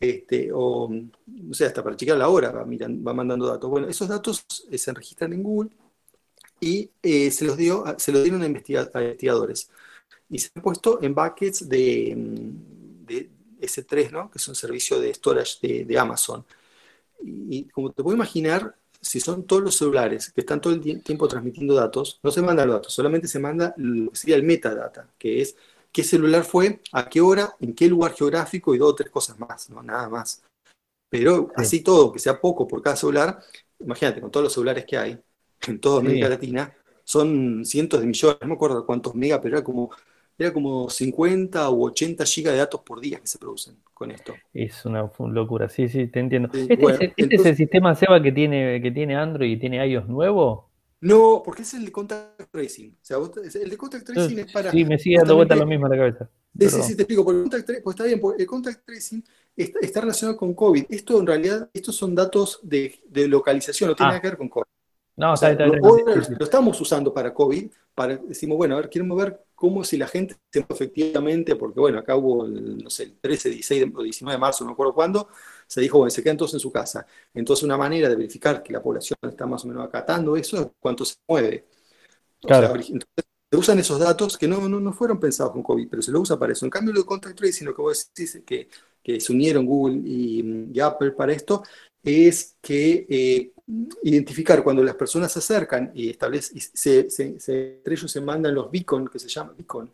Este, 0.00 0.50
o, 0.52 0.90
no 1.26 1.54
sé, 1.54 1.66
hasta 1.66 1.82
para 1.82 1.96
chequear 1.96 2.18
la 2.18 2.28
hora 2.28 2.50
va, 2.50 2.64
va 2.64 3.14
mandando 3.14 3.46
datos. 3.46 3.70
Bueno, 3.70 3.88
esos 3.88 4.08
datos 4.08 4.44
eh, 4.70 4.78
se 4.78 4.92
registran 4.92 5.32
en 5.32 5.42
Google 5.42 5.70
y 6.60 6.90
eh, 7.02 7.30
se, 7.30 7.44
los 7.44 7.56
dio, 7.56 7.84
se 7.98 8.12
los 8.12 8.22
dieron 8.22 8.42
a, 8.42 8.46
investigadores. 8.46 9.70
Y 10.28 10.38
se 10.38 10.50
han 10.54 10.62
puesto 10.62 11.02
en 11.02 11.14
buckets 11.14 11.68
de, 11.68 12.14
mm, 12.16 13.06
de 13.06 13.30
S3, 13.66 14.10
¿no? 14.10 14.30
Que 14.30 14.38
es 14.38 14.48
un 14.48 14.54
servicio 14.54 15.00
de 15.00 15.12
storage 15.14 15.58
de, 15.60 15.84
de 15.84 15.98
Amazon. 15.98 16.44
Y, 17.22 17.64
como 17.68 17.92
te 17.92 18.02
puedo 18.02 18.16
imaginar, 18.16 18.76
si 19.00 19.20
son 19.20 19.44
todos 19.44 19.62
los 19.62 19.76
celulares 19.76 20.32
que 20.32 20.40
están 20.40 20.60
todo 20.60 20.72
el 20.72 21.02
tiempo 21.02 21.28
transmitiendo 21.28 21.74
datos, 21.74 22.20
no 22.22 22.30
se 22.30 22.42
mandan 22.42 22.68
los 22.68 22.76
datos, 22.76 22.92
solamente 22.92 23.28
se 23.28 23.38
manda 23.38 23.74
lo 23.76 24.10
que 24.10 24.16
sería 24.16 24.36
el 24.36 24.42
metadata, 24.42 25.08
que 25.18 25.40
es 25.40 25.56
qué 25.92 26.02
celular 26.02 26.44
fue, 26.44 26.80
a 26.92 27.08
qué 27.08 27.20
hora, 27.20 27.54
en 27.60 27.74
qué 27.74 27.88
lugar 27.88 28.14
geográfico 28.14 28.74
y 28.74 28.78
dos 28.78 28.92
o 28.92 28.94
tres 28.94 29.10
cosas 29.10 29.38
más, 29.38 29.70
no 29.70 29.82
nada 29.82 30.08
más. 30.08 30.42
Pero 31.08 31.52
así 31.54 31.80
todo, 31.82 32.12
que 32.12 32.18
sea 32.18 32.40
poco 32.40 32.66
por 32.66 32.82
cada 32.82 32.96
celular, 32.96 33.38
imagínate, 33.78 34.20
con 34.20 34.30
todos 34.30 34.44
los 34.44 34.52
celulares 34.52 34.84
que 34.86 34.96
hay 34.96 35.18
en 35.66 35.80
toda 35.80 36.00
América 36.00 36.28
Latina, 36.28 36.74
son 37.04 37.64
cientos 37.64 38.00
de 38.00 38.06
millones, 38.06 38.38
no 38.40 38.48
me 38.48 38.54
acuerdo 38.54 38.84
cuántos 38.86 39.14
megas, 39.14 39.38
pero 39.42 39.56
era 39.56 39.64
como 39.64 39.90
era 40.38 40.52
como 40.52 40.88
50 40.90 41.70
u 41.70 41.86
80 41.86 42.24
gigas 42.24 42.52
de 42.52 42.58
datos 42.58 42.80
por 42.80 43.00
día 43.00 43.18
que 43.20 43.26
se 43.26 43.38
producen 43.38 43.76
con 43.92 44.10
esto. 44.10 44.34
Es 44.52 44.84
una 44.84 45.10
locura, 45.18 45.68
sí, 45.68 45.88
sí, 45.88 46.08
te 46.08 46.20
entiendo. 46.20 46.48
¿Este, 46.52 46.74
es, 46.74 47.12
este 47.16 47.36
es, 47.36 47.46
el 47.46 47.56
sistema 47.56 47.94
SEBA 47.94 48.22
que 48.22 48.32
tiene, 48.32 48.80
que 48.82 48.90
tiene 48.90 49.16
Android 49.16 49.52
y 49.52 49.58
tiene 49.58 49.86
iOS 49.86 50.08
nuevo? 50.08 50.70
No, 51.00 51.42
porque 51.44 51.62
es 51.62 51.74
el 51.74 51.84
de 51.84 51.92
contact 51.92 52.50
tracing. 52.50 52.90
O 52.90 53.04
sea, 53.04 53.18
el 53.62 53.70
de 53.70 53.76
contact 53.76 54.06
tracing 54.06 54.38
es 54.38 54.52
para. 54.52 54.70
Sí, 54.70 54.84
me 54.84 54.98
sigue 54.98 55.18
dando 55.18 55.36
vuelta 55.36 55.54
lo 55.54 55.66
mismo 55.66 55.86
en 55.86 55.92
la 55.92 55.98
cabeza. 55.98 56.30
Sí, 56.58 56.70
sí, 56.70 56.82
sí, 56.82 56.96
te 56.96 57.02
explico. 57.02 57.24
Porque 57.24 57.38
el 57.38 57.42
contact, 57.42 57.82
pues 57.82 57.94
está 57.94 58.04
bien, 58.04 58.20
porque 58.20 58.42
el 58.42 58.48
contact 58.48 58.86
tracing 58.86 59.22
está, 59.54 60.00
relacionado 60.00 60.38
con 60.38 60.54
COVID. 60.54 60.86
Esto 60.88 61.20
en 61.20 61.26
realidad, 61.26 61.68
estos 61.74 61.94
son 61.94 62.14
datos 62.14 62.58
de, 62.62 63.00
de 63.06 63.28
localización, 63.28 63.90
no 63.90 63.96
tiene 63.96 64.08
ah. 64.08 64.12
nada 64.12 64.22
que 64.22 64.28
ver 64.28 64.38
con 64.38 64.48
COVID. 64.48 64.64
No, 65.16 65.34
está, 65.34 65.52
está, 65.52 65.66
lo, 65.66 65.76
lo, 65.76 66.44
estamos 66.44 66.80
usando 66.80 67.14
para 67.14 67.32
COVID, 67.32 67.70
para 67.94 68.16
decimos, 68.16 68.56
bueno, 68.56 68.74
a 68.74 68.80
ver, 68.80 68.90
queremos 68.90 69.16
ver 69.16 69.44
cómo 69.54 69.84
si 69.84 69.96
la 69.96 70.08
gente 70.08 70.36
se 70.50 70.66
efectivamente, 70.68 71.54
porque 71.54 71.78
bueno, 71.78 72.00
acá 72.00 72.16
hubo, 72.16 72.46
el, 72.46 72.78
no 72.78 72.90
sé, 72.90 73.04
el 73.04 73.18
13, 73.20 73.50
16 73.50 73.92
o 73.94 74.02
19 74.02 74.34
de 74.34 74.40
marzo, 74.40 74.64
no 74.64 74.70
me 74.70 74.72
acuerdo 74.72 74.92
cuándo, 74.92 75.28
se 75.66 75.80
dijo, 75.80 75.98
bueno, 75.98 76.10
se 76.10 76.22
quedan 76.22 76.36
todos 76.36 76.54
en 76.54 76.60
su 76.60 76.72
casa. 76.72 77.06
Entonces 77.32 77.62
una 77.62 77.76
manera 77.76 78.08
de 78.08 78.16
verificar 78.16 78.62
que 78.62 78.72
la 78.72 78.82
población 78.82 79.16
está 79.22 79.46
más 79.46 79.64
o 79.64 79.68
menos 79.68 79.86
acatando 79.86 80.36
eso 80.36 80.60
es 80.60 80.68
cuánto 80.80 81.04
se 81.04 81.14
mueve. 81.28 81.64
Claro. 82.40 82.74
entonces, 82.74 83.24
se 83.50 83.56
usan 83.56 83.78
esos 83.78 84.00
datos 84.00 84.36
que 84.36 84.48
no, 84.48 84.68
no, 84.68 84.80
no, 84.80 84.92
fueron 84.92 85.20
pensados 85.20 85.52
con 85.52 85.62
COVID, 85.62 85.88
pero 85.88 86.02
se 86.02 86.10
lo 86.10 86.20
usa 86.20 86.36
para 86.36 86.52
eso. 86.52 86.66
En 86.66 86.70
cambio, 86.70 86.92
lo 86.92 87.00
de 87.00 87.06
contact 87.06 87.38
tracing, 87.38 87.66
lo 87.66 87.74
que 87.74 87.82
vos 87.82 88.10
decís 88.12 88.42
que, 88.44 88.68
que 89.02 89.20
se 89.20 89.32
unieron 89.32 89.64
Google 89.64 90.00
y, 90.04 90.80
Apple 90.80 91.12
para 91.12 91.32
esto, 91.32 91.62
es 92.04 92.56
que 92.60 93.06
eh, 93.08 93.52
identificar 94.02 94.62
cuando 94.62 94.84
las 94.84 94.94
personas 94.94 95.32
se 95.32 95.38
acercan 95.38 95.90
y 95.94 96.10
establecen, 96.10 96.60
se, 96.60 97.08
entre 97.18 97.94
ellos 97.94 98.10
se 98.10 98.20
mandan 98.20 98.54
los 98.54 98.70
beacon, 98.70 99.08
que 99.08 99.18
se 99.18 99.28
llama 99.28 99.54
beacon, 99.56 99.90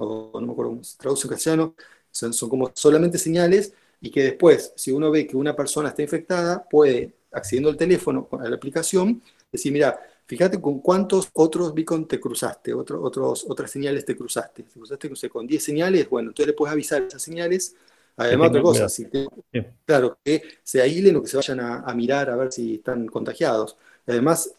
o 0.00 0.30
no 0.34 0.46
me 0.46 0.52
acuerdo 0.52 0.70
cómo 0.70 0.84
se 0.84 0.96
traduce 0.96 1.26
en 1.26 1.30
castellano, 1.30 1.74
son, 2.10 2.32
como 2.48 2.70
solamente 2.74 3.18
señales 3.18 3.72
y 4.00 4.10
que 4.10 4.22
después, 4.22 4.72
si 4.76 4.92
uno 4.92 5.10
ve 5.10 5.26
que 5.26 5.36
una 5.36 5.56
persona 5.56 5.88
está 5.88 6.02
infectada, 6.02 6.66
puede, 6.68 7.14
accediendo 7.32 7.68
al 7.68 7.76
teléfono, 7.76 8.28
a 8.32 8.48
la 8.48 8.56
aplicación, 8.56 9.20
decir, 9.50 9.72
mira, 9.72 9.98
fíjate 10.26 10.60
con 10.60 10.80
cuántos 10.80 11.30
otros 11.32 11.74
beacon 11.74 12.06
te 12.06 12.20
cruzaste, 12.20 12.72
otros 12.74 13.00
otros, 13.02 13.46
otras 13.48 13.70
señales 13.70 14.04
te 14.04 14.16
cruzaste. 14.16 14.64
Si 14.72 14.78
cruzaste 14.78 15.28
con 15.28 15.46
10 15.46 15.62
señales, 15.62 16.08
bueno, 16.08 16.30
entonces 16.30 16.48
le 16.48 16.52
puedes 16.52 16.72
avisar 16.72 17.02
esas 17.02 17.22
señales 17.22 17.74
Además, 18.18 18.50
otra 18.50 18.62
cosa, 18.62 18.86
claro, 19.84 20.18
que 20.24 20.42
se 20.62 20.82
aílen 20.82 21.16
o 21.16 21.22
que 21.22 21.28
se 21.28 21.36
vayan 21.36 21.60
a, 21.60 21.94
mirar 21.94 22.28
a 22.30 22.36
ver 22.36 22.52
si 22.52 22.74
están 22.74 23.06
contagiados. 23.06 23.76
Además, 24.06 24.54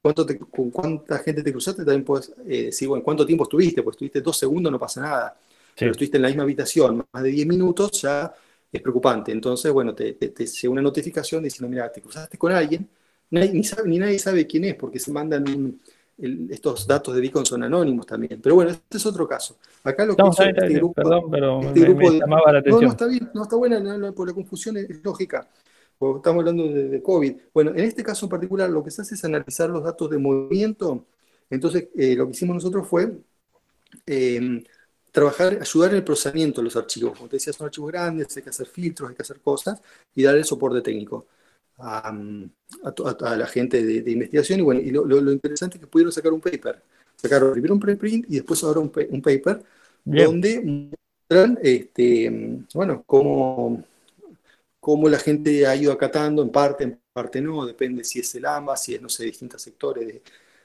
¿cuánto 0.00 0.26
con 0.50 0.70
cuánta 0.70 1.18
gente 1.18 1.42
te 1.42 1.50
cruzaste, 1.50 1.84
también 1.84 2.04
puedes 2.04 2.32
eh, 2.46 2.66
decir, 2.66 2.86
bueno, 2.86 3.02
¿cuánto 3.02 3.26
tiempo 3.26 3.44
estuviste? 3.44 3.82
Pues 3.82 3.94
estuviste 3.94 4.20
dos 4.20 4.38
segundos, 4.38 4.70
no 4.70 4.78
pasa 4.78 5.00
nada. 5.00 5.36
Pero 5.76 5.90
estuviste 5.90 6.18
en 6.18 6.22
la 6.22 6.28
misma 6.28 6.44
habitación 6.44 7.04
más 7.10 7.22
de 7.22 7.30
10 7.30 7.46
minutos, 7.48 8.00
ya 8.00 8.32
es 8.70 8.80
preocupante. 8.80 9.32
Entonces, 9.32 9.72
bueno, 9.72 9.92
te, 9.92 10.12
llega 10.14 10.72
una 10.72 10.82
notificación 10.82 11.42
diciendo, 11.42 11.68
mira, 11.68 11.90
te 11.90 12.00
cruzaste 12.00 12.38
con 12.38 12.52
alguien, 12.52 12.88
ni, 13.30 13.62
ni 13.86 13.98
nadie 13.98 14.18
sabe 14.20 14.46
quién 14.46 14.64
es, 14.64 14.76
porque 14.76 15.00
se 15.00 15.10
mandan 15.10 15.48
un, 15.48 15.80
estos 16.50 16.86
datos 16.86 17.14
de 17.14 17.20
Beacon 17.20 17.46
son 17.46 17.62
anónimos 17.62 18.06
también. 18.06 18.40
Pero 18.42 18.54
bueno, 18.54 18.70
este 18.70 18.98
es 18.98 19.06
otro 19.06 19.26
caso. 19.26 19.58
Acá 19.82 20.04
lo 20.04 20.16
que 20.16 20.22
hizo 20.22 20.42
este 20.42 20.68
grupo, 20.74 20.94
perdón, 20.94 21.30
pero 21.30 21.60
este 21.60 21.80
grupo 21.80 22.10
llamaba 22.12 22.52
la 22.52 22.58
atención. 22.58 22.82
No, 22.82 22.86
no 22.88 22.92
está 22.92 23.06
bien, 23.06 23.30
no 23.34 23.42
está 23.42 23.56
buena, 23.56 23.80
no, 23.80 24.14
por 24.14 24.28
la 24.28 24.34
confusión 24.34 24.76
es, 24.76 25.02
lógica. 25.02 25.48
Porque 25.98 26.18
estamos 26.18 26.40
hablando 26.40 26.68
de, 26.68 27.02
COVID. 27.02 27.36
Bueno, 27.52 27.70
en 27.70 27.80
este 27.80 28.02
caso 28.02 28.26
en 28.26 28.30
particular, 28.30 28.70
lo 28.70 28.82
que 28.82 28.90
se 28.90 29.02
hace 29.02 29.14
es 29.14 29.24
analizar 29.24 29.70
los 29.70 29.82
datos 29.82 30.10
de 30.10 30.18
movimiento. 30.18 31.06
Entonces, 31.48 31.88
eh, 31.96 32.14
lo 32.16 32.26
que 32.26 32.32
hicimos 32.32 32.54
nosotros 32.54 32.86
fue 32.86 33.12
em, 34.06 34.62
trabajar, 35.12 35.58
ayudar 35.60 35.90
en 35.90 35.96
el 35.96 36.04
procesamiento 36.04 36.60
de 36.60 36.66
los 36.66 36.76
archivos. 36.76 37.16
Como 37.16 37.28
te 37.28 37.36
decía, 37.36 37.52
son 37.52 37.66
archivos 37.66 37.90
grandes, 37.90 38.36
hay 38.36 38.42
que 38.42 38.50
hacer 38.50 38.66
filtros, 38.66 39.10
hay 39.10 39.16
que 39.16 39.22
hacer 39.22 39.40
cosas 39.40 39.80
y 40.14 40.22
dar 40.22 40.36
el 40.36 40.44
soporte 40.44 40.80
técnico 40.80 41.26
a, 41.82 43.36
la 43.36 43.46
gente 43.46 43.82
de, 43.82 44.10
investigación. 44.10 44.60
Y 44.60 44.62
bueno, 44.62 44.80
y 44.80 44.90
lo, 44.90 45.32
interesante 45.32 45.76
es 45.76 45.80
que 45.80 45.86
pudieron 45.86 46.12
sacar 46.12 46.32
un 46.32 46.40
paper. 46.40 46.82
Sacaron 47.16 47.52
primero 47.52 47.74
un 47.74 47.80
preprint 47.80 48.26
y 48.28 48.36
después 48.36 48.62
ahora 48.64 48.80
un, 48.80 48.92
un 49.10 49.22
paper 49.22 49.62
donde 50.04 50.60
muestran, 50.60 51.58
este, 51.62 52.64
bueno, 52.72 53.02
cómo, 53.06 53.84
cómo 54.80 55.08
la 55.08 55.18
gente 55.18 55.66
ha 55.66 55.76
ido 55.76 55.92
acatando, 55.92 56.42
en 56.42 56.50
parte, 56.50 56.84
en 56.84 57.00
parte 57.12 57.40
no, 57.40 57.66
depende 57.66 58.04
si 58.04 58.20
es 58.20 58.34
el 58.34 58.46
AMBA, 58.46 58.76
si 58.76 58.94
es, 58.94 59.02
no 59.02 59.08
sé, 59.08 59.24
distintos 59.24 59.62
sectores 59.62 60.06
de, 60.06 60.22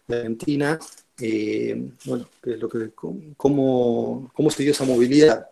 Argentina, 0.07 0.77
eh, 1.19 1.89
bueno, 2.05 2.29
es 2.43 2.59
lo 2.59 2.69
que, 2.69 2.91
cómo, 3.35 4.31
cómo 4.33 4.51
se 4.51 4.61
dio 4.61 4.71
esa 4.71 4.85
movilidad. 4.85 5.49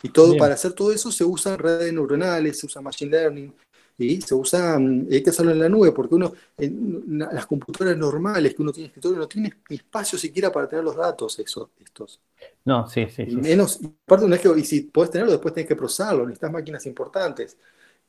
Y 0.00 0.10
todo, 0.10 0.36
para 0.36 0.54
hacer 0.54 0.72
todo 0.72 0.92
eso 0.92 1.10
se 1.10 1.24
usan 1.24 1.58
redes 1.58 1.92
neuronales, 1.92 2.60
se 2.60 2.66
usa 2.66 2.80
machine 2.80 3.10
learning, 3.10 3.52
y 3.98 4.20
se 4.20 4.34
usa, 4.34 4.78
mm, 4.78 5.08
hay 5.10 5.22
que 5.22 5.30
hacerlo 5.30 5.50
en 5.52 5.58
la 5.58 5.68
nube, 5.68 5.92
porque 5.92 6.14
uno, 6.14 6.32
en 6.56 7.18
las 7.18 7.46
computadoras 7.46 7.98
normales 7.98 8.54
que 8.54 8.62
uno 8.62 8.72
tiene 8.72 8.86
en 8.86 8.90
escritorio, 8.90 9.18
no 9.18 9.28
tiene 9.28 9.52
espacio 9.68 10.16
siquiera 10.16 10.52
para 10.52 10.68
tener 10.68 10.84
los 10.84 10.96
datos 10.96 11.38
esos, 11.38 11.70
estos. 11.84 12.20
No, 12.64 12.88
sí, 12.88 13.06
sí. 13.10 13.26
Menos, 13.26 13.80
aparte, 14.04 14.24
una 14.24 14.36
vez 14.36 14.42
que, 14.42 14.60
y 14.60 14.64
si 14.64 14.82
podés 14.82 15.10
tenerlo, 15.10 15.32
después 15.32 15.52
tenés 15.52 15.68
que 15.68 15.76
procesarlo, 15.76 16.24
necesitas 16.24 16.52
máquinas 16.52 16.86
importantes. 16.86 17.56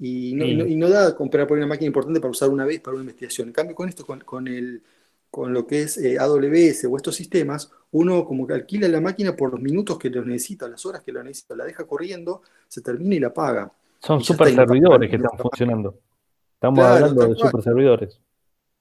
Y 0.02 0.34
no, 0.34 0.46
y 0.46 0.76
no, 0.76 0.88
da 0.88 1.14
comprar 1.14 1.46
por 1.46 1.58
una 1.58 1.68
máquina 1.68 1.88
importante 1.88 2.22
para 2.22 2.32
usar 2.32 2.50
una 2.50 2.66
vez 2.66 2.80
para 2.80 2.96
una 2.96 3.04
investigación. 3.04 3.50
En 3.50 3.54
cambio, 3.54 3.76
con 3.76 3.90
esto, 3.90 4.06
con, 4.06 4.22
con 4.22 4.48
el, 4.48 4.82
con 5.30 5.54
lo 5.54 5.68
que 5.68 5.82
es 5.84 5.98
eh, 5.98 6.18
AWS 6.18 6.86
o 6.86 6.98
estos 6.98 7.16
sistemas, 7.16 7.72
uno 7.92 8.26
como 8.26 8.48
que 8.48 8.54
alquila 8.54 8.88
la 8.88 9.02
máquina 9.02 9.36
por 9.36 9.52
los 9.52 9.62
minutos 9.62 9.98
que 9.98 10.10
lo 10.10 10.24
necesita, 10.24 10.68
las 10.68 10.86
horas 10.86 11.04
que 11.04 11.12
lo 11.12 11.24
necesita, 11.24 11.56
la 11.56 11.66
deja 11.66 11.86
corriendo, 11.86 12.42
se 12.68 12.82
termina 12.82 13.16
y 13.16 13.20
la 13.20 13.34
paga. 13.34 13.72
Son 14.02 14.24
super 14.24 14.54
servidores 14.54 15.10
que 15.10 15.16
están 15.18 15.38
funcionando. 15.38 16.00
Estamos 16.54 16.86
hablando 16.86 17.28
de 17.28 17.36
super 17.36 17.62
servidores. 17.62 18.20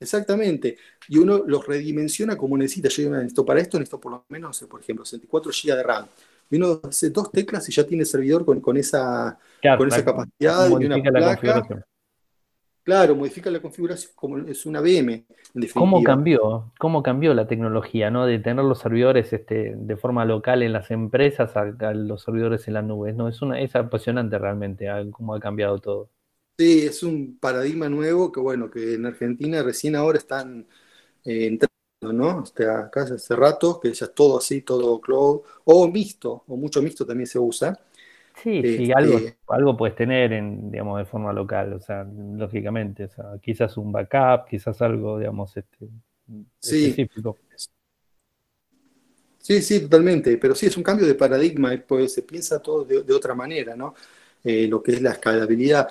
Exactamente. 0.01 0.77
Y 1.09 1.19
uno 1.19 1.43
los 1.47 1.67
redimensiona 1.67 2.37
como 2.37 2.57
necesita. 2.57 2.89
Yo 2.89 3.11
necesito 3.11 3.45
para 3.45 3.61
esto, 3.61 3.79
necesito 3.79 4.01
por 4.01 4.13
lo 4.13 4.25
menos, 4.29 4.61
por 4.71 4.81
ejemplo, 4.81 5.05
64 5.05 5.51
GB 5.51 5.77
de 5.77 5.83
RAM. 5.83 6.07
Y 6.51 6.57
uno 6.57 6.81
hace 6.83 7.11
dos 7.11 7.31
teclas 7.31 7.69
y 7.69 7.73
ya 7.73 7.87
tiene 7.87 8.05
servidor 8.05 8.45
con, 8.45 8.77
esa, 8.77 9.39
con 9.77 9.89
esa 9.89 10.05
capacidad 10.05 10.71
y 10.71 10.87
una 10.87 11.03
placa. 11.03 11.85
Claro, 12.89 13.15
modifica 13.15 13.51
la 13.51 13.61
configuración 13.61 14.13
como 14.15 14.39
es 14.39 14.65
una 14.65 14.81
VM. 14.81 15.27
¿Cómo 15.75 16.03
cambió? 16.03 16.73
¿Cómo 16.79 17.03
cambió 17.03 17.35
la 17.35 17.47
tecnología, 17.47 18.11
¿no? 18.11 18.25
De 18.25 18.39
tener 18.39 18.65
los 18.65 18.79
servidores 18.79 19.31
este, 19.35 19.75
de 19.77 19.97
forma 19.99 20.25
local 20.25 20.63
en 20.63 20.73
las 20.73 20.91
empresas 20.91 21.55
a, 21.55 21.67
los 21.93 22.23
servidores 22.23 22.67
en 22.67 22.73
las 22.73 22.85
nubes, 22.85 23.15
¿no? 23.15 23.29
Es, 23.29 23.43
una, 23.43 23.61
es 23.61 23.77
apasionante 23.77 24.39
realmente 24.39 24.87
cómo 25.11 25.35
ha 25.35 25.39
cambiado 25.39 25.79
todo. 25.81 26.09
Sí, 26.59 26.87
es 26.87 27.03
un 27.03 27.37
paradigma 27.39 27.91
nuevo 27.91 28.33
que, 28.33 28.41
bueno, 28.41 28.71
que 28.71 28.95
en 28.95 29.05
Argentina 29.05 29.63
recién 29.63 29.95
ahora 29.95 30.17
están 30.17 30.67
eh, 31.27 31.47
entrando, 31.47 31.69
¿no? 32.01 32.43
acá 32.87 33.03
hace 33.03 33.37
rato, 33.37 33.79
que 33.81 33.93
ya 33.93 34.07
es 34.07 34.15
todo 34.15 34.39
así, 34.39 34.63
todo 34.63 34.99
cloud, 34.99 35.43
o 35.65 35.89
mixto, 35.89 36.43
o 36.47 36.57
mucho 36.57 36.81
mixto 36.81 37.05
también 37.05 37.27
se 37.27 37.39
usa. 37.39 37.79
Sí, 38.43 38.63
sí, 38.63 38.93
algo, 38.93 39.19
este, 39.19 39.37
algo 39.49 39.77
puedes 39.77 39.97
tener 39.97 40.33
en, 40.33 40.71
digamos, 40.71 40.99
de 40.99 41.05
forma 41.05 41.33
local, 41.33 41.73
o 41.73 41.81
sea, 41.81 42.05
lógicamente, 42.05 43.05
o 43.05 43.09
sea, 43.09 43.25
quizás 43.43 43.77
un 43.77 43.91
backup, 43.91 44.49
quizás 44.49 44.81
algo, 44.81 45.19
digamos, 45.19 45.57
este, 45.57 45.89
sí. 46.61 46.85
específico. 46.87 47.37
Sí, 49.39 49.63
sí, 49.63 49.81
totalmente, 49.81 50.37
pero 50.37 50.55
sí, 50.55 50.67
es 50.67 50.77
un 50.77 50.83
cambio 50.83 51.07
de 51.07 51.15
paradigma, 51.15 51.73
pues 51.87 52.13
se 52.13 52.23
piensa 52.23 52.61
todo 52.61 52.85
de, 52.85 53.15
otra 53.15 53.35
manera, 53.35 53.75
¿no? 53.75 53.95
Eh, 54.45 54.69
lo 54.69 54.83
que 54.83 54.93
es 54.93 55.03
la 55.03 55.13
escalabilidad. 55.13 55.89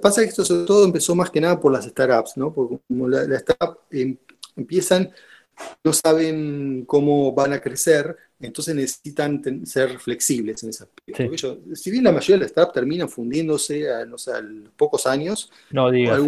pasa 0.00 0.22
que 0.22 0.28
esto 0.28 0.44
sobre 0.44 0.64
todo 0.64 0.84
empezó 0.84 1.14
más 1.14 1.30
que 1.30 1.40
nada 1.40 1.60
por 1.60 1.72
las 1.72 1.84
startups, 1.84 2.36
¿no? 2.36 2.52
Porque 2.52 2.78
como 2.88 3.08
las 3.08 3.28
la 3.28 3.38
startups 3.38 3.78
em, 3.90 4.16
empiezan, 4.56 5.10
no 5.84 5.92
saben 5.92 6.84
cómo 6.86 7.34
van 7.34 7.52
a 7.52 7.60
crecer, 7.60 8.16
entonces 8.40 8.74
necesitan 8.74 9.66
ser 9.66 9.98
flexibles 9.98 10.62
en 10.62 10.70
ese 10.70 10.84
aspecto. 10.84 11.58
si 11.74 11.90
bien 11.90 12.04
la 12.04 12.12
mayoría 12.12 12.36
de 12.36 12.42
las 12.42 12.50
startups 12.50 12.74
terminan 12.74 13.08
fundiéndose 13.08 13.92
a, 13.92 14.06
no 14.06 14.16
sé, 14.16 14.32
a 14.32 14.42
pocos 14.76 15.06
años, 15.06 15.50
no 15.70 15.90
digas 15.90 16.20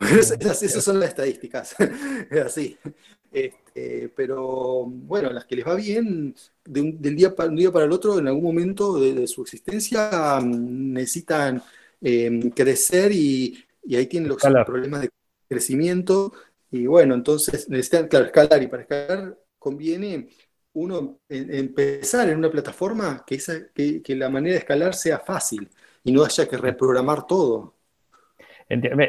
Esas, 0.00 0.84
son 0.84 1.00
las 1.00 1.10
estadísticas, 1.10 1.74
es 2.30 2.40
así. 2.40 2.76
Este, 3.32 4.08
pero 4.14 4.84
bueno, 4.86 5.30
las 5.30 5.44
que 5.46 5.56
les 5.56 5.66
va 5.66 5.74
bien, 5.74 6.34
de 6.64 6.80
un, 6.80 7.02
del 7.02 7.16
día 7.16 7.34
para, 7.34 7.50
un 7.50 7.56
día 7.56 7.72
para 7.72 7.84
el 7.84 7.92
otro, 7.92 8.18
en 8.18 8.28
algún 8.28 8.44
momento 8.44 8.98
de, 8.98 9.26
su 9.26 9.42
existencia, 9.42 10.38
mm, 10.40 10.92
necesitan 10.92 11.62
em, 12.00 12.50
crecer 12.50 13.10
y, 13.12 13.62
ahí 13.94 14.06
tienen 14.06 14.28
los 14.28 14.38
problemas 14.64 15.02
de 15.02 15.10
crecimiento. 15.48 16.32
Y 16.70 16.86
bueno, 16.86 17.14
entonces 17.14 17.68
necesitan, 17.68 18.08
claro, 18.08 18.26
escalar 18.26 18.62
y 18.62 18.66
para 18.68 18.82
escalar 18.82 19.38
conviene 19.58 20.28
uno 20.76 21.20
empezar 21.28 22.28
en 22.28 22.38
una 22.38 22.50
plataforma 22.50 23.24
que, 23.26 24.02
que, 24.04 24.16
la 24.16 24.28
manera 24.28 24.52
de 24.52 24.58
escalar 24.58 24.94
sea 24.94 25.18
fácil 25.18 25.70
y 26.04 26.12
no 26.12 26.22
haya 26.22 26.46
que 26.46 26.58
reprogramar 26.58 27.26
todo. 27.26 27.74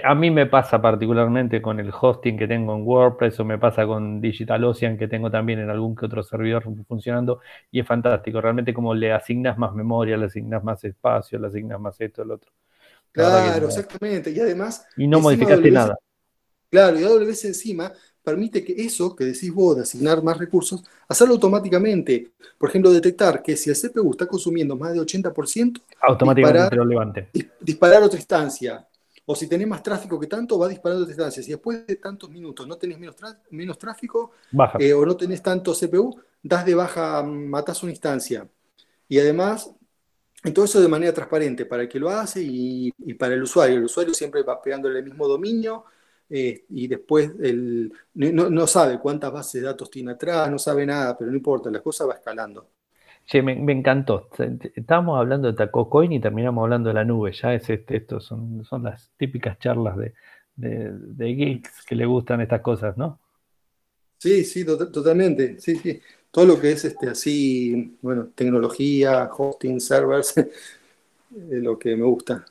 A 0.04 0.16
mí 0.16 0.32
me 0.32 0.46
pasa 0.46 0.82
particularmente 0.82 1.62
con 1.62 1.80
el 1.82 1.92
hosting 1.92 2.38
que 2.38 2.48
tengo 2.48 2.74
en 2.74 2.84
WordPress 2.84 3.40
o 3.42 3.46
me 3.46 3.58
pasa 3.58 3.86
con 3.86 4.22
DigitalOcean 4.22 4.98
que 4.98 5.10
tengo 5.10 5.30
también 5.30 5.60
en 5.60 5.70
algún 5.70 5.94
que 5.94 6.06
otro 6.06 6.24
servidor 6.24 6.64
funcionando 6.88 7.42
y 7.70 7.82
es 7.82 7.88
fantástico. 7.88 8.40
Realmente 8.40 8.74
como 8.74 8.94
le 8.94 9.12
asignas 9.12 9.58
más 9.58 9.74
memoria, 9.74 10.16
le 10.16 10.28
asignas 10.28 10.64
más 10.64 10.84
espacio, 10.86 11.38
le 11.38 11.48
asignas 11.48 11.82
más 11.82 12.00
esto, 12.00 12.22
el 12.22 12.32
otro. 12.32 12.52
Claro, 13.12 13.68
exactamente. 13.68 14.30
Y 14.32 14.40
además... 14.40 14.88
Y 14.96 15.06
no 15.06 15.20
modificaste 15.20 15.70
nada. 15.72 15.98
Claro, 16.70 17.00
y 17.00 17.04
AWS 17.04 17.46
encima 17.46 17.92
permite 18.28 18.62
que 18.62 18.74
eso 18.74 19.16
que 19.16 19.24
decís 19.24 19.54
vos 19.54 19.78
de 19.78 19.84
asignar 19.84 20.22
más 20.22 20.38
recursos, 20.38 20.84
hacerlo 21.08 21.36
automáticamente. 21.36 22.34
Por 22.58 22.68
ejemplo, 22.68 22.92
detectar 22.92 23.42
que 23.42 23.56
si 23.56 23.70
el 23.70 23.78
CPU 23.78 24.12
está 24.12 24.26
consumiendo 24.26 24.76
más 24.76 24.92
de 24.92 25.00
80%, 25.00 25.82
automáticamente 26.02 26.42
disparar, 26.42 26.76
lo 26.76 26.84
levante. 26.84 27.30
disparar 27.62 28.04
otra 28.04 28.20
instancia. 28.20 28.86
O 29.26 29.34
si 29.34 29.48
tenés 29.48 29.66
más 29.66 29.82
tráfico 29.82 30.20
que 30.20 30.28
tanto, 30.28 30.60
va 30.60 30.68
disparando 30.68 31.04
otra 31.04 31.14
instancia. 31.14 31.42
Si 31.42 31.52
después 31.52 31.88
de 31.88 31.96
tantos 31.96 32.30
minutos 32.30 32.68
no 32.68 32.76
tenés 32.76 33.00
menos, 33.00 33.16
menos 33.50 33.78
tráfico 33.78 34.32
eh, 34.78 34.92
o 34.92 35.06
no 35.06 35.16
tenés 35.16 35.42
tanto 35.42 35.74
CPU, 35.74 36.20
das 36.44 36.66
de 36.66 36.76
baja, 36.76 37.24
matás 37.24 37.82
una 37.84 37.94
instancia. 37.94 38.46
Y 39.08 39.20
además, 39.20 39.72
todo 40.54 40.66
eso 40.66 40.82
de 40.82 40.90
manera 40.90 41.14
transparente 41.14 41.66
para 41.66 41.84
el 41.84 41.88
que 41.88 41.98
lo 41.98 42.10
hace 42.10 42.42
y, 42.44 42.94
y 42.98 43.14
para 43.14 43.36
el 43.36 43.44
usuario. 43.44 43.78
El 43.78 43.86
usuario 43.86 44.14
siempre 44.14 44.44
va 44.44 44.62
pegándole 44.62 45.00
el 45.00 45.06
mismo 45.06 45.30
dominio 45.30 45.86
eh, 46.30 46.66
y 46.70 46.88
después 46.88 47.32
el, 47.42 47.94
no, 48.14 48.68
sabe 48.68 49.00
cuántas 49.00 49.32
bases 49.32 49.62
de 49.62 49.68
datos 49.68 49.90
tiene 49.90 50.12
atrás, 50.12 50.52
no 50.52 50.60
sabe 50.60 50.86
nada, 50.86 51.18
pero 51.18 51.32
no 51.32 51.38
importa, 51.38 51.72
la 51.72 51.82
cosa 51.82 52.06
va 52.06 52.16
escalando. 52.16 52.70
Sí, 53.26 53.42
me, 53.42 53.54
encantó. 53.72 54.30
Estábamos 54.74 55.20
hablando 55.20 55.50
de 55.50 55.54
Tacocoin 55.54 56.14
y 56.14 56.22
terminamos 56.22 56.64
hablando 56.64 56.88
de 56.90 56.94
la 56.94 57.04
nube. 57.04 57.34
Ya 57.34 57.54
es 57.54 57.70
este, 57.70 57.98
esto 57.98 58.22
son, 58.22 58.64
son 58.64 58.84
las 58.84 59.12
típicas 59.18 59.60
charlas 59.60 59.98
de, 59.98 60.14
de, 60.56 61.36
geeks 61.36 61.86
que 61.86 61.96
le 61.96 62.06
gustan 62.06 62.40
estas 62.40 62.62
cosas, 62.62 62.98
¿no? 62.98 63.20
Sí, 64.18 64.46
sí, 64.46 64.66
totalmente. 64.66 65.60
Sí, 65.60 65.76
sí. 65.76 66.00
Todo 66.32 66.46
lo 66.46 66.60
que 66.60 66.72
es 66.72 66.86
este 66.86 67.10
así, 67.10 67.98
bueno, 68.02 68.30
tecnología, 68.34 69.30
hosting, 69.36 69.82
servers, 69.82 70.38
es 70.38 70.52
lo 71.32 71.78
que 71.78 71.96
me 71.96 72.04
gusta. 72.04 72.46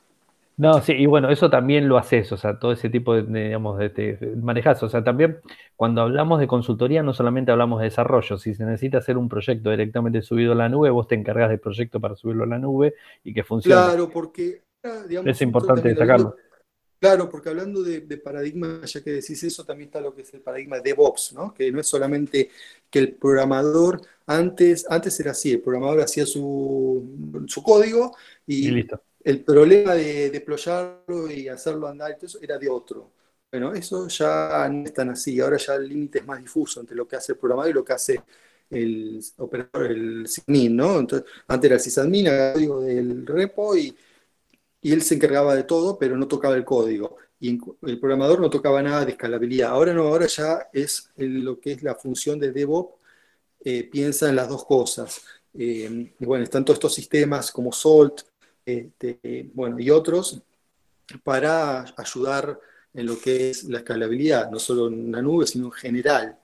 No, 0.58 0.80
sí, 0.80 0.92
y 0.92 1.04
bueno, 1.04 1.30
eso 1.30 1.50
también 1.50 1.86
lo 1.86 1.98
haces, 1.98 2.32
o 2.32 2.38
sea, 2.38 2.58
todo 2.58 2.72
ese 2.72 2.88
tipo 2.88 3.14
de, 3.14 3.44
digamos, 3.44 3.78
de, 3.78 3.90
de 3.90 4.36
manejas, 4.36 4.82
o 4.82 4.88
sea, 4.88 5.04
también 5.04 5.38
cuando 5.76 6.00
hablamos 6.00 6.40
de 6.40 6.46
consultoría 6.46 7.02
no 7.02 7.12
solamente 7.12 7.52
hablamos 7.52 7.80
de 7.80 7.84
desarrollo, 7.84 8.38
si 8.38 8.54
se 8.54 8.64
necesita 8.64 8.96
hacer 8.98 9.18
un 9.18 9.28
proyecto 9.28 9.70
directamente 9.70 10.22
subido 10.22 10.52
a 10.52 10.54
la 10.54 10.70
nube, 10.70 10.88
vos 10.88 11.08
te 11.08 11.14
encargas 11.14 11.50
del 11.50 11.60
proyecto 11.60 12.00
para 12.00 12.16
subirlo 12.16 12.44
a 12.44 12.46
la 12.46 12.58
nube 12.58 12.94
y 13.22 13.34
que 13.34 13.44
funcione. 13.44 13.74
Claro, 13.74 14.08
porque, 14.08 14.62
digamos, 15.06 15.30
es 15.30 15.42
importante 15.42 15.90
destacarlo. 15.90 16.36
Claro, 16.98 17.28
porque 17.28 17.50
hablando 17.50 17.82
de, 17.82 18.00
paradigma, 18.16 18.80
ya 18.86 19.02
que 19.02 19.10
decís 19.10 19.44
eso, 19.44 19.62
también 19.62 19.88
está 19.88 20.00
lo 20.00 20.14
que 20.14 20.22
es 20.22 20.32
el 20.32 20.40
paradigma 20.40 20.76
de 20.76 20.82
DevOps, 20.82 21.34
¿no? 21.34 21.52
Que 21.52 21.70
no 21.70 21.80
es 21.80 21.86
solamente 21.86 22.48
que 22.88 22.98
el 22.98 23.12
programador, 23.12 24.00
antes, 24.26 24.86
antes 24.88 25.20
era 25.20 25.32
así, 25.32 25.52
el 25.52 25.60
programador 25.60 26.00
hacía 26.00 26.24
su, 26.24 27.44
su 27.46 27.62
código 27.62 28.16
y, 28.46 28.68
y 28.68 28.70
listo 28.70 29.02
el 29.26 29.42
problema 29.42 29.94
de 29.94 30.30
deployarlo 30.30 31.28
y 31.28 31.48
hacerlo 31.48 31.88
andar 31.88 32.12
y 32.12 32.14
todo 32.14 32.26
eso 32.26 32.38
era 32.40 32.58
de 32.58 32.68
otro. 32.68 33.10
Bueno, 33.50 33.74
eso 33.74 34.06
ya 34.06 34.68
no 34.70 34.84
es 34.84 34.94
tan 34.94 35.10
así. 35.10 35.40
Ahora 35.40 35.56
ya 35.56 35.74
el 35.74 35.88
límite 35.88 36.20
es 36.20 36.26
más 36.26 36.40
difuso 36.40 36.78
entre 36.80 36.94
lo 36.94 37.08
que 37.08 37.16
hace 37.16 37.32
el 37.32 37.38
programador 37.38 37.70
y 37.70 37.74
lo 37.74 37.84
que 37.84 37.92
hace 37.92 38.22
el 38.70 39.20
operador, 39.38 39.86
el 39.90 40.28
sysadmin, 40.28 40.76
¿no? 40.76 41.00
Entonces, 41.00 41.28
antes 41.48 41.68
era 41.68 41.74
el 41.74 41.80
sysadmin, 41.80 42.26
el 42.28 42.52
código 42.52 42.80
del 42.82 43.26
repo 43.26 43.76
y, 43.76 43.96
él 44.82 45.02
se 45.02 45.16
encargaba 45.16 45.56
de 45.56 45.64
todo, 45.64 45.98
pero 45.98 46.16
no 46.16 46.28
tocaba 46.28 46.54
el 46.54 46.64
código. 46.64 47.16
Y 47.40 47.58
el 47.82 47.98
programador 47.98 48.40
no 48.40 48.50
tocaba 48.50 48.82
nada 48.82 49.04
de 49.04 49.12
escalabilidad. 49.12 49.70
Ahora 49.70 49.92
no, 49.92 50.02
ahora 50.04 50.26
ya 50.26 50.68
es 50.72 51.10
lo 51.16 51.58
que 51.60 51.72
es 51.72 51.82
la 51.82 51.96
función 51.96 52.38
de 52.38 52.52
DevOps, 52.52 52.94
eh, 53.64 53.84
piensa 53.90 54.28
en 54.28 54.36
las 54.36 54.48
dos 54.48 54.64
cosas. 54.64 55.22
Eh, 55.54 56.14
y 56.18 56.24
bueno, 56.24 56.44
están 56.44 56.64
todos 56.64 56.76
estos 56.76 56.94
sistemas 56.94 57.50
como 57.50 57.72
Salt, 57.72 58.22
este, 58.66 59.48
bueno, 59.54 59.78
y 59.78 59.90
otros 59.90 60.42
para 61.22 61.84
ayudar 61.96 62.58
en 62.92 63.06
lo 63.06 63.18
que 63.18 63.50
es 63.50 63.64
la 63.64 63.78
escalabilidad, 63.78 64.50
no 64.50 64.58
solo 64.58 64.88
en 64.88 65.12
la 65.12 65.22
nube, 65.22 65.46
sino 65.46 65.66
en 65.66 65.72
general, 65.72 66.38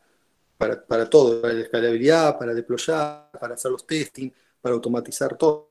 para, 0.57 1.11
todo, 1.11 1.43
para 1.43 1.55
la 1.55 1.63
escalabilidad, 1.63 2.39
para 2.39 2.55
deployar, 2.55 3.31
para 3.41 3.55
hacer 3.55 3.73
los 3.73 3.85
testing, 3.85 4.31
para 4.61 4.75
automatizar 4.75 5.37
todo. 5.37 5.71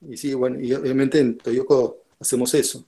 Y 0.00 0.16
sí, 0.16 0.32
bueno, 0.32 0.58
y 0.58 0.72
obviamente 0.72 1.18
en 1.18 1.36
Toyoko 1.36 2.04
hacemos 2.18 2.54
eso. 2.54 2.84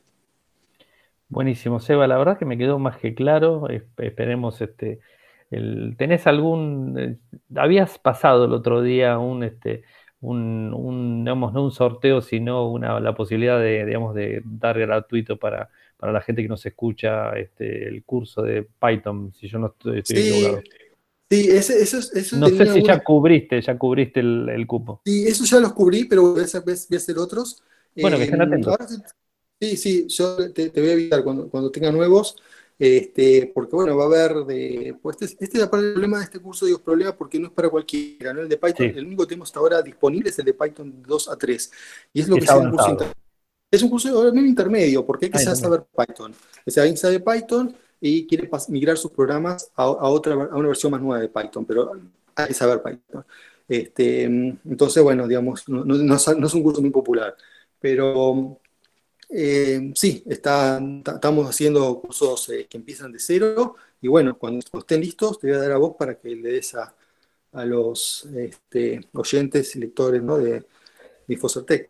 Buenísimo, 1.28 1.80
Seba, 1.80 2.06
la 2.06 2.16
verdad 2.16 2.38
que 2.38 2.44
me 2.44 2.56
quedó 2.56 2.78
más 2.78 2.96
que 2.96 3.14
claro. 3.14 3.68
Esperemos 3.68 4.60
este. 4.60 5.00
¿Tenés 5.50 6.26
algún. 6.26 6.98
Eh, 6.98 7.18
habías 7.56 7.98
pasado 7.98 8.46
el 8.46 8.52
otro 8.52 8.82
día 8.82 9.18
un 9.18 9.42
este 9.44 9.84
un, 10.20 11.24
digamos, 11.24 11.52
no 11.52 11.64
un 11.64 11.72
sorteo, 11.72 12.20
sino 12.20 12.70
una, 12.70 13.00
la 13.00 13.14
posibilidad 13.14 13.58
de, 13.58 13.86
digamos, 13.86 14.14
de 14.14 14.42
dar 14.44 14.78
gratuito 14.78 15.38
para, 15.38 15.70
para 15.96 16.12
la 16.12 16.20
gente 16.20 16.42
que 16.42 16.48
nos 16.48 16.64
escucha 16.66 17.32
este, 17.38 17.88
el 17.88 18.04
curso 18.04 18.42
de 18.42 18.66
Python, 18.80 19.32
si 19.32 19.48
yo 19.48 19.58
no 19.58 19.68
estoy, 19.68 20.02
sí, 20.04 20.18
equivocado. 20.18 20.62
Sí, 21.30 21.48
ese, 21.48 21.80
eso, 21.80 21.98
eso 21.98 22.36
No 22.38 22.48
sé 22.48 22.66
si 22.66 22.82
ya 22.82 23.04
cubriste, 23.04 23.60
ya 23.60 23.78
cubriste 23.78 24.18
el, 24.20 24.66
cupo. 24.66 25.00
Sí, 25.04 25.24
eso 25.28 25.44
ya 25.44 25.60
los 25.60 25.72
cubrí, 25.72 26.04
pero 26.04 26.22
voy 26.22 26.40
a 26.40 26.44
hacer, 26.44 26.62
voy 26.62 26.74
a 26.74 26.96
hacer 26.96 27.18
otros. 27.18 27.62
Bueno, 27.94 28.16
que 28.16 28.24
estén 28.24 28.42
atentos. 28.42 28.76
sí, 29.60 29.76
sí, 29.76 30.06
yo 30.08 30.52
te, 30.52 30.70
te 30.70 30.80
voy 30.80 30.90
a 30.90 30.92
avisar 30.94 31.22
cuando, 31.22 31.48
cuando 31.48 31.70
tenga 31.70 31.92
nuevos. 31.92 32.36
Este, 32.80 33.52
porque 33.54 33.76
bueno, 33.76 33.94
va 33.94 34.04
a 34.04 34.06
haber 34.06 34.36
de. 34.46 34.96
Pues 35.02 35.20
este, 35.20 35.44
este 35.44 35.58
es 35.58 35.64
el 35.64 35.68
problema 35.68 36.16
de 36.16 36.24
este 36.24 36.38
curso, 36.38 36.64
digo, 36.64 36.78
problema 36.78 37.14
porque 37.14 37.38
no 37.38 37.48
es 37.48 37.52
para 37.52 37.68
cualquiera, 37.68 38.32
¿no? 38.32 38.40
El 38.40 38.48
de 38.48 38.56
Python, 38.56 38.86
el 38.86 39.04
único 39.04 39.24
que 39.24 39.28
tenemos 39.28 39.50
hasta 39.50 39.60
ahora 39.60 39.82
disponible 39.82 40.30
es 40.30 40.38
el 40.38 40.46
de 40.46 40.54
Python 40.54 41.02
2 41.06 41.28
a 41.28 41.36
3. 41.36 41.72
Y 42.14 42.22
es 42.22 42.28
lo 42.28 42.36
que 42.36 42.44
es 42.44 42.50
un 42.50 42.70
curso 42.70 42.96
Es 43.70 43.82
un 43.82 43.90
curso 43.90 44.34
intermedio, 44.34 45.04
porque 45.04 45.26
hay 45.26 45.30
que 45.30 45.38
saber 45.40 45.84
Python. 45.94 46.32
O 46.66 46.70
sea, 46.70 46.84
alguien 46.84 46.96
sabe 46.96 47.20
Python 47.20 47.76
y 48.00 48.26
quiere 48.26 48.48
migrar 48.68 48.96
sus 48.96 49.10
programas 49.10 49.70
a, 49.74 49.90
otra, 49.90 50.32
a 50.32 50.56
una 50.56 50.68
versión 50.68 50.90
más 50.90 51.02
nueva 51.02 51.20
de 51.20 51.28
Python, 51.28 51.66
pero 51.66 51.92
hay 52.34 52.46
que 52.46 52.54
saber 52.54 52.82
Python. 52.82 53.26
Este, 53.68 54.22
entonces, 54.22 55.02
bueno, 55.02 55.28
digamos, 55.28 55.68
no, 55.68 55.84
no, 55.84 56.16
es 56.16 56.54
un 56.54 56.62
curso 56.62 56.80
muy 56.80 56.88
popular, 56.88 57.36
pero 57.78 58.58
Eh, 59.32 59.92
sí, 59.94 60.24
estamos 60.26 61.48
haciendo 61.48 62.00
cursos 62.00 62.48
eh, 62.48 62.66
que 62.68 62.78
empiezan 62.78 63.12
de 63.12 63.20
cero 63.20 63.76
y 64.00 64.08
bueno, 64.08 64.36
cuando 64.36 64.58
estén 64.58 65.00
listos 65.00 65.38
te 65.38 65.46
voy 65.46 65.56
a 65.56 65.60
dar 65.60 65.72
a 65.72 65.76
vos 65.76 65.94
para 65.96 66.16
que 66.16 66.34
le 66.34 66.50
des 66.50 66.74
a, 66.74 66.92
los 67.64 68.26
este, 68.36 69.00
oyentes 69.12 69.74
y 69.76 69.80
lectores 69.80 70.22
¿no? 70.22 70.38
de, 70.38 70.64
de 71.26 71.88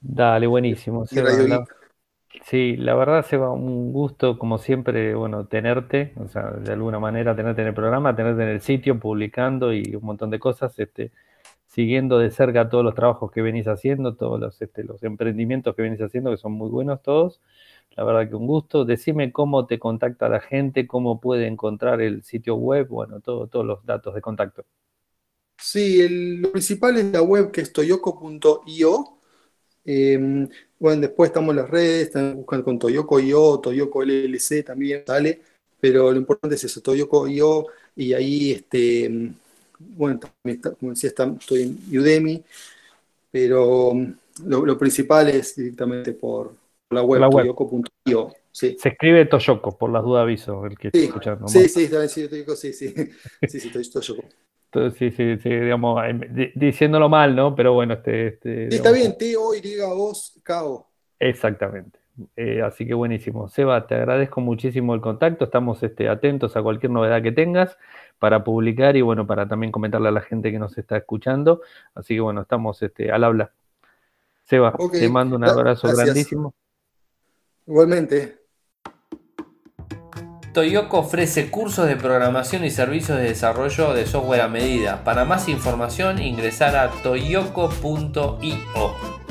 Dale, 0.00 0.46
buenísimo. 0.46 1.06
sí, 2.44 2.76
la 2.76 2.94
verdad, 2.94 3.24
Seba, 3.26 3.50
un 3.50 3.92
gusto, 3.92 4.38
como 4.38 4.58
siempre, 4.58 5.14
bueno, 5.14 5.46
tenerte, 5.46 6.12
o 6.16 6.28
sea, 6.28 6.50
de 6.52 6.72
alguna 6.72 6.98
manera 6.98 7.34
tenerte 7.34 7.62
en 7.62 7.68
el 7.68 7.74
programa, 7.74 8.14
tenerte 8.14 8.42
en 8.42 8.48
el 8.50 8.60
sitio, 8.60 8.98
publicando 8.98 9.72
y 9.72 9.94
un 9.94 10.04
montón 10.04 10.30
de 10.30 10.38
cosas. 10.38 10.78
Este, 10.78 11.10
siguiendo 11.68 12.18
de 12.18 12.30
cerca 12.30 12.68
todos 12.68 12.84
los 12.84 12.94
trabajos 12.94 13.30
que 13.30 13.42
venís 13.42 13.68
haciendo, 13.68 14.16
todos 14.16 14.40
los, 14.40 14.60
este, 14.60 14.84
los 14.84 15.02
emprendimientos 15.04 15.76
que 15.76 15.82
venís 15.82 16.00
haciendo, 16.00 16.30
que 16.30 16.38
son 16.38 16.52
muy 16.52 16.70
buenos 16.70 17.02
todos. 17.02 17.40
La 17.96 18.04
verdad 18.04 18.28
que 18.28 18.34
un 18.34 18.46
gusto. 18.46 18.84
Decime 18.84 19.32
cómo 19.32 19.66
te 19.66 19.78
contacta 19.78 20.28
la 20.28 20.40
gente, 20.40 20.86
cómo 20.86 21.20
puede 21.20 21.46
encontrar 21.46 22.00
el 22.00 22.22
sitio 22.24 22.56
web, 22.56 22.88
bueno, 22.88 23.20
todo, 23.20 23.46
todos 23.46 23.66
los 23.66 23.84
datos 23.84 24.14
de 24.14 24.20
contacto. 24.20 24.64
Sí, 25.60 26.38
lo 26.40 26.52
principal 26.52 26.96
es 26.96 27.06
la 27.06 27.22
web 27.22 27.50
que 27.50 27.60
es 27.60 27.72
toyoko.io. 27.72 29.18
Em, 29.84 30.48
bueno, 30.78 31.00
después 31.02 31.28
estamos 31.28 31.50
en 31.50 31.56
las 31.56 31.70
redes, 31.70 32.12
buscando 32.36 32.64
con 32.64 32.78
Toyoko.io, 32.78 33.58
Toyoko 33.58 34.02
LLC 34.02 34.62
también 34.64 35.02
sale, 35.06 35.40
pero 35.80 36.12
lo 36.12 36.18
importante 36.18 36.56
es 36.56 36.64
eso, 36.64 36.80
Toyoko.io 36.82 37.66
y 37.96 38.12
ahí 38.12 38.52
este, 38.52 39.32
bueno, 39.78 40.20
como 40.78 40.92
decía, 40.92 41.10
estoy 41.10 41.62
en 41.62 41.98
Udemy, 41.98 42.42
pero 43.30 43.90
um, 43.90 44.14
lo, 44.44 44.78
principal 44.78 45.28
es 45.28 45.56
directamente 45.56 46.12
por 46.12 46.54
la 46.90 47.02
web, 47.02 47.20
la 47.20 47.30
toyoko.io. 47.30 48.34
Se 48.50 48.76
escribe 48.82 49.24
Toyoko, 49.26 49.78
por 49.78 49.90
las 49.90 50.02
dudas 50.02 50.22
aviso, 50.22 50.66
el 50.66 50.76
que 50.76 50.90
sí, 50.90 50.98
está 50.98 51.08
escuchando. 51.08 51.48
Sí, 51.48 51.68
sí, 51.68 51.86
sí, 51.86 51.88
sí, 52.08 52.72
sí, 52.72 52.92
sí, 53.46 53.60
sí, 53.60 53.90
Toyoko. 53.92 54.24
Sí, 54.98 55.10
sí, 55.10 55.38
sí, 55.38 55.48
digamos, 55.48 56.02
diciéndolo 56.54 57.08
mal, 57.08 57.34
¿no? 57.34 57.54
Pero 57.54 57.72
bueno, 57.72 57.94
este. 57.94 58.28
este 58.28 58.74
está 58.74 58.92
bien, 58.92 59.16
T-O, 59.16 59.54
Y, 59.54 59.78
vos, 59.80 60.38
K-O. 60.42 60.86
Exactamente. 61.18 61.97
Eh, 62.36 62.62
así 62.62 62.86
que 62.86 62.94
buenísimo. 62.94 63.48
Seba, 63.48 63.86
te 63.86 63.94
agradezco 63.94 64.40
muchísimo 64.40 64.94
el 64.94 65.00
contacto. 65.00 65.44
Estamos 65.44 65.82
este, 65.82 66.08
atentos 66.08 66.56
a 66.56 66.62
cualquier 66.62 66.92
novedad 66.92 67.22
que 67.22 67.32
tengas 67.32 67.76
para 68.18 68.44
publicar 68.44 68.96
y 68.96 69.02
bueno, 69.02 69.26
para 69.26 69.46
también 69.46 69.72
comentarle 69.72 70.08
a 70.08 70.12
la 70.12 70.20
gente 70.20 70.50
que 70.50 70.58
nos 70.58 70.76
está 70.78 70.96
escuchando. 70.96 71.60
Así 71.94 72.14
que 72.14 72.20
bueno, 72.20 72.42
estamos 72.42 72.82
este, 72.82 73.12
al 73.12 73.24
habla. 73.24 73.52
Seba, 74.44 74.74
te 74.92 75.08
mando 75.08 75.36
un 75.36 75.44
abrazo 75.44 75.88
grandísimo. 75.88 76.54
Igualmente. 77.66 78.38
Toyoko 80.54 80.98
ofrece 80.98 81.50
cursos 81.50 81.86
de 81.86 81.96
programación 81.96 82.64
y 82.64 82.70
servicios 82.70 83.18
de 83.18 83.24
desarrollo 83.24 83.92
de 83.92 84.06
software 84.06 84.40
a 84.40 84.48
medida. 84.48 85.04
Para 85.04 85.24
más 85.24 85.48
información 85.48 86.20
ingresar 86.20 86.74
a 86.76 86.90
toyoko.io 87.02 88.38